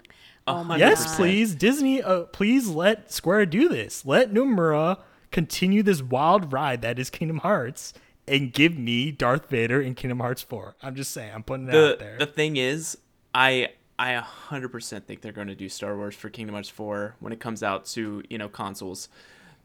Oh 0.47 0.65
my 0.65 0.77
Yes, 0.77 1.05
God. 1.07 1.17
please. 1.17 1.55
Disney, 1.55 2.03
uh, 2.03 2.23
please 2.25 2.69
let 2.69 3.13
Square 3.13 3.47
do 3.47 3.69
this. 3.69 4.05
Let 4.05 4.33
Nomura 4.33 4.99
continue 5.31 5.83
this 5.83 6.03
wild 6.03 6.53
ride 6.53 6.83
that 6.83 6.99
is 6.99 7.11
Kingdom 7.11 7.39
Hearts 7.39 7.95
and 8.27 8.53
give 8.53 8.77
me 8.77 9.11
Darth 9.11 9.49
Vader 9.49 9.81
in 9.81 9.95
Kingdom 9.95 10.21
Hearts 10.21 10.43
4. 10.43 10.77
I'm 10.83 10.95
just 10.95 11.13
saying. 11.13 11.33
I'm 11.35 11.43
putting 11.43 11.69
it 11.69 11.75
out 11.75 11.99
there. 11.99 12.19
the 12.19 12.27
thing 12.27 12.57
is, 12.57 12.99
I 13.35 13.71
I 13.99 14.21
100% 14.49 15.05
think 15.05 15.21
they're 15.21 15.33
going 15.33 15.47
to 15.49 15.55
do 15.55 15.69
Star 15.69 15.97
Wars 15.97 16.15
for 16.17 16.29
Kingdom 16.29 16.55
Hearts 16.55 16.69
4 16.69 17.17
when 17.21 17.33
it 17.33 17.39
comes 17.41 17.63
out 17.63 17.85
to, 17.87 18.23
you 18.29 18.39
know, 18.39 18.49
consoles. 18.49 19.09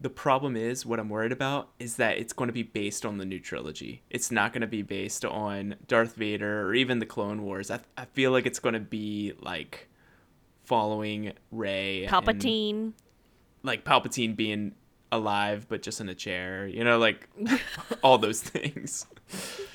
The 0.00 0.10
problem 0.10 0.56
is 0.56 0.86
what 0.86 1.00
I'm 1.00 1.08
worried 1.08 1.32
about 1.32 1.70
is 1.80 1.96
that 1.96 2.18
it's 2.18 2.32
going 2.32 2.46
to 2.46 2.52
be 2.54 2.62
based 2.62 3.04
on 3.04 3.18
the 3.18 3.24
new 3.24 3.40
trilogy. 3.40 4.02
It's 4.10 4.30
not 4.30 4.52
going 4.52 4.60
to 4.60 4.68
be 4.68 4.82
based 4.82 5.24
on 5.24 5.74
Darth 5.88 6.14
Vader 6.14 6.62
or 6.68 6.74
even 6.74 7.00
the 7.00 7.06
Clone 7.06 7.42
Wars. 7.42 7.68
I, 7.68 7.80
I 7.96 8.04
feel 8.04 8.30
like 8.30 8.46
it's 8.46 8.60
going 8.60 8.74
to 8.74 8.80
be 8.80 9.32
like 9.40 9.88
following 10.68 11.32
Rey 11.50 12.06
Palpatine. 12.08 12.92
like 13.62 13.84
Palpatine 13.84 14.36
being 14.36 14.74
alive 15.10 15.66
but 15.68 15.80
just 15.82 16.00
in 16.02 16.08
a 16.10 16.14
chair, 16.14 16.66
you 16.66 16.84
know, 16.84 16.98
like 16.98 17.26
all 18.02 18.18
those 18.18 18.42
things. 18.42 19.06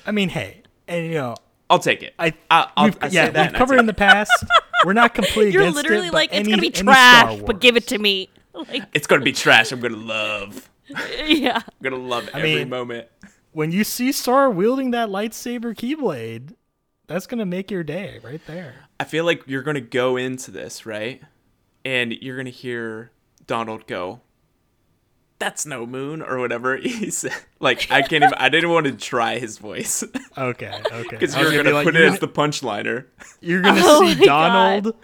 I 0.06 0.12
mean, 0.12 0.28
hey, 0.28 0.62
and 0.86 1.04
you 1.06 1.14
know, 1.14 1.34
I'll 1.68 1.80
take 1.80 2.02
it. 2.04 2.14
I, 2.18 2.32
I, 2.50 2.70
I'll, 2.76 2.84
we've, 2.86 2.98
I 3.00 3.08
say 3.08 3.14
yeah, 3.14 3.42
we've 3.44 3.52
covered 3.54 3.78
in 3.80 3.86
the 3.86 3.94
past. 3.94 4.32
We're 4.84 4.92
not 4.92 5.14
completely 5.14 5.52
You're 5.52 5.62
against 5.62 5.76
literally 5.76 6.06
it, 6.08 6.12
but 6.12 6.14
like, 6.16 6.30
it's 6.30 6.38
any- 6.40 6.50
gonna 6.50 6.62
be 6.62 6.70
trash, 6.70 7.40
but 7.46 7.60
give 7.60 7.76
it 7.76 7.86
to 7.88 7.98
me. 7.98 8.30
Like, 8.54 8.84
It's 8.94 9.08
gonna 9.08 9.24
be 9.24 9.32
trash. 9.32 9.72
I'm 9.72 9.80
gonna 9.80 9.96
love. 9.96 10.70
yeah. 11.26 11.56
I'm 11.56 11.72
gonna 11.82 11.96
love 11.96 12.28
every 12.32 12.54
mean- 12.54 12.68
moment. 12.68 13.08
when 13.50 13.72
you 13.72 13.82
see 13.82 14.12
Star 14.12 14.48
wielding 14.48 14.92
that 14.92 15.08
lightsaber 15.08 15.74
keyblade, 15.74 16.54
that's 17.06 17.26
gonna 17.26 17.46
make 17.46 17.70
your 17.70 17.82
day 17.84 18.20
right 18.22 18.40
there. 18.46 18.74
I 18.98 19.04
feel 19.04 19.24
like 19.24 19.42
you're 19.46 19.62
gonna 19.62 19.80
go 19.80 20.16
into 20.16 20.50
this 20.50 20.86
right, 20.86 21.22
and 21.84 22.12
you're 22.12 22.36
gonna 22.36 22.50
hear 22.50 23.10
Donald 23.46 23.86
go, 23.86 24.20
"That's 25.38 25.66
no 25.66 25.84
moon" 25.86 26.22
or 26.22 26.38
whatever 26.38 26.76
he 26.78 27.10
said. 27.10 27.32
Like 27.60 27.90
I 27.90 28.00
can't 28.02 28.24
even. 28.24 28.34
I 28.34 28.48
didn't 28.48 28.70
want 28.70 28.86
to 28.86 28.92
try 28.92 29.38
his 29.38 29.58
voice 29.58 30.02
Okay, 30.38 30.80
okay. 30.92 31.08
because 31.10 31.36
you're 31.36 31.50
be 31.50 31.56
gonna 31.56 31.70
like, 31.72 31.84
put 31.84 31.96
it 31.96 32.04
as 32.12 32.18
the 32.20 32.28
punchliner. 32.28 33.06
You're 33.40 33.62
gonna 33.62 33.80
Oh 33.82 34.06
see 34.14 34.24
Donald. 34.24 34.84
God. 34.84 34.94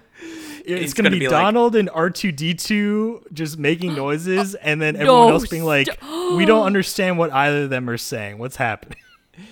It's 0.62 0.82
He's 0.82 0.94
gonna, 0.94 1.08
gonna 1.08 1.16
be, 1.16 1.20
be 1.20 1.28
like- 1.28 1.42
Donald 1.42 1.74
and 1.74 1.88
R 1.90 2.10
two 2.10 2.32
D 2.32 2.52
two 2.54 3.24
just 3.32 3.58
making 3.58 3.94
noises, 3.94 4.54
and 4.56 4.80
then 4.80 4.94
everyone 4.96 5.26
No, 5.28 5.32
else 5.32 5.48
being 5.48 5.64
like, 5.64 5.88
"We 6.36 6.44
don't 6.44 6.66
understand 6.66 7.18
what 7.18 7.32
either 7.32 7.64
of 7.64 7.70
them 7.70 7.88
are 7.88 7.96
saying. 7.98 8.38
What's 8.38 8.56
happening?" 8.56 8.98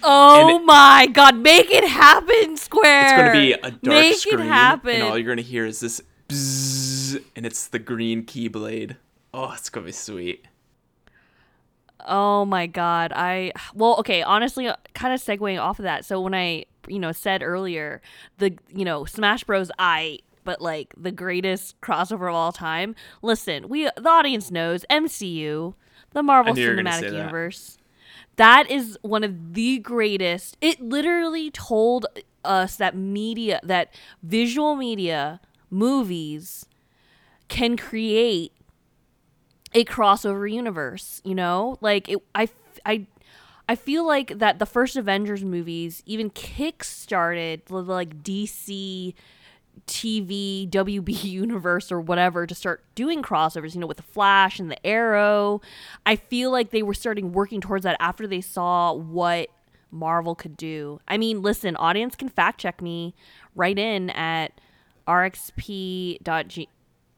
Oh 0.02 0.56
it- 0.56 0.64
my 0.64 1.08
god, 1.12 1.36
make 1.38 1.70
it 1.70 1.84
happen, 1.84 2.56
Square. 2.56 3.02
It's 3.02 3.12
gonna 3.12 3.32
be 3.32 3.52
a 3.52 3.70
dark 3.70 3.82
make 3.84 4.16
screen, 4.16 4.40
it 4.40 4.48
happen. 4.48 4.90
and 4.94 5.02
all 5.04 5.18
you're 5.18 5.28
gonna 5.28 5.42
hear 5.42 5.64
is 5.66 5.80
this, 5.80 6.00
bzzz, 6.28 7.22
and 7.36 7.46
it's 7.46 7.66
the 7.68 7.78
green 7.78 8.24
keyblade. 8.24 8.96
Oh, 9.32 9.52
it's 9.52 9.70
gonna 9.70 9.86
be 9.86 9.92
sweet. 9.92 10.46
Oh 12.06 12.44
my 12.44 12.66
god. 12.66 13.12
I 13.14 13.52
well, 13.74 13.96
okay, 13.98 14.22
honestly 14.22 14.66
uh, 14.66 14.76
kind 14.94 15.12
of 15.12 15.20
segueing 15.20 15.60
off 15.60 15.78
of 15.78 15.82
that. 15.82 16.04
So 16.04 16.20
when 16.20 16.34
I, 16.34 16.64
you 16.86 16.98
know, 16.98 17.12
said 17.12 17.42
earlier 17.42 18.00
the, 18.38 18.56
you 18.72 18.84
know, 18.84 19.04
Smash 19.04 19.44
Bros 19.44 19.70
I 19.78 20.20
but 20.44 20.62
like 20.62 20.94
the 20.96 21.12
greatest 21.12 21.78
crossover 21.82 22.28
of 22.28 22.34
all 22.34 22.52
time. 22.52 22.94
Listen, 23.20 23.68
we 23.68 23.84
the 23.96 24.08
audience 24.08 24.50
knows 24.50 24.86
MCU, 24.90 25.74
the 26.12 26.22
Marvel 26.22 26.54
knew 26.54 26.62
you 26.62 26.68
were 26.70 26.76
gonna 26.76 26.88
Cinematic 26.88 27.12
Universe. 27.12 27.76
that. 27.76 27.77
That 28.38 28.70
is 28.70 28.98
one 29.02 29.24
of 29.24 29.54
the 29.54 29.78
greatest. 29.80 30.56
It 30.62 30.80
literally 30.80 31.50
told 31.50 32.06
us 32.44 32.76
that 32.76 32.96
media, 32.96 33.60
that 33.64 33.94
visual 34.22 34.76
media, 34.76 35.40
movies 35.70 36.66
can 37.48 37.76
create 37.76 38.52
a 39.74 39.84
crossover 39.84 40.50
universe 40.50 41.20
you 41.24 41.34
know 41.34 41.76
like 41.80 42.08
it 42.08 42.18
i 42.34 42.48
i 42.86 43.06
i 43.68 43.74
feel 43.76 44.06
like 44.06 44.38
that 44.38 44.58
the 44.58 44.66
first 44.66 44.96
avengers 44.96 45.44
movies 45.44 46.02
even 46.06 46.30
kick 46.30 46.82
started 46.82 47.62
the 47.66 47.74
like 47.82 48.22
dc 48.22 49.14
tv 49.86 50.68
wb 50.68 51.08
universe 51.24 51.90
or 51.92 52.00
whatever 52.00 52.46
to 52.46 52.54
start 52.54 52.82
doing 52.94 53.22
crossovers 53.22 53.74
you 53.74 53.80
know 53.80 53.86
with 53.86 53.96
the 53.96 54.02
flash 54.02 54.58
and 54.58 54.70
the 54.70 54.86
arrow. 54.86 55.60
I 56.06 56.16
feel 56.16 56.50
like 56.50 56.70
they 56.70 56.82
were 56.82 56.94
starting 56.94 57.32
working 57.32 57.60
towards 57.60 57.84
that 57.84 57.96
after 58.00 58.26
they 58.26 58.40
saw 58.40 58.92
what 58.92 59.48
marvel 59.90 60.34
could 60.34 60.56
do. 60.56 61.00
I 61.08 61.18
mean 61.18 61.42
listen 61.42 61.76
audience 61.76 62.14
can 62.14 62.28
fact 62.28 62.60
check 62.60 62.82
me 62.82 63.14
right 63.54 63.78
in 63.78 64.10
at 64.10 64.60
rxp.g 65.06 66.68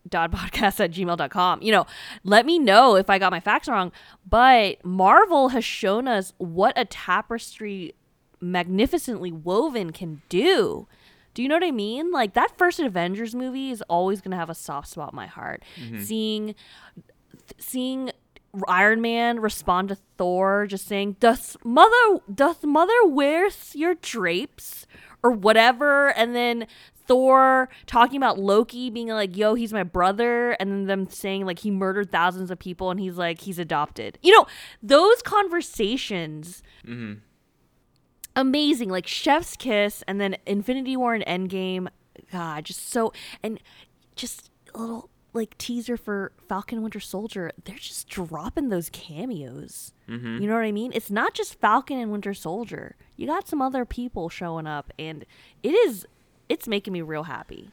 dot 0.08 0.32
podcast 0.32 0.80
at 0.80 0.90
gmail.com 0.92 1.60
you 1.60 1.70
know 1.70 1.86
let 2.24 2.46
me 2.46 2.58
know 2.58 2.96
if 2.96 3.10
i 3.10 3.18
got 3.18 3.30
my 3.30 3.40
facts 3.40 3.68
wrong. 3.68 3.92
But 4.28 4.84
marvel 4.84 5.48
has 5.48 5.64
shown 5.64 6.08
us 6.08 6.32
what 6.38 6.72
a 6.76 6.84
tapestry 6.84 7.94
magnificently 8.40 9.30
woven 9.30 9.92
can 9.92 10.22
do 10.28 10.86
do 11.40 11.42
you 11.42 11.48
know 11.48 11.54
what 11.54 11.64
i 11.64 11.70
mean 11.70 12.12
like 12.12 12.34
that 12.34 12.50
first 12.58 12.78
avengers 12.78 13.34
movie 13.34 13.70
is 13.70 13.82
always 13.88 14.20
going 14.20 14.30
to 14.30 14.36
have 14.36 14.50
a 14.50 14.54
soft 14.54 14.88
spot 14.88 15.14
in 15.14 15.16
my 15.16 15.26
heart 15.26 15.64
mm-hmm. 15.80 15.98
seeing 15.98 16.54
seeing 17.56 18.10
Iron 18.68 19.00
Man 19.00 19.40
respond 19.40 19.88
to 19.88 19.96
Thor 20.16 20.66
just 20.66 20.86
saying, 20.86 21.16
"Does 21.20 21.56
mother 21.64 22.20
does 22.32 22.62
mother 22.64 23.06
wears 23.06 23.74
your 23.74 23.94
drapes 23.94 24.86
or 25.22 25.30
whatever?" 25.30 26.08
And 26.08 26.34
then 26.34 26.66
Thor 27.06 27.68
talking 27.86 28.16
about 28.16 28.38
Loki 28.38 28.90
being 28.90 29.08
like, 29.08 29.36
"Yo, 29.36 29.54
he's 29.54 29.72
my 29.72 29.84
brother," 29.84 30.52
and 30.52 30.70
then 30.70 30.86
them 30.86 31.08
saying 31.08 31.46
like 31.46 31.60
he 31.60 31.70
murdered 31.70 32.10
thousands 32.10 32.50
of 32.50 32.58
people 32.58 32.90
and 32.90 32.98
he's 32.98 33.16
like 33.16 33.40
he's 33.40 33.58
adopted. 33.58 34.18
You 34.22 34.32
know, 34.36 34.46
those 34.82 35.22
conversations 35.22 36.62
mm-hmm. 36.84 37.20
Amazing 38.36 38.88
like 38.90 39.06
chef's 39.06 39.56
kiss 39.56 40.02
and 40.06 40.20
then 40.20 40.36
infinity 40.46 40.96
war 40.96 41.14
and 41.14 41.24
endgame. 41.26 41.88
God 42.30 42.64
just 42.64 42.88
so 42.90 43.12
and 43.42 43.60
just 44.14 44.50
a 44.74 44.78
little 44.78 45.10
like 45.32 45.56
teaser 45.58 45.96
for 45.96 46.32
falcon 46.48 46.78
and 46.78 46.82
winter 46.82 47.00
soldier. 47.00 47.52
They're 47.64 47.76
just 47.76 48.08
dropping 48.08 48.68
those 48.68 48.90
cameos. 48.90 49.92
Mm-hmm. 50.08 50.42
You 50.42 50.48
know 50.48 50.54
what 50.54 50.64
i 50.64 50.72
mean? 50.72 50.92
It's 50.94 51.10
not 51.10 51.34
just 51.34 51.60
falcon 51.60 51.98
and 51.98 52.10
winter 52.12 52.34
soldier. 52.34 52.96
You 53.16 53.26
got 53.26 53.48
some 53.48 53.62
other 53.62 53.84
people 53.84 54.28
showing 54.28 54.66
up 54.66 54.92
and 54.98 55.24
it 55.62 55.70
is 55.70 56.06
it's 56.48 56.66
making 56.66 56.92
me 56.92 57.02
real 57.02 57.24
happy. 57.24 57.70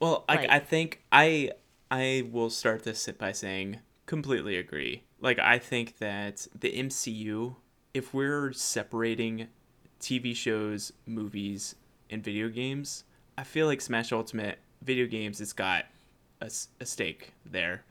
Well, 0.00 0.24
I, 0.28 0.46
I 0.48 0.58
think 0.58 1.02
I 1.10 1.50
I 1.90 2.28
will 2.30 2.50
start 2.50 2.84
this 2.84 3.08
by 3.18 3.32
saying 3.32 3.80
completely 4.06 4.56
agree. 4.56 5.04
Like 5.20 5.38
I 5.38 5.58
think 5.58 5.98
that 5.98 6.46
the 6.58 6.72
MCU, 6.72 7.56
if 7.92 8.12
we're 8.12 8.52
separating 8.52 9.48
TV 10.04 10.36
shows, 10.36 10.92
movies, 11.06 11.74
and 12.10 12.22
video 12.22 12.48
games, 12.48 13.04
I 13.38 13.42
feel 13.42 13.66
like 13.66 13.80
Smash 13.80 14.12
Ultimate 14.12 14.58
video 14.82 15.06
games 15.06 15.38
has 15.38 15.52
got 15.54 15.86
a 16.40 16.84
stake 16.84 17.32
there. 17.46 17.84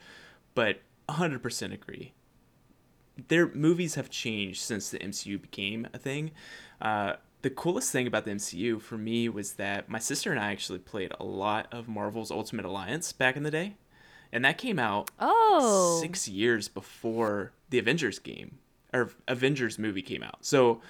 But 0.54 0.82
100% 1.10 1.74
agree. 1.74 2.14
Their 3.28 3.48
movies 3.48 3.96
have 3.96 4.12
changed 4.12 4.62
since 4.62 4.90
the 4.92 5.00
MCU 5.00 5.42
became 5.42 5.88
a 5.92 5.98
thing. 5.98 6.32
Uh, 6.80 7.14
the 7.42 7.50
coolest 7.50 7.92
thing 7.92 8.06
about 8.06 8.26
the 8.26 8.32
MCU 8.32 8.80
for 8.80 8.98
me 8.98 9.28
was 9.28 9.54
that 9.54 9.90
my 9.90 10.00
sister 10.00 10.30
and 10.32 10.40
I 10.40 10.52
actually 10.52 10.80
played 10.80 11.12
a 11.20 11.26
lot 11.26 11.68
of 11.72 11.88
Marvel's 11.88 12.32
Ultimate 12.32 12.66
Alliance 12.66 13.12
back 13.12 13.36
in 13.36 13.44
the 13.44 13.52
day. 13.52 13.76
And 14.32 14.46
that 14.46 14.58
came 14.58 14.80
out 14.80 15.12
oh 15.20 16.00
six 16.02 16.28
years 16.28 16.68
before 16.68 17.52
the 17.70 17.80
Avengers 17.80 18.20
game 18.20 18.60
or 18.94 19.12
Avengers 19.28 19.78
movie 19.78 20.02
came 20.02 20.24
out. 20.24 20.46
So 20.46 20.82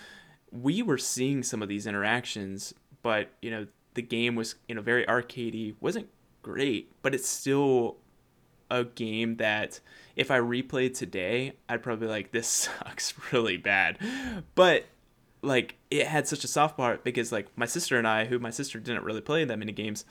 we 0.61 0.81
were 0.81 0.97
seeing 0.97 1.43
some 1.43 1.61
of 1.61 1.69
these 1.69 1.87
interactions, 1.87 2.73
but 3.01 3.29
you 3.41 3.51
know, 3.51 3.67
the 3.95 4.01
game 4.01 4.35
was, 4.35 4.55
you 4.67 4.75
know, 4.75 4.81
very 4.81 5.05
arcadey, 5.05 5.75
wasn't 5.79 6.07
great, 6.41 6.91
but 7.01 7.15
it's 7.15 7.27
still 7.27 7.97
a 8.69 8.83
game 8.83 9.37
that 9.37 9.79
if 10.15 10.31
I 10.31 10.39
replayed 10.39 10.95
today, 10.95 11.53
I'd 11.67 11.83
probably 11.83 12.07
like, 12.07 12.31
this 12.31 12.47
sucks 12.47 13.13
really 13.31 13.57
bad. 13.57 13.97
But 14.55 14.85
like 15.41 15.75
it 15.91 16.07
had 16.07 16.27
such 16.27 16.43
a 16.43 16.47
soft 16.47 16.77
part 16.77 17.03
because 17.03 17.31
like 17.31 17.47
my 17.57 17.65
sister 17.65 17.97
and 17.97 18.07
I, 18.07 18.25
who 18.25 18.39
my 18.39 18.49
sister 18.49 18.79
didn't 18.79 19.03
really 19.03 19.21
play 19.21 19.43
that 19.45 19.59
many 19.59 19.71
games, 19.71 20.05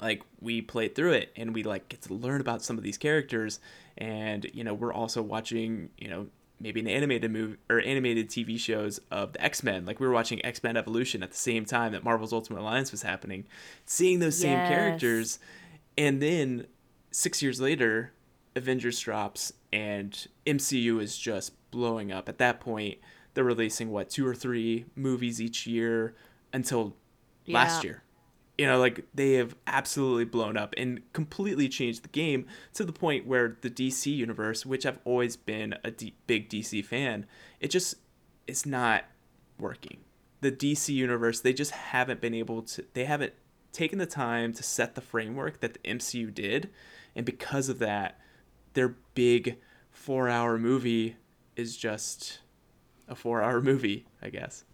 like 0.00 0.22
we 0.40 0.62
played 0.62 0.94
through 0.94 1.12
it 1.12 1.32
and 1.36 1.54
we 1.54 1.62
like 1.62 1.88
get 1.88 2.02
to 2.02 2.14
learn 2.14 2.40
about 2.40 2.62
some 2.62 2.78
of 2.78 2.82
these 2.82 2.98
characters 2.98 3.60
and 3.98 4.50
you 4.54 4.64
know 4.64 4.74
we're 4.74 4.92
also 4.92 5.22
watching 5.22 5.90
you 5.98 6.08
know 6.08 6.26
maybe 6.62 6.80
an 6.80 6.88
animated 6.88 7.30
movie 7.30 7.56
or 7.68 7.80
animated 7.80 8.28
TV 8.30 8.58
shows 8.58 9.00
of 9.10 9.32
the 9.32 9.42
X-Men. 9.42 9.84
Like 9.84 10.00
we 10.00 10.06
were 10.06 10.12
watching 10.12 10.44
X-Men 10.44 10.76
Evolution 10.76 11.22
at 11.22 11.30
the 11.32 11.36
same 11.36 11.64
time 11.64 11.92
that 11.92 12.04
Marvel's 12.04 12.32
Ultimate 12.32 12.60
Alliance 12.60 12.92
was 12.92 13.02
happening 13.02 13.44
seeing 13.84 14.20
those 14.20 14.38
same 14.38 14.58
Yes. 14.58 14.68
characters. 14.68 15.38
And 15.98 16.22
then 16.22 16.66
6 17.10 17.42
years 17.42 17.60
later 17.60 18.12
Avengers 18.54 19.00
drops 19.00 19.52
and 19.72 20.26
MCU 20.46 21.00
is 21.00 21.18
just 21.18 21.52
blowing 21.70 22.12
up. 22.12 22.28
At 22.28 22.38
that 22.38 22.60
point 22.60 22.98
they're 23.34 23.44
releasing 23.44 23.90
what 23.90 24.10
two 24.10 24.26
or 24.26 24.34
three 24.34 24.84
movies 24.94 25.40
each 25.40 25.66
year 25.66 26.14
until 26.52 26.94
last 27.46 27.82
year 27.82 28.02
you 28.58 28.66
know 28.66 28.78
like 28.78 29.04
they 29.14 29.34
have 29.34 29.54
absolutely 29.66 30.24
blown 30.24 30.56
up 30.56 30.74
and 30.76 31.00
completely 31.12 31.68
changed 31.68 32.04
the 32.04 32.08
game 32.08 32.46
to 32.74 32.84
the 32.84 32.92
point 32.92 33.26
where 33.26 33.56
the 33.62 33.70
dc 33.70 34.04
universe 34.14 34.66
which 34.66 34.84
i've 34.84 34.98
always 35.04 35.36
been 35.36 35.74
a 35.82 35.90
D- 35.90 36.14
big 36.26 36.48
dc 36.48 36.84
fan 36.84 37.26
it 37.60 37.68
just 37.68 37.96
it's 38.46 38.66
not 38.66 39.04
working. 39.58 39.98
The 40.40 40.52
dc 40.52 40.88
universe 40.88 41.40
they 41.40 41.52
just 41.52 41.70
haven't 41.70 42.20
been 42.20 42.34
able 42.34 42.62
to 42.62 42.84
they 42.94 43.04
haven't 43.04 43.32
taken 43.72 43.98
the 43.98 44.06
time 44.06 44.52
to 44.52 44.62
set 44.62 44.94
the 44.94 45.00
framework 45.00 45.60
that 45.60 45.74
the 45.74 45.80
mcu 45.80 46.32
did. 46.34 46.70
And 47.14 47.24
because 47.24 47.68
of 47.68 47.78
that 47.78 48.18
their 48.74 48.96
big 49.14 49.58
four 49.90 50.28
hour 50.28 50.58
movie 50.58 51.16
is 51.56 51.76
just 51.76 52.40
a 53.08 53.14
four 53.14 53.42
hour 53.42 53.60
movie 53.62 54.06
i 54.20 54.28
guess. 54.28 54.64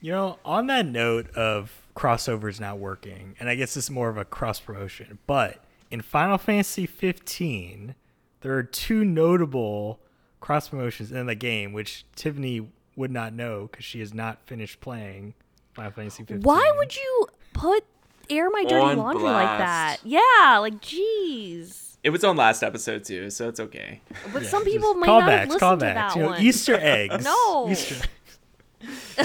You 0.00 0.12
know, 0.12 0.38
on 0.44 0.66
that 0.66 0.86
note 0.86 1.30
of 1.30 1.81
crossovers 1.94 2.58
not 2.60 2.78
working, 2.78 3.34
and 3.38 3.48
I 3.48 3.54
guess 3.54 3.76
it's 3.76 3.90
more 3.90 4.08
of 4.08 4.16
a 4.16 4.24
cross 4.24 4.60
promotion, 4.60 5.18
but 5.26 5.62
in 5.90 6.00
Final 6.00 6.38
Fantasy 6.38 6.86
15, 6.86 7.94
there 8.40 8.54
are 8.56 8.62
two 8.62 9.04
notable 9.04 10.00
cross 10.40 10.68
promotions 10.68 11.12
in 11.12 11.26
the 11.26 11.34
game, 11.34 11.72
which 11.72 12.04
Tiffany 12.16 12.68
would 12.96 13.10
not 13.10 13.32
know 13.32 13.68
because 13.70 13.84
she 13.84 14.00
has 14.00 14.12
not 14.14 14.40
finished 14.46 14.80
playing 14.80 15.34
Final 15.74 15.92
Fantasy 15.92 16.22
15. 16.24 16.42
Why 16.42 16.72
would 16.76 16.96
you 16.96 17.26
put 17.52 17.84
air 18.30 18.48
my 18.50 18.64
dirty 18.64 18.74
On 18.84 18.96
laundry 18.98 19.24
like 19.24 19.58
that? 19.58 19.98
Yeah, 20.04 20.58
like 20.58 20.80
jeez. 20.80 21.96
it 22.02 22.10
was 22.10 22.24
on 22.24 22.36
last 22.36 22.62
episode 22.62 23.04
too 23.04 23.30
so 23.30 23.48
it's 23.48 23.60
okay 23.60 24.00
But 24.32 24.42
Yeah, 24.42 24.48
some 24.48 24.64
people 24.64 24.94
might 24.94 25.06
not 25.06 25.22
have 25.30 25.48
callbacks, 25.48 25.52
listened 25.52 25.80
to 25.80 25.84
that 25.86 26.16
you 26.16 26.22
know, 26.22 26.28
one. 26.30 26.42
Easter 26.42 26.76
eggs. 26.80 27.24
No. 27.24 27.68
Easter. 27.70 27.94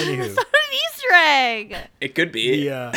Anywho. 0.01 0.25
it's 0.25 0.35
not 0.35 0.45
an 0.47 0.73
Easter 0.73 1.13
egg. 1.13 1.77
it 2.01 2.15
could 2.15 2.31
be 2.31 2.65
the 2.67 2.71
uh, 2.75 2.91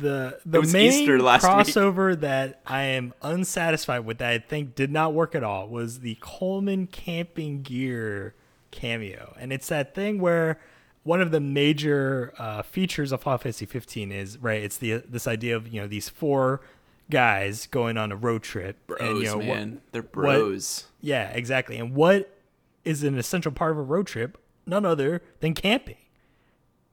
the 0.00 0.40
the 0.46 0.62
main 0.62 0.92
Easter 0.92 1.20
last 1.20 1.42
week. 1.42 1.52
crossover 1.52 2.18
that 2.20 2.60
I 2.66 2.82
am 2.82 3.14
unsatisfied 3.22 4.04
with 4.04 4.18
that 4.18 4.30
I 4.32 4.38
think 4.38 4.74
did 4.74 4.90
not 4.90 5.14
work 5.14 5.34
at 5.34 5.42
all 5.44 5.68
was 5.68 6.00
the 6.00 6.16
Coleman 6.20 6.86
camping 6.86 7.62
gear 7.62 8.34
cameo, 8.70 9.34
and 9.38 9.52
it's 9.52 9.68
that 9.68 9.94
thing 9.94 10.20
where 10.20 10.60
one 11.04 11.20
of 11.20 11.30
the 11.30 11.40
major 11.40 12.34
uh, 12.36 12.62
features 12.62 13.12
of 13.12 13.22
Final 13.22 13.38
Fantasy 13.38 13.64
15 13.64 14.10
is 14.10 14.38
right. 14.38 14.62
It's 14.62 14.76
the 14.76 15.02
this 15.08 15.26
idea 15.28 15.56
of 15.56 15.68
you 15.68 15.80
know 15.80 15.86
these 15.86 16.08
four 16.08 16.60
guys 17.08 17.68
going 17.68 17.96
on 17.96 18.10
a 18.10 18.16
road 18.16 18.42
trip, 18.42 18.84
bros 18.88 19.00
and 19.00 19.18
you 19.18 19.24
know 19.26 19.36
what- 19.36 19.46
man 19.46 19.80
they're 19.92 20.02
bros 20.02 20.86
yeah, 21.00 21.28
exactly. 21.30 21.76
And 21.76 21.94
what 21.94 22.36
is 22.84 23.04
an 23.04 23.16
essential 23.16 23.52
part 23.52 23.70
of 23.70 23.78
a 23.78 23.82
road 23.82 24.08
trip? 24.08 24.36
None 24.66 24.84
other 24.84 25.22
than 25.38 25.54
camping. 25.54 25.98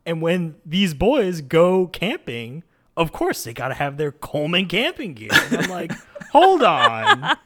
And 0.06 0.22
when 0.22 0.56
these 0.66 0.94
boys 0.94 1.42
go 1.42 1.88
camping, 1.88 2.64
of 2.96 3.12
course 3.12 3.44
they 3.44 3.54
got 3.54 3.70
to 3.70 3.74
have 3.74 3.98
their 3.98 4.12
Coleman 4.12 4.68
camping 4.68 5.14
gear. 5.14 5.30
And 5.32 5.62
I'm 5.62 5.70
like, 5.70 5.92
hold 6.32 6.64
on. 6.64 7.38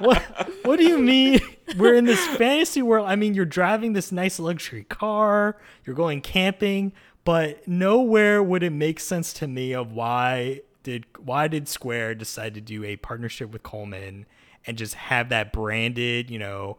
What 0.00 0.22
what 0.62 0.78
do 0.78 0.84
you 0.84 0.98
mean 0.98 1.40
we're 1.76 1.94
in 1.94 2.04
this 2.04 2.24
fantasy 2.36 2.82
world? 2.82 3.08
I 3.08 3.16
mean, 3.16 3.34
you're 3.34 3.44
driving 3.44 3.92
this 3.92 4.12
nice 4.12 4.38
luxury 4.38 4.84
car, 4.84 5.56
you're 5.84 5.96
going 5.96 6.20
camping, 6.20 6.92
but 7.24 7.66
nowhere 7.66 8.42
would 8.42 8.62
it 8.62 8.70
make 8.70 9.00
sense 9.00 9.32
to 9.34 9.48
me 9.48 9.72
of 9.72 9.92
why 9.92 10.60
did 10.82 11.06
why 11.18 11.48
did 11.48 11.68
Square 11.68 12.16
decide 12.16 12.54
to 12.54 12.60
do 12.60 12.84
a 12.84 12.96
partnership 12.96 13.52
with 13.52 13.62
Coleman 13.62 14.26
and 14.66 14.78
just 14.78 14.94
have 14.94 15.28
that 15.30 15.52
branded, 15.52 16.30
you 16.30 16.38
know, 16.38 16.78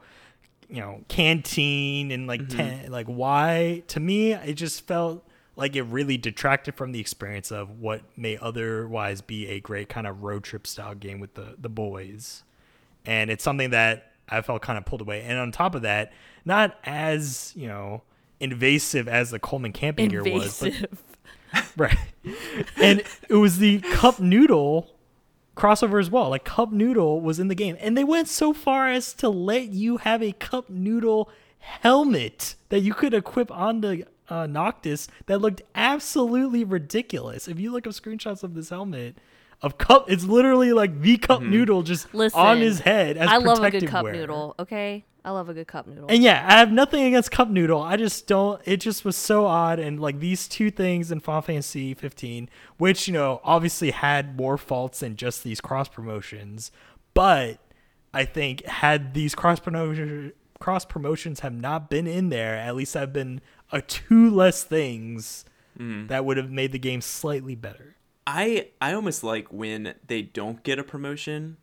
you 0.70 0.80
know, 0.82 1.04
canteen 1.08 2.12
and 2.12 2.28
like 2.28 2.42
mm-hmm. 2.42 2.58
ten, 2.58 2.92
like 2.92 3.08
why 3.08 3.84
to 3.88 4.00
me 4.00 4.34
it 4.34 4.54
just 4.54 4.88
felt 4.88 5.26
like 5.56 5.76
it 5.76 5.84
really 5.84 6.18
detracted 6.18 6.76
from 6.76 6.92
the 6.92 7.00
experience 7.00 7.52
of 7.52 7.80
what 7.80 8.02
may 8.18 8.38
otherwise 8.38 9.22
be 9.22 9.48
a 9.48 9.60
great 9.60 9.90
kind 9.90 10.06
of 10.06 10.24
road 10.24 10.44
trip 10.44 10.68
style 10.68 10.96
game 10.96 11.20
with 11.20 11.34
the 11.36 11.56
the 11.58 11.70
boys. 11.70 12.44
And 13.06 13.30
it's 13.30 13.44
something 13.44 13.70
that 13.70 14.12
I 14.28 14.42
felt 14.42 14.62
kind 14.62 14.78
of 14.78 14.86
pulled 14.86 15.02
away. 15.02 15.22
And 15.22 15.38
on 15.38 15.52
top 15.52 15.76
of 15.76 15.84
that, 15.84 16.12
not 16.44 16.78
as, 16.84 17.54
you 17.56 17.68
know, 17.68 18.02
invasive 18.40 19.08
as 19.08 19.32
the 19.32 19.40
Coleman 19.40 19.72
camping 19.72 20.10
gear 20.10 20.24
was, 20.24 20.60
but 20.60 20.68
Invasive. 20.68 21.04
Right. 21.78 21.98
And 22.82 23.02
it 23.30 23.36
was 23.36 23.60
the 23.60 23.80
cup 23.80 24.20
noodle 24.20 24.95
crossover 25.56 26.00
as 26.00 26.10
well. 26.10 26.30
Like 26.30 26.44
cup 26.44 26.72
noodle 26.72 27.22
was 27.22 27.40
in 27.40 27.48
the 27.48 27.56
game. 27.56 27.78
And 27.80 27.98
they 27.98 28.04
went 28.04 28.28
so 28.28 28.54
far 28.54 28.90
as 28.90 29.14
to 29.16 29.30
let 29.30 29.70
you 29.70 29.98
have 29.98 30.22
a 30.22 30.34
cup 30.34 30.70
noodle 30.70 31.30
helmet 31.60 32.56
that 32.70 32.82
you 32.82 32.94
could 32.94 33.14
equip 33.14 33.52
on 33.52 33.82
the 33.82 34.06
uh, 34.30 34.48
Noctis 34.48 35.08
that 35.28 35.40
looked 35.40 35.62
absolutely 35.74 36.64
ridiculous. 36.64 37.48
If 37.48 37.60
you 37.60 37.72
look 37.72 37.88
up 37.88 37.94
screenshots 37.94 38.44
of 38.44 38.54
this 38.54 38.70
helmet 38.70 39.16
of 39.62 39.78
cup, 39.78 40.10
it's 40.10 40.24
literally 40.24 40.74
like 40.74 41.02
the 41.02 41.18
cup 41.18 41.42
mm-hmm. 41.42 41.52
noodle 41.52 41.84
just 41.84 42.14
Listen, 42.14 42.40
on 42.40 42.60
his 42.60 42.80
head 42.80 43.18
as 43.18 43.30
I 43.30 43.38
love 43.38 43.64
a 43.64 43.72
good 43.72 43.88
cup 43.88 44.04
wear. 44.04 44.14
noodle. 44.14 44.56
Okay, 44.60 45.06
I 45.24 45.32
love 45.32 45.50
a 45.50 45.54
good 45.54 45.68
cup 45.68 45.88
noodle. 45.88 46.06
And 46.08 46.22
yeah, 46.22 46.46
I 46.48 46.60
have 46.60 46.72
nothing 46.72 47.04
against 47.04 47.32
Cup 47.32 47.50
Noodle. 47.50 47.82
I 47.82 47.98
just 47.98 48.28
don't. 48.28 48.62
It 48.66 48.78
just 48.78 49.04
was 49.04 49.16
so 49.16 49.46
odd, 49.48 49.80
and 49.80 50.00
like 50.00 50.20
these 50.20 50.48
two 50.48 50.70
things 50.70 51.12
in 51.12 51.20
Final 51.20 51.42
Fantasy 51.42 51.96
15, 51.96 52.48
which 52.78 53.08
you 53.08 53.14
know 53.14 53.42
obviously 53.44 53.90
had 53.90 54.38
more 54.38 54.58
faults 54.58 55.00
than 55.00 55.16
just 55.16 55.44
these 55.44 55.60
cross 55.60 55.90
promotions, 55.90 56.72
but 57.16 57.58
I 58.14 58.26
think 58.26 58.66
had 58.66 59.16
these 59.16 59.34
cross 59.34 59.60
promotion 59.60 60.34
cross 60.60 60.86
promotions 60.86 61.40
have 61.40 61.54
not 61.54 61.90
been 61.90 62.08
in 62.08 62.30
there, 62.30 62.56
at 62.56 62.76
least 62.76 62.96
I've 62.96 63.14
been 63.14 63.42
a 63.72 63.82
two 63.82 64.30
less 64.30 64.64
things 64.64 65.44
mm-hmm. 65.78 66.08
that 66.08 66.24
would 66.24 66.38
have 66.38 66.52
made 66.52 66.72
the 66.72 66.80
game 66.80 67.02
slightly 67.02 67.56
better. 67.56 67.95
I 68.28 68.70
I 68.82 68.94
almost 68.94 69.24
like 69.24 69.52
when 69.52 69.96
they 70.08 70.22
don't 70.22 70.64
get 70.64 70.80
a 70.80 70.84
promotion 70.84 71.58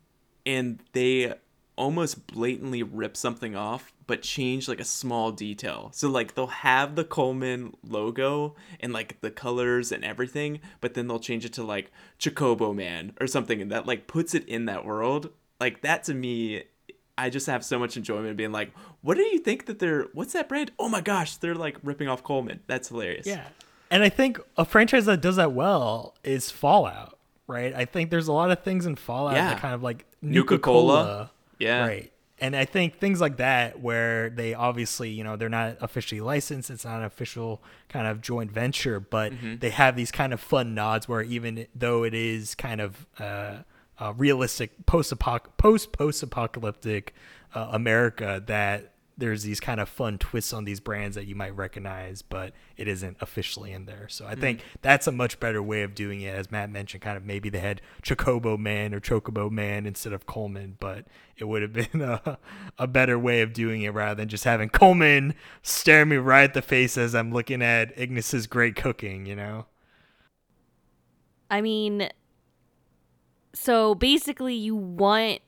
and 0.45 0.79
they 0.93 1.33
almost 1.75 2.27
blatantly 2.27 2.83
rip 2.83 3.17
something 3.17 3.55
off 3.55 3.93
but 4.05 4.21
change 4.21 4.67
like 4.67 4.79
a 4.79 4.85
small 4.85 5.31
detail. 5.31 5.89
So 5.93 6.09
like 6.09 6.35
they'll 6.35 6.47
have 6.47 6.95
the 6.95 7.03
Coleman 7.03 7.73
logo 7.87 8.55
and 8.79 8.93
like 8.93 9.21
the 9.21 9.31
colors 9.31 9.91
and 9.91 10.03
everything, 10.03 10.59
but 10.81 10.93
then 10.93 11.07
they'll 11.07 11.19
change 11.19 11.45
it 11.45 11.53
to 11.53 11.63
like 11.63 11.91
Chocobo 12.19 12.75
Man 12.75 13.13
or 13.19 13.27
something 13.27 13.61
and 13.61 13.71
that 13.71 13.87
like 13.87 14.07
puts 14.07 14.35
it 14.35 14.47
in 14.47 14.65
that 14.65 14.85
world. 14.85 15.29
Like 15.59 15.81
that 15.81 16.03
to 16.05 16.13
me 16.13 16.63
I 17.17 17.29
just 17.29 17.47
have 17.47 17.63
so 17.63 17.77
much 17.77 17.95
enjoyment 17.95 18.37
being 18.37 18.51
like, 18.51 18.73
what 19.01 19.15
do 19.15 19.23
you 19.23 19.39
think 19.39 19.65
that 19.67 19.79
they're 19.79 20.07
what's 20.13 20.33
that 20.33 20.49
brand? 20.49 20.71
Oh 20.79 20.89
my 20.89 21.01
gosh, 21.01 21.37
they're 21.37 21.55
like 21.55 21.77
ripping 21.83 22.07
off 22.07 22.23
Coleman. 22.23 22.61
That's 22.67 22.89
hilarious. 22.89 23.27
Yeah. 23.27 23.45
And 23.93 24.03
I 24.03 24.09
think 24.09 24.39
a 24.57 24.65
franchise 24.65 25.05
that 25.05 25.21
does 25.21 25.35
that 25.37 25.51
well 25.53 26.15
is 26.23 26.49
Fallout, 26.49 27.17
right? 27.47 27.73
I 27.75 27.85
think 27.85 28.09
there's 28.09 28.27
a 28.27 28.33
lot 28.33 28.49
of 28.51 28.63
things 28.63 28.85
in 28.85 28.95
Fallout 28.95 29.35
Yeah. 29.35 29.49
that 29.49 29.59
kind 29.61 29.73
of 29.73 29.83
like 29.83 30.05
Nuka-Cola. 30.21 30.93
Nuka-Cola. 31.03 31.31
Yeah. 31.59 31.85
Right. 31.87 32.09
And 32.39 32.55
I 32.55 32.65
think 32.65 32.97
things 32.99 33.21
like 33.21 33.37
that 33.37 33.79
where 33.79 34.29
they 34.31 34.53
obviously, 34.53 35.09
you 35.11 35.23
know, 35.23 35.35
they're 35.37 35.47
not 35.47 35.77
officially 35.79 36.19
licensed, 36.19 36.69
it's 36.71 36.83
not 36.83 36.97
an 36.99 37.05
official 37.05 37.61
kind 37.87 38.07
of 38.07 38.19
joint 38.21 38.51
venture, 38.51 38.99
but 38.99 39.31
Mm-hmm. 39.31 39.57
they 39.59 39.69
have 39.69 39.95
these 39.95 40.11
kind 40.11 40.33
of 40.33 40.41
fun 40.41 40.73
nods 40.73 41.07
where 41.07 41.21
even 41.21 41.67
though 41.75 42.03
it 42.03 42.13
is 42.15 42.55
kind 42.55 42.81
of 42.81 43.05
uh, 43.19 43.57
uh, 43.99 44.13
realistic 44.17 44.85
post 44.87 45.13
post 45.57 45.91
post 45.93 46.23
apocalyptic 46.23 47.13
uh, 47.53 47.69
America 47.71 48.41
that 48.47 48.92
there's 49.17 49.43
these 49.43 49.59
kind 49.59 49.79
of 49.79 49.87
fun 49.87 50.17
twists 50.17 50.53
on 50.53 50.65
these 50.65 50.79
brands 50.79 51.15
that 51.15 51.25
you 51.25 51.35
might 51.35 51.55
recognize, 51.55 52.21
but 52.21 52.53
it 52.77 52.87
isn't 52.87 53.17
officially 53.21 53.71
in 53.71 53.85
there. 53.85 54.07
So 54.09 54.25
I 54.25 54.35
think 54.35 54.59
mm. 54.59 54.63
that's 54.81 55.07
a 55.07 55.11
much 55.11 55.39
better 55.39 55.61
way 55.61 55.83
of 55.83 55.93
doing 55.93 56.21
it. 56.21 56.33
As 56.33 56.51
Matt 56.51 56.69
mentioned, 56.71 57.03
kind 57.03 57.17
of 57.17 57.23
maybe 57.23 57.49
they 57.49 57.59
had 57.59 57.81
Chocobo 58.01 58.57
Man 58.57 58.93
or 58.93 58.99
Chocobo 58.99 59.51
Man 59.51 59.85
instead 59.85 60.13
of 60.13 60.25
Coleman, 60.25 60.77
but 60.79 61.05
it 61.37 61.45
would 61.45 61.61
have 61.61 61.73
been 61.91 62.01
a, 62.01 62.37
a 62.77 62.87
better 62.87 63.19
way 63.19 63.41
of 63.41 63.53
doing 63.53 63.83
it 63.83 63.93
rather 63.93 64.15
than 64.15 64.29
just 64.29 64.43
having 64.43 64.69
Coleman 64.69 65.35
stare 65.61 66.05
me 66.05 66.17
right 66.17 66.45
at 66.45 66.53
the 66.53 66.61
face 66.61 66.97
as 66.97 67.13
I'm 67.13 67.31
looking 67.31 67.61
at 67.61 67.97
Ignis's 67.97 68.47
great 68.47 68.75
cooking, 68.75 69.25
you 69.25 69.35
know? 69.35 69.67
I 71.51 71.61
mean, 71.61 72.09
so 73.53 73.93
basically, 73.93 74.55
you 74.55 74.75
want, 74.75 75.41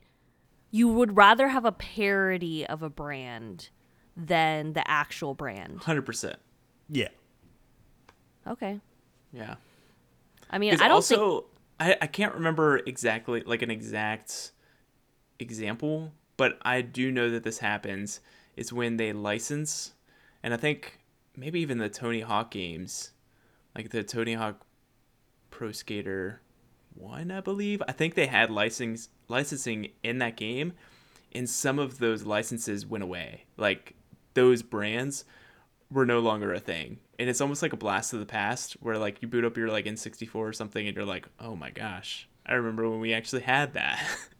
you 0.76 0.90
would 0.90 1.16
rather 1.16 1.48
have 1.48 1.64
a 1.64 1.72
parody 1.72 2.68
of 2.68 2.84
a 2.84 2.90
brand 2.90 3.70
than 4.18 4.74
the 4.74 4.86
actual 4.92 5.34
brand. 5.34 5.80
Hundred 5.80 6.02
percent. 6.02 6.36
Yeah. 6.90 7.08
Okay. 8.46 8.82
Yeah. 9.32 9.56
I 10.50 10.58
mean, 10.58 10.74
I 10.74 10.90
don't 10.90 10.92
also, 10.92 11.40
think. 11.40 11.46
I, 11.80 11.98
I 12.02 12.08
can't 12.08 12.34
remember 12.34 12.82
exactly, 12.86 13.42
like 13.46 13.62
an 13.62 13.72
exact 13.72 14.52
example, 15.40 16.12
but 16.36 16.60
I 16.64 16.82
do 16.82 17.10
know 17.10 17.30
that 17.30 17.44
this 17.44 17.60
happens 17.60 18.20
is 18.58 18.74
when 18.74 18.98
they 18.98 19.14
license, 19.14 19.94
and 20.44 20.54
I 20.54 20.58
think 20.58 21.00
maybe 21.38 21.62
even 21.62 21.78
the 21.78 21.88
Tony 21.88 22.20
Hawk 22.20 22.52
games, 22.52 23.12
like 23.78 23.92
the 23.92 24.04
Tony 24.04 24.34
Hawk 24.34 24.66
Pro 25.52 25.72
Skater 25.72 26.42
1, 26.96 27.32
I 27.32 27.40
believe. 27.40 27.82
I 27.88 27.94
think 27.94 28.16
they 28.16 28.28
had 28.28 28.52
license, 28.52 29.08
licensing 29.28 29.90
in 30.04 30.20
that 30.20 30.38
game, 30.38 30.74
and 31.34 31.50
some 31.50 31.80
of 31.80 32.00
those 32.00 32.24
licenses 32.24 32.86
went 32.86 33.04
away. 33.04 33.46
Like 33.58 33.96
those 34.34 34.62
brands 34.62 35.26
were 35.92 36.06
no 36.06 36.20
longer 36.20 36.54
a 36.54 36.60
thing. 36.60 37.00
And 37.18 37.30
it's 37.30 37.42
almost 37.42 37.62
like 37.62 37.74
a 37.74 37.78
blast 37.78 38.14
of 38.14 38.20
the 38.20 38.26
past 38.26 38.74
where 38.82 38.98
like 38.98 39.22
you 39.22 39.28
boot 39.28 39.46
up 39.46 39.58
your 39.58 39.70
like 39.70 39.86
N64 39.86 40.36
or 40.36 40.54
something 40.54 40.86
and 40.86 40.96
you're 40.96 41.06
like, 41.06 41.28
"Oh 41.40 41.56
my 41.56 41.70
gosh. 41.72 42.28
I 42.46 42.54
remember 42.54 42.90
when 42.90 43.00
we 43.00 43.14
actually 43.14 43.42
had 43.44 43.74
that." 43.74 44.06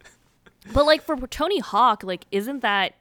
But 0.74 0.86
like 0.86 1.04
for 1.04 1.16
Tony 1.28 1.60
Hawk, 1.60 2.04
like 2.04 2.26
isn't 2.32 2.62
that 2.62 2.96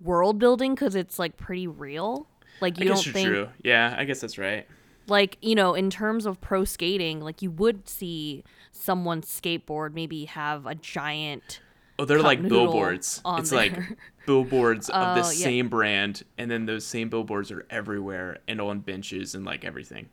world 0.00 0.38
building 0.38 0.74
because 0.74 0.94
it's 0.94 1.18
like 1.18 1.36
pretty 1.36 1.66
real? 1.66 2.26
Like 2.60 2.78
you 2.78 2.86
don't 2.86 3.02
think 3.02 3.28
true. 3.28 3.48
Yeah, 3.62 3.94
I 3.96 4.04
guess 4.04 4.20
that's 4.20 4.38
right. 4.38 4.66
like 5.06 5.38
you 5.42 5.54
know 5.54 5.74
in 5.74 5.90
terms 5.90 6.26
of 6.26 6.40
pro 6.40 6.64
skating, 6.64 7.20
like 7.20 7.42
you 7.42 7.50
would 7.50 7.88
see 7.88 8.42
someone's 8.78 9.26
skateboard 9.26 9.92
maybe 9.94 10.26
have 10.26 10.66
a 10.66 10.74
giant. 10.74 11.60
Oh, 11.98 12.04
they're 12.04 12.18
Cup 12.18 12.26
like 12.26 12.42
billboards. 12.48 13.20
on 13.24 13.40
It's 13.40 13.50
like 13.52 13.74
there. 13.74 13.96
billboards 14.26 14.88
of 14.88 15.14
the 15.16 15.22
Oh, 15.22 15.30
yeah. 15.30 15.44
same 15.44 15.68
brand 15.68 16.22
and 16.38 16.50
then 16.50 16.66
those 16.66 16.86
same 16.86 17.08
billboards 17.08 17.50
are 17.50 17.66
everywhere 17.70 18.38
and 18.46 18.60
on 18.60 18.80
benches 18.80 19.34
and 19.34 19.44
like 19.44 19.64
everything. 19.64 20.08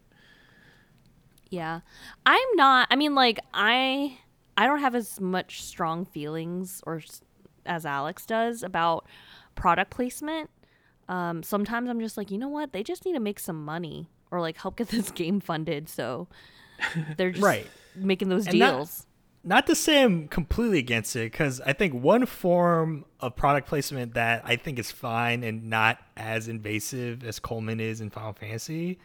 Yeah, 1.49 1.81
I'm 2.25 2.47
not. 2.55 2.87
I 2.89 2.95
mean, 2.95 3.13
like 3.15 3.39
I 3.53 4.17
I 4.57 4.65
don't 4.65 4.79
have 4.79 4.95
as 4.95 5.19
much 5.21 5.61
strong 5.61 6.05
feelings 6.05 6.81
or 6.85 7.01
as 7.65 7.85
Alex 7.85 8.25
does 8.25 8.63
about 8.63 9.05
product 9.55 9.91
placement. 9.91 10.49
Um, 11.07 11.43
sometimes 11.43 11.87
I'm 11.89 11.99
just 11.99 12.17
like, 12.17 12.31
you 12.31 12.37
know 12.39 12.47
what? 12.49 12.73
They 12.73 12.81
just 12.83 13.05
need 13.05 13.13
to 13.13 13.19
make 13.19 13.39
some 13.39 13.63
money 13.63 14.09
or 14.31 14.41
like 14.41 14.57
help 14.57 14.77
get 14.77 14.87
this 14.89 15.11
game 15.11 15.39
funded. 15.39 15.87
So 15.87 16.27
they're 17.15 17.31
just 17.31 17.43
Right. 17.43 17.67
Making 17.97 18.29
those 18.29 18.47
And 18.47 18.53
deals. 18.53 19.05
Not 19.43 19.67
to 19.67 19.75
say 19.75 20.01
I'm 20.01 20.27
completely 20.27 20.79
against 20.79 21.15
it, 21.15 21.31
because 21.31 21.61
I 21.61 21.73
think 21.73 21.93
one 21.93 22.25
form 22.25 23.05
of 23.19 23.35
product 23.35 23.67
placement 23.67 24.15
that 24.15 24.41
I 24.43 24.55
think 24.55 24.79
is 24.79 24.91
fine 24.91 25.43
and 25.43 25.69
not 25.69 25.99
as 26.17 26.47
invasive 26.47 27.23
as 27.23 27.39
Coleman 27.39 27.79
is 27.79 28.01
in 28.01 28.09
Final 28.09 28.33
Fantasy 28.33 28.97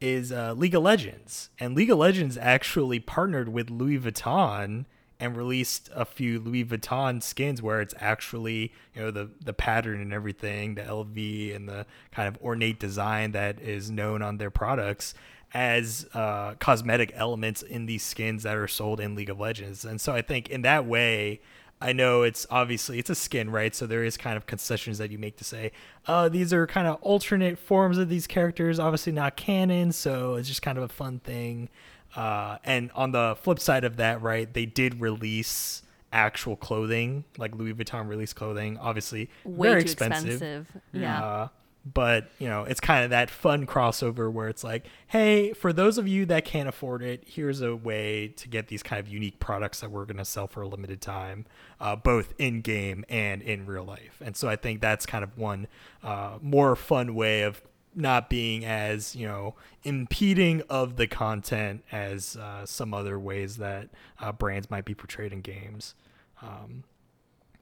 is 0.00 0.32
uh, 0.32 0.52
League 0.52 0.74
of 0.74 0.82
Legends. 0.82 1.48
And 1.58 1.74
League 1.74 1.90
of 1.90 1.96
Legends 1.96 2.36
actually 2.36 3.00
partnered 3.00 3.48
with 3.48 3.70
Louis 3.70 3.98
Vuitton 3.98 4.84
and 5.18 5.36
released 5.36 5.88
a 5.94 6.04
few 6.04 6.38
Louis 6.38 6.64
Vuitton 6.64 7.22
skins 7.22 7.62
where 7.62 7.80
it's 7.80 7.94
actually, 7.98 8.72
you 8.94 9.00
know, 9.00 9.10
the 9.10 9.30
the 9.42 9.52
pattern 9.52 10.00
and 10.00 10.12
everything, 10.12 10.74
the 10.74 10.82
LV 10.82 11.56
and 11.56 11.68
the 11.68 11.86
kind 12.12 12.28
of 12.28 12.40
ornate 12.42 12.78
design 12.78 13.32
that 13.32 13.60
is 13.60 13.90
known 13.90 14.20
on 14.20 14.36
their 14.36 14.50
products 14.50 15.14
as 15.54 16.06
uh, 16.12 16.54
cosmetic 16.58 17.12
elements 17.14 17.62
in 17.62 17.86
these 17.86 18.02
skins 18.02 18.42
that 18.42 18.56
are 18.56 18.68
sold 18.68 19.00
in 19.00 19.14
League 19.14 19.30
of 19.30 19.40
Legends. 19.40 19.84
And 19.84 20.00
so 20.00 20.12
I 20.12 20.22
think 20.22 20.50
in 20.50 20.62
that 20.62 20.86
way, 20.86 21.40
I 21.80 21.92
know 21.92 22.22
it's 22.22 22.46
obviously 22.50 22.98
it's 22.98 23.10
a 23.10 23.14
skin, 23.14 23.50
right? 23.50 23.74
So 23.74 23.86
there 23.86 24.02
is 24.02 24.16
kind 24.16 24.36
of 24.36 24.46
concessions 24.46 24.98
that 24.98 25.10
you 25.10 25.18
make 25.18 25.36
to 25.36 25.44
say, 25.44 25.72
uh, 26.06 26.28
these 26.28 26.52
are 26.52 26.66
kind 26.66 26.86
of 26.86 26.96
alternate 27.02 27.58
forms 27.58 27.98
of 27.98 28.08
these 28.08 28.26
characters, 28.26 28.78
obviously 28.78 29.12
not 29.12 29.36
canon, 29.36 29.92
so 29.92 30.34
it's 30.34 30.48
just 30.48 30.62
kind 30.62 30.78
of 30.78 30.84
a 30.84 30.88
fun 30.88 31.20
thing. 31.20 31.68
Uh, 32.14 32.56
and 32.64 32.90
on 32.94 33.12
the 33.12 33.36
flip 33.40 33.60
side 33.60 33.84
of 33.84 33.96
that, 33.96 34.22
right, 34.22 34.52
they 34.54 34.64
did 34.64 35.00
release 35.00 35.82
actual 36.12 36.56
clothing, 36.56 37.24
like 37.36 37.54
Louis 37.54 37.74
Vuitton 37.74 38.08
released 38.08 38.36
clothing, 38.36 38.78
obviously 38.78 39.28
Way 39.44 39.68
very 39.68 39.82
too 39.82 39.90
expensive. 39.90 40.30
expensive. 40.30 40.66
Yeah. 40.92 41.22
Uh, 41.24 41.48
but 41.86 42.28
you 42.40 42.48
know, 42.48 42.64
it's 42.64 42.80
kind 42.80 43.04
of 43.04 43.10
that 43.10 43.30
fun 43.30 43.64
crossover 43.64 44.30
where 44.30 44.48
it's 44.48 44.64
like, 44.64 44.86
hey, 45.06 45.52
for 45.52 45.72
those 45.72 45.98
of 45.98 46.08
you 46.08 46.26
that 46.26 46.44
can't 46.44 46.68
afford 46.68 47.00
it, 47.00 47.22
here's 47.26 47.60
a 47.60 47.76
way 47.76 48.28
to 48.28 48.48
get 48.48 48.66
these 48.66 48.82
kind 48.82 48.98
of 48.98 49.08
unique 49.08 49.38
products 49.38 49.80
that 49.80 49.90
we're 49.92 50.04
going 50.04 50.16
to 50.16 50.24
sell 50.24 50.48
for 50.48 50.62
a 50.62 50.68
limited 50.68 51.00
time, 51.00 51.46
uh, 51.80 51.94
both 51.94 52.34
in 52.38 52.60
game 52.60 53.04
and 53.08 53.40
in 53.40 53.66
real 53.66 53.84
life. 53.84 54.20
And 54.20 54.36
so 54.36 54.48
I 54.48 54.56
think 54.56 54.80
that's 54.80 55.06
kind 55.06 55.22
of 55.22 55.38
one 55.38 55.68
uh, 56.02 56.38
more 56.42 56.74
fun 56.74 57.14
way 57.14 57.42
of 57.42 57.62
not 57.94 58.28
being 58.28 58.64
as 58.64 59.16
you 59.16 59.26
know 59.26 59.54
impeding 59.84 60.62
of 60.68 60.96
the 60.96 61.06
content 61.06 61.84
as 61.92 62.36
uh, 62.36 62.66
some 62.66 62.92
other 62.92 63.18
ways 63.18 63.58
that 63.58 63.90
uh, 64.20 64.32
brands 64.32 64.70
might 64.70 64.84
be 64.84 64.94
portrayed 64.94 65.32
in 65.32 65.40
games. 65.40 65.94
Um, 66.42 66.82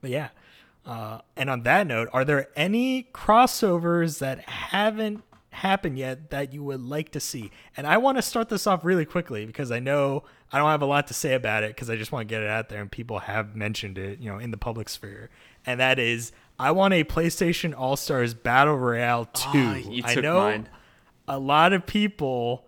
but 0.01 0.11
yeah. 0.11 0.31
Uh, 0.87 1.21
and 1.37 1.49
on 1.49 1.63
that 1.63 1.87
note, 1.87 2.09
are 2.13 2.25
there 2.25 2.49
any 2.57 3.09
crossovers 3.15 4.19
that 4.19 4.41
haven't 4.49 5.23
happened 5.51 5.99
yet 5.99 6.31
that 6.31 6.53
you 6.53 6.63
would 6.63 6.83
like 6.83 7.11
to 7.13 7.21
see? 7.21 7.51
And 7.77 7.87
I 7.87 7.97
want 7.97 8.19
to 8.19 8.23
start 8.23 8.49
this 8.49 8.67
off 8.67 8.85
really 8.85 9.05
quickly 9.07 9.47
because 9.47 9.71
I 9.71 9.79
know 9.79 10.25
I 10.53 10.59
don't 10.59 10.69
have 10.69 10.83
a 10.83 10.87
lot 10.87 11.07
to 11.07 11.15
say 11.15 11.35
about 11.35 11.63
it 11.63 11.69
because 11.71 11.89
I 11.89 11.97
just 11.97 12.13
want 12.13 12.29
to 12.29 12.33
get 12.35 12.43
it 12.43 12.49
out 12.51 12.69
there 12.69 12.81
and 12.83 12.91
people 12.91 13.21
have 13.21 13.57
mentioned 13.57 13.97
it, 13.97 14.19
you 14.21 14.31
know, 14.31 14.39
in 14.39 14.51
the 14.51 14.57
public 14.59 14.89
sphere. 14.89 15.31
And 15.65 15.81
that 15.81 15.99
is, 15.99 16.33
I 16.59 16.71
want 16.73 16.93
a 16.95 17.03
PlayStation 17.03 17.75
All 17.77 17.97
Stars 17.97 18.35
Battle 18.35 18.77
Royale 18.77 19.25
2. 19.25 19.33
Ah, 19.55 19.75
you 19.77 20.03
I 20.05 20.15
took 20.15 20.23
know 20.23 20.41
mine. 20.41 20.69
a 21.27 21.39
lot 21.39 21.73
of 21.73 21.87
people 21.87 22.67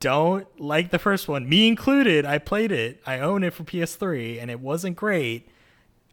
don't 0.00 0.46
like 0.60 0.90
the 0.90 0.98
first 0.98 1.28
one, 1.28 1.48
me 1.48 1.66
included. 1.66 2.26
I 2.26 2.36
played 2.36 2.70
it, 2.72 3.00
I 3.06 3.20
own 3.20 3.42
it 3.42 3.54
for 3.54 3.64
PS3, 3.64 4.40
and 4.40 4.50
it 4.50 4.60
wasn't 4.60 4.96
great 4.96 5.48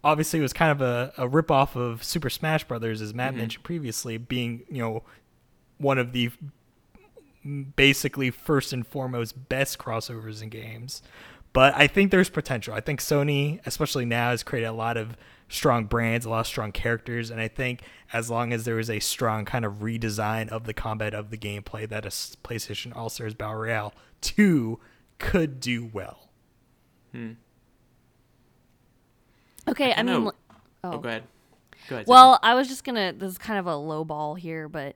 obviously 0.03 0.39
it 0.39 0.41
was 0.41 0.53
kind 0.53 0.71
of 0.71 0.81
a, 0.81 1.13
a 1.17 1.27
rip 1.27 1.51
off 1.51 1.75
of 1.75 2.03
Super 2.03 2.29
Smash 2.29 2.63
Brothers, 2.63 3.01
as 3.01 3.13
Matt 3.13 3.31
mm-hmm. 3.31 3.39
mentioned 3.39 3.63
previously, 3.63 4.17
being 4.17 4.63
you 4.69 4.81
know 4.81 5.03
one 5.77 5.97
of 5.97 6.13
the 6.13 6.31
basically 7.75 8.29
first 8.29 8.71
and 8.71 8.85
foremost 8.85 9.49
best 9.49 9.77
crossovers 9.77 10.41
in 10.41 10.49
games. 10.49 11.01
But 11.53 11.75
I 11.75 11.87
think 11.87 12.11
there's 12.11 12.29
potential. 12.29 12.73
I 12.73 12.79
think 12.79 13.01
Sony, 13.01 13.59
especially 13.65 14.05
now, 14.05 14.29
has 14.29 14.41
created 14.41 14.67
a 14.67 14.73
lot 14.73 14.95
of 14.95 15.17
strong 15.49 15.85
brands, 15.85 16.25
a 16.25 16.29
lot 16.29 16.41
of 16.41 16.47
strong 16.47 16.71
characters, 16.71 17.29
and 17.29 17.41
I 17.41 17.49
think 17.49 17.81
as 18.13 18.29
long 18.29 18.53
as 18.53 18.63
there 18.63 18.79
is 18.79 18.89
a 18.89 18.99
strong 18.99 19.43
kind 19.43 19.65
of 19.65 19.79
redesign 19.79 20.47
of 20.47 20.63
the 20.63 20.73
combat 20.73 21.13
of 21.13 21.29
the 21.29 21.37
gameplay, 21.37 21.87
that 21.89 22.05
a 22.05 22.09
PlayStation 22.09 22.95
All 22.95 23.09
Stars 23.09 23.33
Battle 23.33 23.55
Royale 23.55 23.93
2 24.21 24.79
could 25.19 25.59
do 25.59 25.89
well. 25.91 26.29
Hmm. 27.11 27.33
Okay, 29.67 29.93
I, 29.93 29.99
I 29.99 30.03
mean, 30.03 30.25
like- 30.25 30.35
oh, 30.83 30.91
oh, 30.93 30.97
go 30.97 31.09
ahead. 31.09 31.23
Go 31.87 31.95
ahead. 31.95 32.07
Well, 32.07 32.39
I 32.43 32.55
was 32.55 32.67
just 32.67 32.83
gonna. 32.83 33.13
This 33.13 33.31
is 33.31 33.37
kind 33.37 33.59
of 33.59 33.67
a 33.67 33.75
low 33.75 34.03
ball 34.03 34.35
here, 34.35 34.67
but 34.67 34.95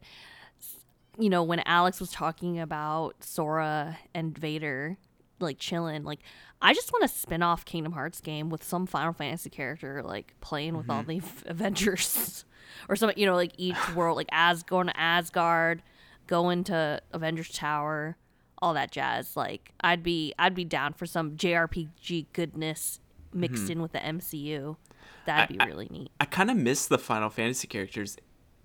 you 1.17 1.29
know, 1.29 1.43
when 1.43 1.59
Alex 1.61 1.99
was 1.99 2.11
talking 2.11 2.59
about 2.59 3.23
Sora 3.23 3.97
and 4.13 4.37
Vader, 4.37 4.97
like 5.39 5.59
chilling, 5.59 6.03
like 6.03 6.19
I 6.61 6.73
just 6.73 6.91
want 6.91 7.03
a 7.03 7.07
spin 7.07 7.43
off 7.43 7.65
Kingdom 7.65 7.93
Hearts 7.93 8.21
game 8.21 8.49
with 8.49 8.63
some 8.63 8.85
Final 8.85 9.13
Fantasy 9.13 9.49
character 9.49 10.01
like 10.03 10.33
playing 10.41 10.77
with 10.77 10.89
all 10.89 11.03
mm-hmm. 11.03 11.19
the 11.19 11.23
Avengers, 11.51 12.45
or 12.89 12.95
some, 12.95 13.11
you 13.15 13.25
know, 13.25 13.35
like 13.35 13.53
each 13.57 13.77
world, 13.95 14.17
like 14.17 14.29
as 14.31 14.63
going 14.63 14.87
to 14.87 14.99
Asgard, 14.99 15.81
going 16.27 16.63
to 16.65 17.01
Avengers 17.13 17.49
Tower, 17.49 18.17
all 18.59 18.73
that 18.73 18.91
jazz. 18.91 19.35
Like 19.35 19.71
I'd 19.81 20.03
be, 20.03 20.33
I'd 20.39 20.55
be 20.55 20.65
down 20.65 20.93
for 20.93 21.05
some 21.05 21.31
JRPG 21.31 22.27
goodness 22.33 22.99
mixed 23.35 23.63
mm-hmm. 23.63 23.73
in 23.73 23.81
with 23.81 23.91
the 23.91 23.99
MCU. 23.99 24.77
That'd 25.25 25.57
be 25.57 25.65
really 25.65 25.87
neat. 25.89 26.11
I 26.19 26.25
kind 26.25 26.49
of 26.49 26.57
miss 26.57 26.87
the 26.87 26.97
Final 26.97 27.29
Fantasy 27.29 27.67
characters 27.67 28.17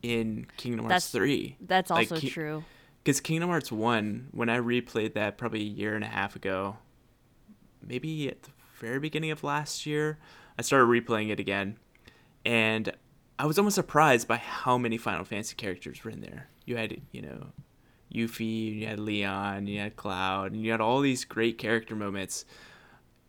in 0.02 0.46
Kingdom 0.56 0.86
Hearts 0.86 1.10
That's- 1.10 1.26
3. 1.26 1.56
That's 1.60 1.90
also 1.90 2.16
Ki- 2.16 2.30
true. 2.30 2.64
Because 3.02 3.20
Kingdom 3.20 3.48
Hearts 3.48 3.72
1, 3.72 4.28
when 4.32 4.50
I 4.50 4.58
replayed 4.58 5.14
that 5.14 5.38
probably 5.38 5.62
a 5.62 5.64
year 5.64 5.94
and 5.94 6.04
a 6.04 6.08
half 6.08 6.36
ago, 6.36 6.76
maybe 7.82 8.28
at 8.28 8.42
the 8.42 8.50
very 8.78 8.98
beginning 8.98 9.30
of 9.30 9.42
last 9.42 9.86
year, 9.86 10.18
I 10.58 10.62
started 10.62 10.86
replaying 10.86 11.30
it 11.30 11.40
again. 11.40 11.78
And 12.44 12.92
I 13.38 13.46
was 13.46 13.58
almost 13.58 13.74
surprised 13.74 14.28
by 14.28 14.36
how 14.36 14.76
many 14.76 14.98
Final 14.98 15.24
Fantasy 15.24 15.54
characters 15.54 16.04
were 16.04 16.10
in 16.10 16.20
there. 16.20 16.48
You 16.66 16.76
had, 16.76 17.00
you 17.10 17.22
know, 17.22 17.46
Yuffie, 18.14 18.80
you 18.80 18.86
had 18.86 19.00
Leon, 19.00 19.66
you 19.66 19.80
had 19.80 19.96
Cloud, 19.96 20.52
and 20.52 20.62
you 20.62 20.70
had 20.70 20.80
all 20.80 21.00
these 21.00 21.24
great 21.24 21.56
character 21.56 21.96
moments. 21.96 22.44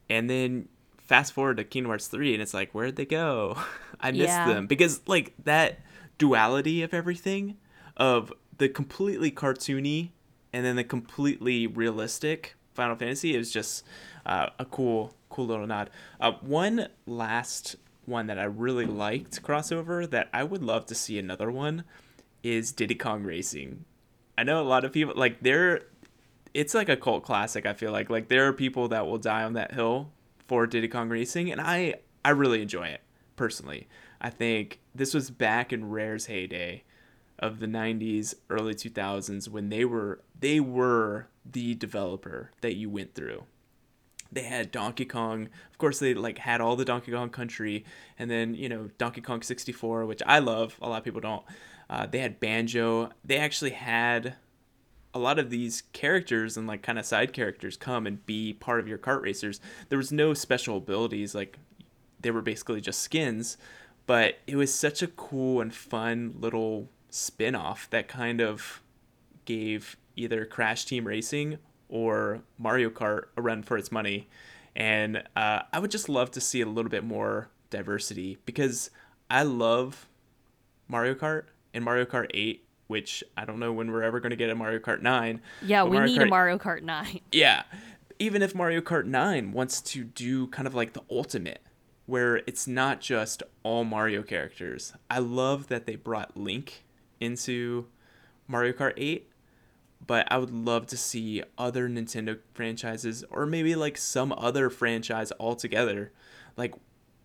And 0.10 0.30
then 0.30 0.68
fast 1.12 1.34
forward 1.34 1.58
to 1.58 1.64
Kingdom 1.66 1.90
Hearts 1.90 2.08
3, 2.08 2.32
and 2.32 2.42
it's 2.42 2.54
like, 2.54 2.72
where'd 2.72 2.96
they 2.96 3.06
go? 3.06 3.58
I 4.00 4.12
missed 4.12 4.30
Yeah. 4.30 4.46
them. 4.46 4.66
Because, 4.66 5.02
like, 5.08 5.34
that 5.44 5.80
duality 6.18 6.84
of 6.84 6.94
everything, 6.94 7.58
of 7.98 8.32
the 8.58 8.70
completely 8.70 9.30
cartoony 9.30 10.12
and 10.54 10.64
then 10.64 10.78
the 10.78 10.86
completely 10.86 11.68
realistic 11.68 12.56
Final 12.74 12.96
Fantasy 12.96 13.36
is 13.36 13.52
just 13.52 13.84
uh, 14.26 14.52
a 14.58 14.64
cool, 14.64 15.14
cool 15.28 15.48
little 15.48 15.68
nod. 15.68 15.90
Uh, 16.22 16.32
one 16.40 16.88
last 17.06 17.76
one 18.06 18.28
that 18.28 18.40
I 18.40 18.46
really 18.46 18.86
liked 18.86 19.44
crossover 19.44 20.10
that 20.10 20.30
I 20.34 20.46
would 20.46 20.64
love 20.64 20.86
to 20.86 20.96
see 20.96 21.20
another 21.20 21.52
one 21.52 21.84
is 22.42 22.72
Diddy 22.72 22.96
Kong 22.96 23.24
Racing. 23.24 23.84
I 24.38 24.44
know 24.44 24.62
a 24.62 24.64
lot 24.64 24.86
of 24.86 24.94
people 24.94 25.14
like 25.18 25.42
there. 25.42 25.82
It's 26.54 26.74
like 26.74 26.88
a 26.88 26.96
cult 26.96 27.24
classic. 27.26 27.66
I 27.66 27.74
feel 27.74 27.92
like 27.92 28.10
like 28.10 28.30
there 28.30 28.48
are 28.48 28.54
people 28.54 28.88
that 28.88 29.06
will 29.06 29.18
die 29.18 29.44
on 29.44 29.54
that 29.54 29.74
hill 29.74 30.12
for 30.52 30.68
Diddy 30.68 30.90
Kong 30.90 31.08
Racing, 31.08 31.50
and 31.50 31.62
I 31.62 31.94
I 32.26 32.32
really 32.32 32.62
enjoy 32.62 32.88
it 32.88 33.00
personally. 33.38 33.88
I 34.20 34.30
think 34.30 34.82
this 34.94 35.14
was 35.14 35.32
back 35.32 35.72
in 35.72 35.90
Rare's 35.90 36.26
heyday 36.26 36.84
of 37.40 37.62
the 37.62 37.68
90s, 37.68 38.34
early 38.50 38.76
2000s 38.76 39.48
when 39.48 39.70
they 39.70 39.86
were 39.86 40.20
they 40.38 40.60
were 40.60 41.30
the 41.50 41.74
developer 41.76 42.52
that 42.60 42.76
you 42.76 42.90
went 42.90 43.16
through. 43.16 43.46
They 44.30 44.44
had 44.44 44.72
Donkey 44.72 45.06
Kong. 45.06 45.48
Of 45.72 45.78
course, 45.78 46.00
they 46.00 46.14
like 46.14 46.40
had 46.40 46.60
all 46.60 46.76
the 46.76 46.84
Donkey 46.84 47.14
Kong 47.14 47.30
Country, 47.30 47.86
and 48.20 48.30
then 48.30 48.54
you 48.54 48.68
know 48.68 48.90
Donkey 48.98 49.22
Kong 49.22 49.44
64, 49.44 50.06
which 50.06 50.22
I 50.26 50.40
love. 50.40 50.78
A 50.82 50.90
lot 50.90 50.98
of 50.98 51.06
people 51.06 51.22
don't. 51.22 51.46
Uh, 51.90 52.08
they 52.08 52.20
had 52.20 52.42
Banjo. 52.42 53.12
They 53.24 53.38
actually 53.38 53.72
had 53.72 54.36
a 55.14 55.20
lot 55.20 55.40
of 55.40 55.50
these 55.50 55.84
characters 55.94 56.58
and 56.58 56.68
like 56.68 56.82
kind 56.82 56.98
of 56.98 57.06
side 57.06 57.34
characters 57.34 57.76
come 57.76 58.08
and 58.08 58.26
be 58.26 58.54
part 58.54 58.80
of 58.80 58.88
your 58.88 58.98
kart 58.98 59.22
racers. 59.22 59.60
There 59.90 59.98
was 59.98 60.12
no 60.12 60.34
special 60.34 60.78
abilities 60.78 61.36
like 61.36 61.58
they 62.20 62.32
were 62.32 62.42
basically 62.42 62.82
just 62.82 63.02
skins, 63.02 63.58
but 64.06 64.36
it 64.48 64.56
was 64.56 64.74
such 64.74 65.02
a 65.02 65.08
cool 65.08 65.62
and 65.62 65.74
fun 65.74 66.36
little 66.40 66.90
spin-off 67.10 67.90
that 67.90 68.08
kind 68.08 68.42
of 68.42 68.82
gave 69.46 69.98
either 70.16 70.46
Crash 70.46 70.86
Team 70.86 71.06
Racing 71.06 71.58
or 71.90 72.42
Mario 72.58 72.90
Kart 72.90 73.26
a 73.36 73.42
run 73.42 73.64
for 73.64 73.78
its 73.78 73.92
money. 73.92 74.28
And 74.76 75.24
uh, 75.36 75.64
I 75.74 75.80
would 75.80 75.92
just 75.92 76.08
love 76.08 76.32
to 76.32 76.42
see 76.42 76.62
a 76.62 76.66
little 76.66 76.90
bit 76.90 77.04
more 77.04 77.50
diversity 77.70 78.38
because 78.46 78.90
I 79.30 79.44
love 79.44 80.08
Mario 80.88 81.14
Kart 81.14 81.44
and 81.74 81.84
Mario 81.84 82.06
Kart 82.06 82.28
8, 82.34 82.64
which 82.92 83.24
I 83.38 83.46
don't 83.46 83.58
know 83.58 83.72
when 83.72 83.90
we're 83.90 84.04
ever 84.04 84.20
going 84.20 84.32
to 84.32 84.36
get 84.36 84.50
a 84.50 84.56
Mario 84.56 84.80
Kart 84.80 85.02
9. 85.02 85.40
Yeah, 85.62 85.84
we 85.84 85.92
Mario 85.92 86.12
need 86.12 86.22
a 86.22 86.26
Mario 86.26 86.58
Kart 86.58 86.84
9. 86.84 87.22
yeah. 87.32 87.64
Even 88.20 88.42
if 88.42 88.54
Mario 88.54 88.82
Kart 88.82 89.06
9 89.06 89.54
wants 89.54 89.80
to 89.82 90.04
do 90.04 90.48
kind 90.48 90.68
of 90.68 90.76
like 90.76 90.92
the 90.92 91.02
ultimate, 91.10 91.62
where 92.06 92.42
it's 92.48 92.68
not 92.68 93.00
just 93.00 93.44
all 93.64 93.86
Mario 93.86 94.24
characters. 94.24 94.92
I 95.10 95.20
love 95.20 95.68
that 95.68 95.86
they 95.86 95.96
brought 95.96 96.36
Link 96.36 96.84
into 97.22 97.88
Mario 98.46 98.74
Kart 98.74 98.94
8, 98.98 99.32
but 100.06 100.28
I 100.30 100.38
would 100.38 100.52
love 100.52 100.86
to 100.88 100.98
see 100.98 101.44
other 101.58 101.88
Nintendo 101.88 102.40
franchises 102.54 103.24
or 103.32 103.46
maybe 103.46 103.74
like 103.74 103.98
some 103.98 104.34
other 104.38 104.70
franchise 104.70 105.32
altogether. 105.40 106.12
Like, 106.58 106.76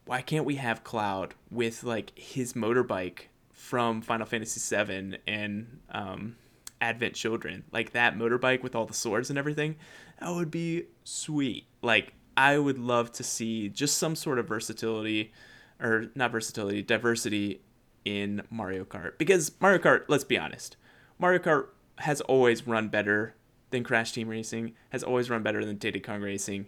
why 0.04 0.22
can't 0.22 0.44
we 0.44 0.54
have 0.54 0.84
Cloud 0.84 1.34
with 1.50 1.82
like 1.82 2.16
his 2.16 2.52
motorbike 2.52 3.22
from 3.56 4.02
Final 4.02 4.26
Fantasy 4.26 4.76
VII 4.76 5.18
and 5.26 5.80
um, 5.90 6.36
Advent 6.80 7.14
Children? 7.14 7.64
Like 7.72 7.92
that 7.92 8.16
motorbike 8.16 8.62
with 8.62 8.76
all 8.76 8.86
the 8.86 8.94
swords 8.94 9.30
and 9.30 9.38
everything? 9.38 9.76
That 10.20 10.32
would 10.32 10.50
be 10.50 10.84
sweet. 11.02 11.66
Like, 11.82 12.12
I 12.36 12.58
would 12.58 12.78
love 12.78 13.12
to 13.12 13.24
see 13.24 13.68
just 13.68 13.98
some 13.98 14.14
sort 14.14 14.38
of 14.38 14.46
versatility, 14.46 15.32
or 15.80 16.06
not 16.14 16.30
versatility, 16.30 16.82
diversity 16.82 17.60
in 18.04 18.42
Mario 18.50 18.84
Kart. 18.84 19.18
Because 19.18 19.52
Mario 19.60 19.78
Kart, 19.78 20.04
let's 20.08 20.24
be 20.24 20.38
honest, 20.38 20.76
Mario 21.18 21.38
Kart 21.38 21.66
has 21.98 22.20
always 22.22 22.66
run 22.66 22.88
better 22.88 23.34
than 23.70 23.82
Crash 23.82 24.12
Team 24.12 24.28
Racing, 24.28 24.74
has 24.90 25.02
always 25.02 25.30
run 25.30 25.42
better 25.42 25.64
than 25.64 25.76
Diddy 25.76 26.00
Kong 26.00 26.20
Racing. 26.20 26.66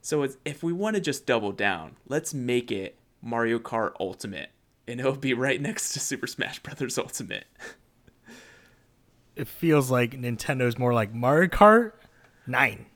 So 0.00 0.26
if 0.44 0.62
we 0.62 0.72
want 0.72 0.96
to 0.96 1.00
just 1.02 1.26
double 1.26 1.52
down, 1.52 1.96
let's 2.06 2.32
make 2.32 2.70
it 2.70 2.96
Mario 3.20 3.58
Kart 3.58 3.92
Ultimate, 3.98 4.50
and 4.88 4.98
it'll 5.00 5.16
be 5.16 5.34
right 5.34 5.60
next 5.60 5.92
to 5.92 6.00
Super 6.00 6.26
Smash 6.26 6.60
Brothers 6.60 6.98
Ultimate. 6.98 7.46
It 9.36 9.46
feels 9.46 9.90
like 9.90 10.12
Nintendo's 10.12 10.78
more 10.78 10.92
like 10.92 11.14
Mario 11.14 11.48
Kart 11.48 11.92
9. 12.46 12.86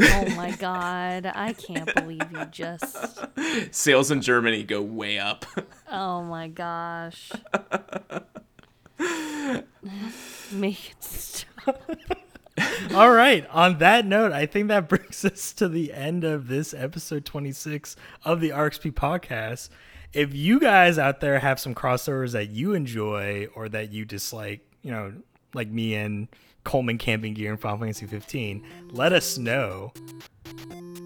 Oh 0.00 0.28
my 0.36 0.52
god, 0.52 1.26
I 1.26 1.52
can't 1.52 1.92
believe 1.94 2.22
you 2.32 2.44
just. 2.46 3.18
Sales 3.70 4.10
in 4.10 4.22
Germany 4.22 4.64
go 4.64 4.80
way 4.80 5.18
up. 5.18 5.44
Oh 5.90 6.22
my 6.22 6.48
gosh. 6.48 7.30
Make 10.52 10.90
it 10.90 11.02
stop. 11.04 11.90
All 12.94 13.10
right. 13.10 13.46
On 13.50 13.78
that 13.78 14.06
note, 14.06 14.32
I 14.32 14.46
think 14.46 14.68
that 14.68 14.88
brings 14.88 15.24
us 15.24 15.52
to 15.54 15.68
the 15.68 15.92
end 15.92 16.24
of 16.24 16.48
this 16.48 16.72
episode 16.74 17.24
26 17.24 17.96
of 18.24 18.40
the 18.40 18.50
RXP 18.50 18.92
podcast. 18.92 19.68
If 20.12 20.34
you 20.34 20.58
guys 20.58 20.98
out 20.98 21.20
there 21.20 21.38
have 21.38 21.60
some 21.60 21.74
crossovers 21.74 22.32
that 22.32 22.48
you 22.50 22.72
enjoy 22.72 23.48
or 23.54 23.68
that 23.68 23.92
you 23.92 24.04
dislike, 24.04 24.60
you 24.82 24.90
know, 24.90 25.12
like 25.54 25.68
me 25.68 25.94
and 25.94 26.28
Coleman 26.64 26.98
Camping 26.98 27.34
Gear 27.34 27.50
and 27.50 27.60
Final 27.60 27.78
Fantasy 27.78 28.06
15, 28.06 28.64
let 28.90 29.12
us 29.12 29.36
know 29.36 29.92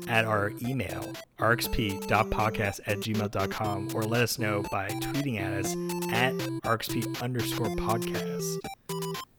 at 0.09 0.25
our 0.25 0.53
email, 0.63 1.13
rxp.podcast 1.39 2.81
at 2.87 2.99
gmail.com, 2.99 3.89
or 3.95 4.03
let 4.03 4.23
us 4.23 4.39
know 4.39 4.63
by 4.71 4.89
tweeting 4.89 5.41
at 5.41 5.53
us 5.53 5.73
at 6.13 6.33
rxp 6.63 7.23
underscore 7.23 7.67
podcast. 7.77 8.57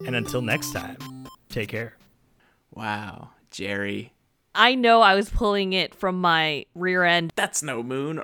And 0.06 0.16
until 0.16 0.42
next 0.42 0.74
time, 0.74 0.98
take 1.50 1.70
care. 1.70 1.98
wow, 2.72 3.30
Jerry. 3.52 4.14
I 4.56 4.76
know 4.76 5.02
I 5.02 5.16
was 5.16 5.30
pulling 5.30 5.74
it 5.74 5.96
from 5.96 6.22
my 6.22 6.66
rear 6.76 7.04
end 7.04 7.34
That's 7.36 7.64
no 7.64 7.82
moon 7.82 8.20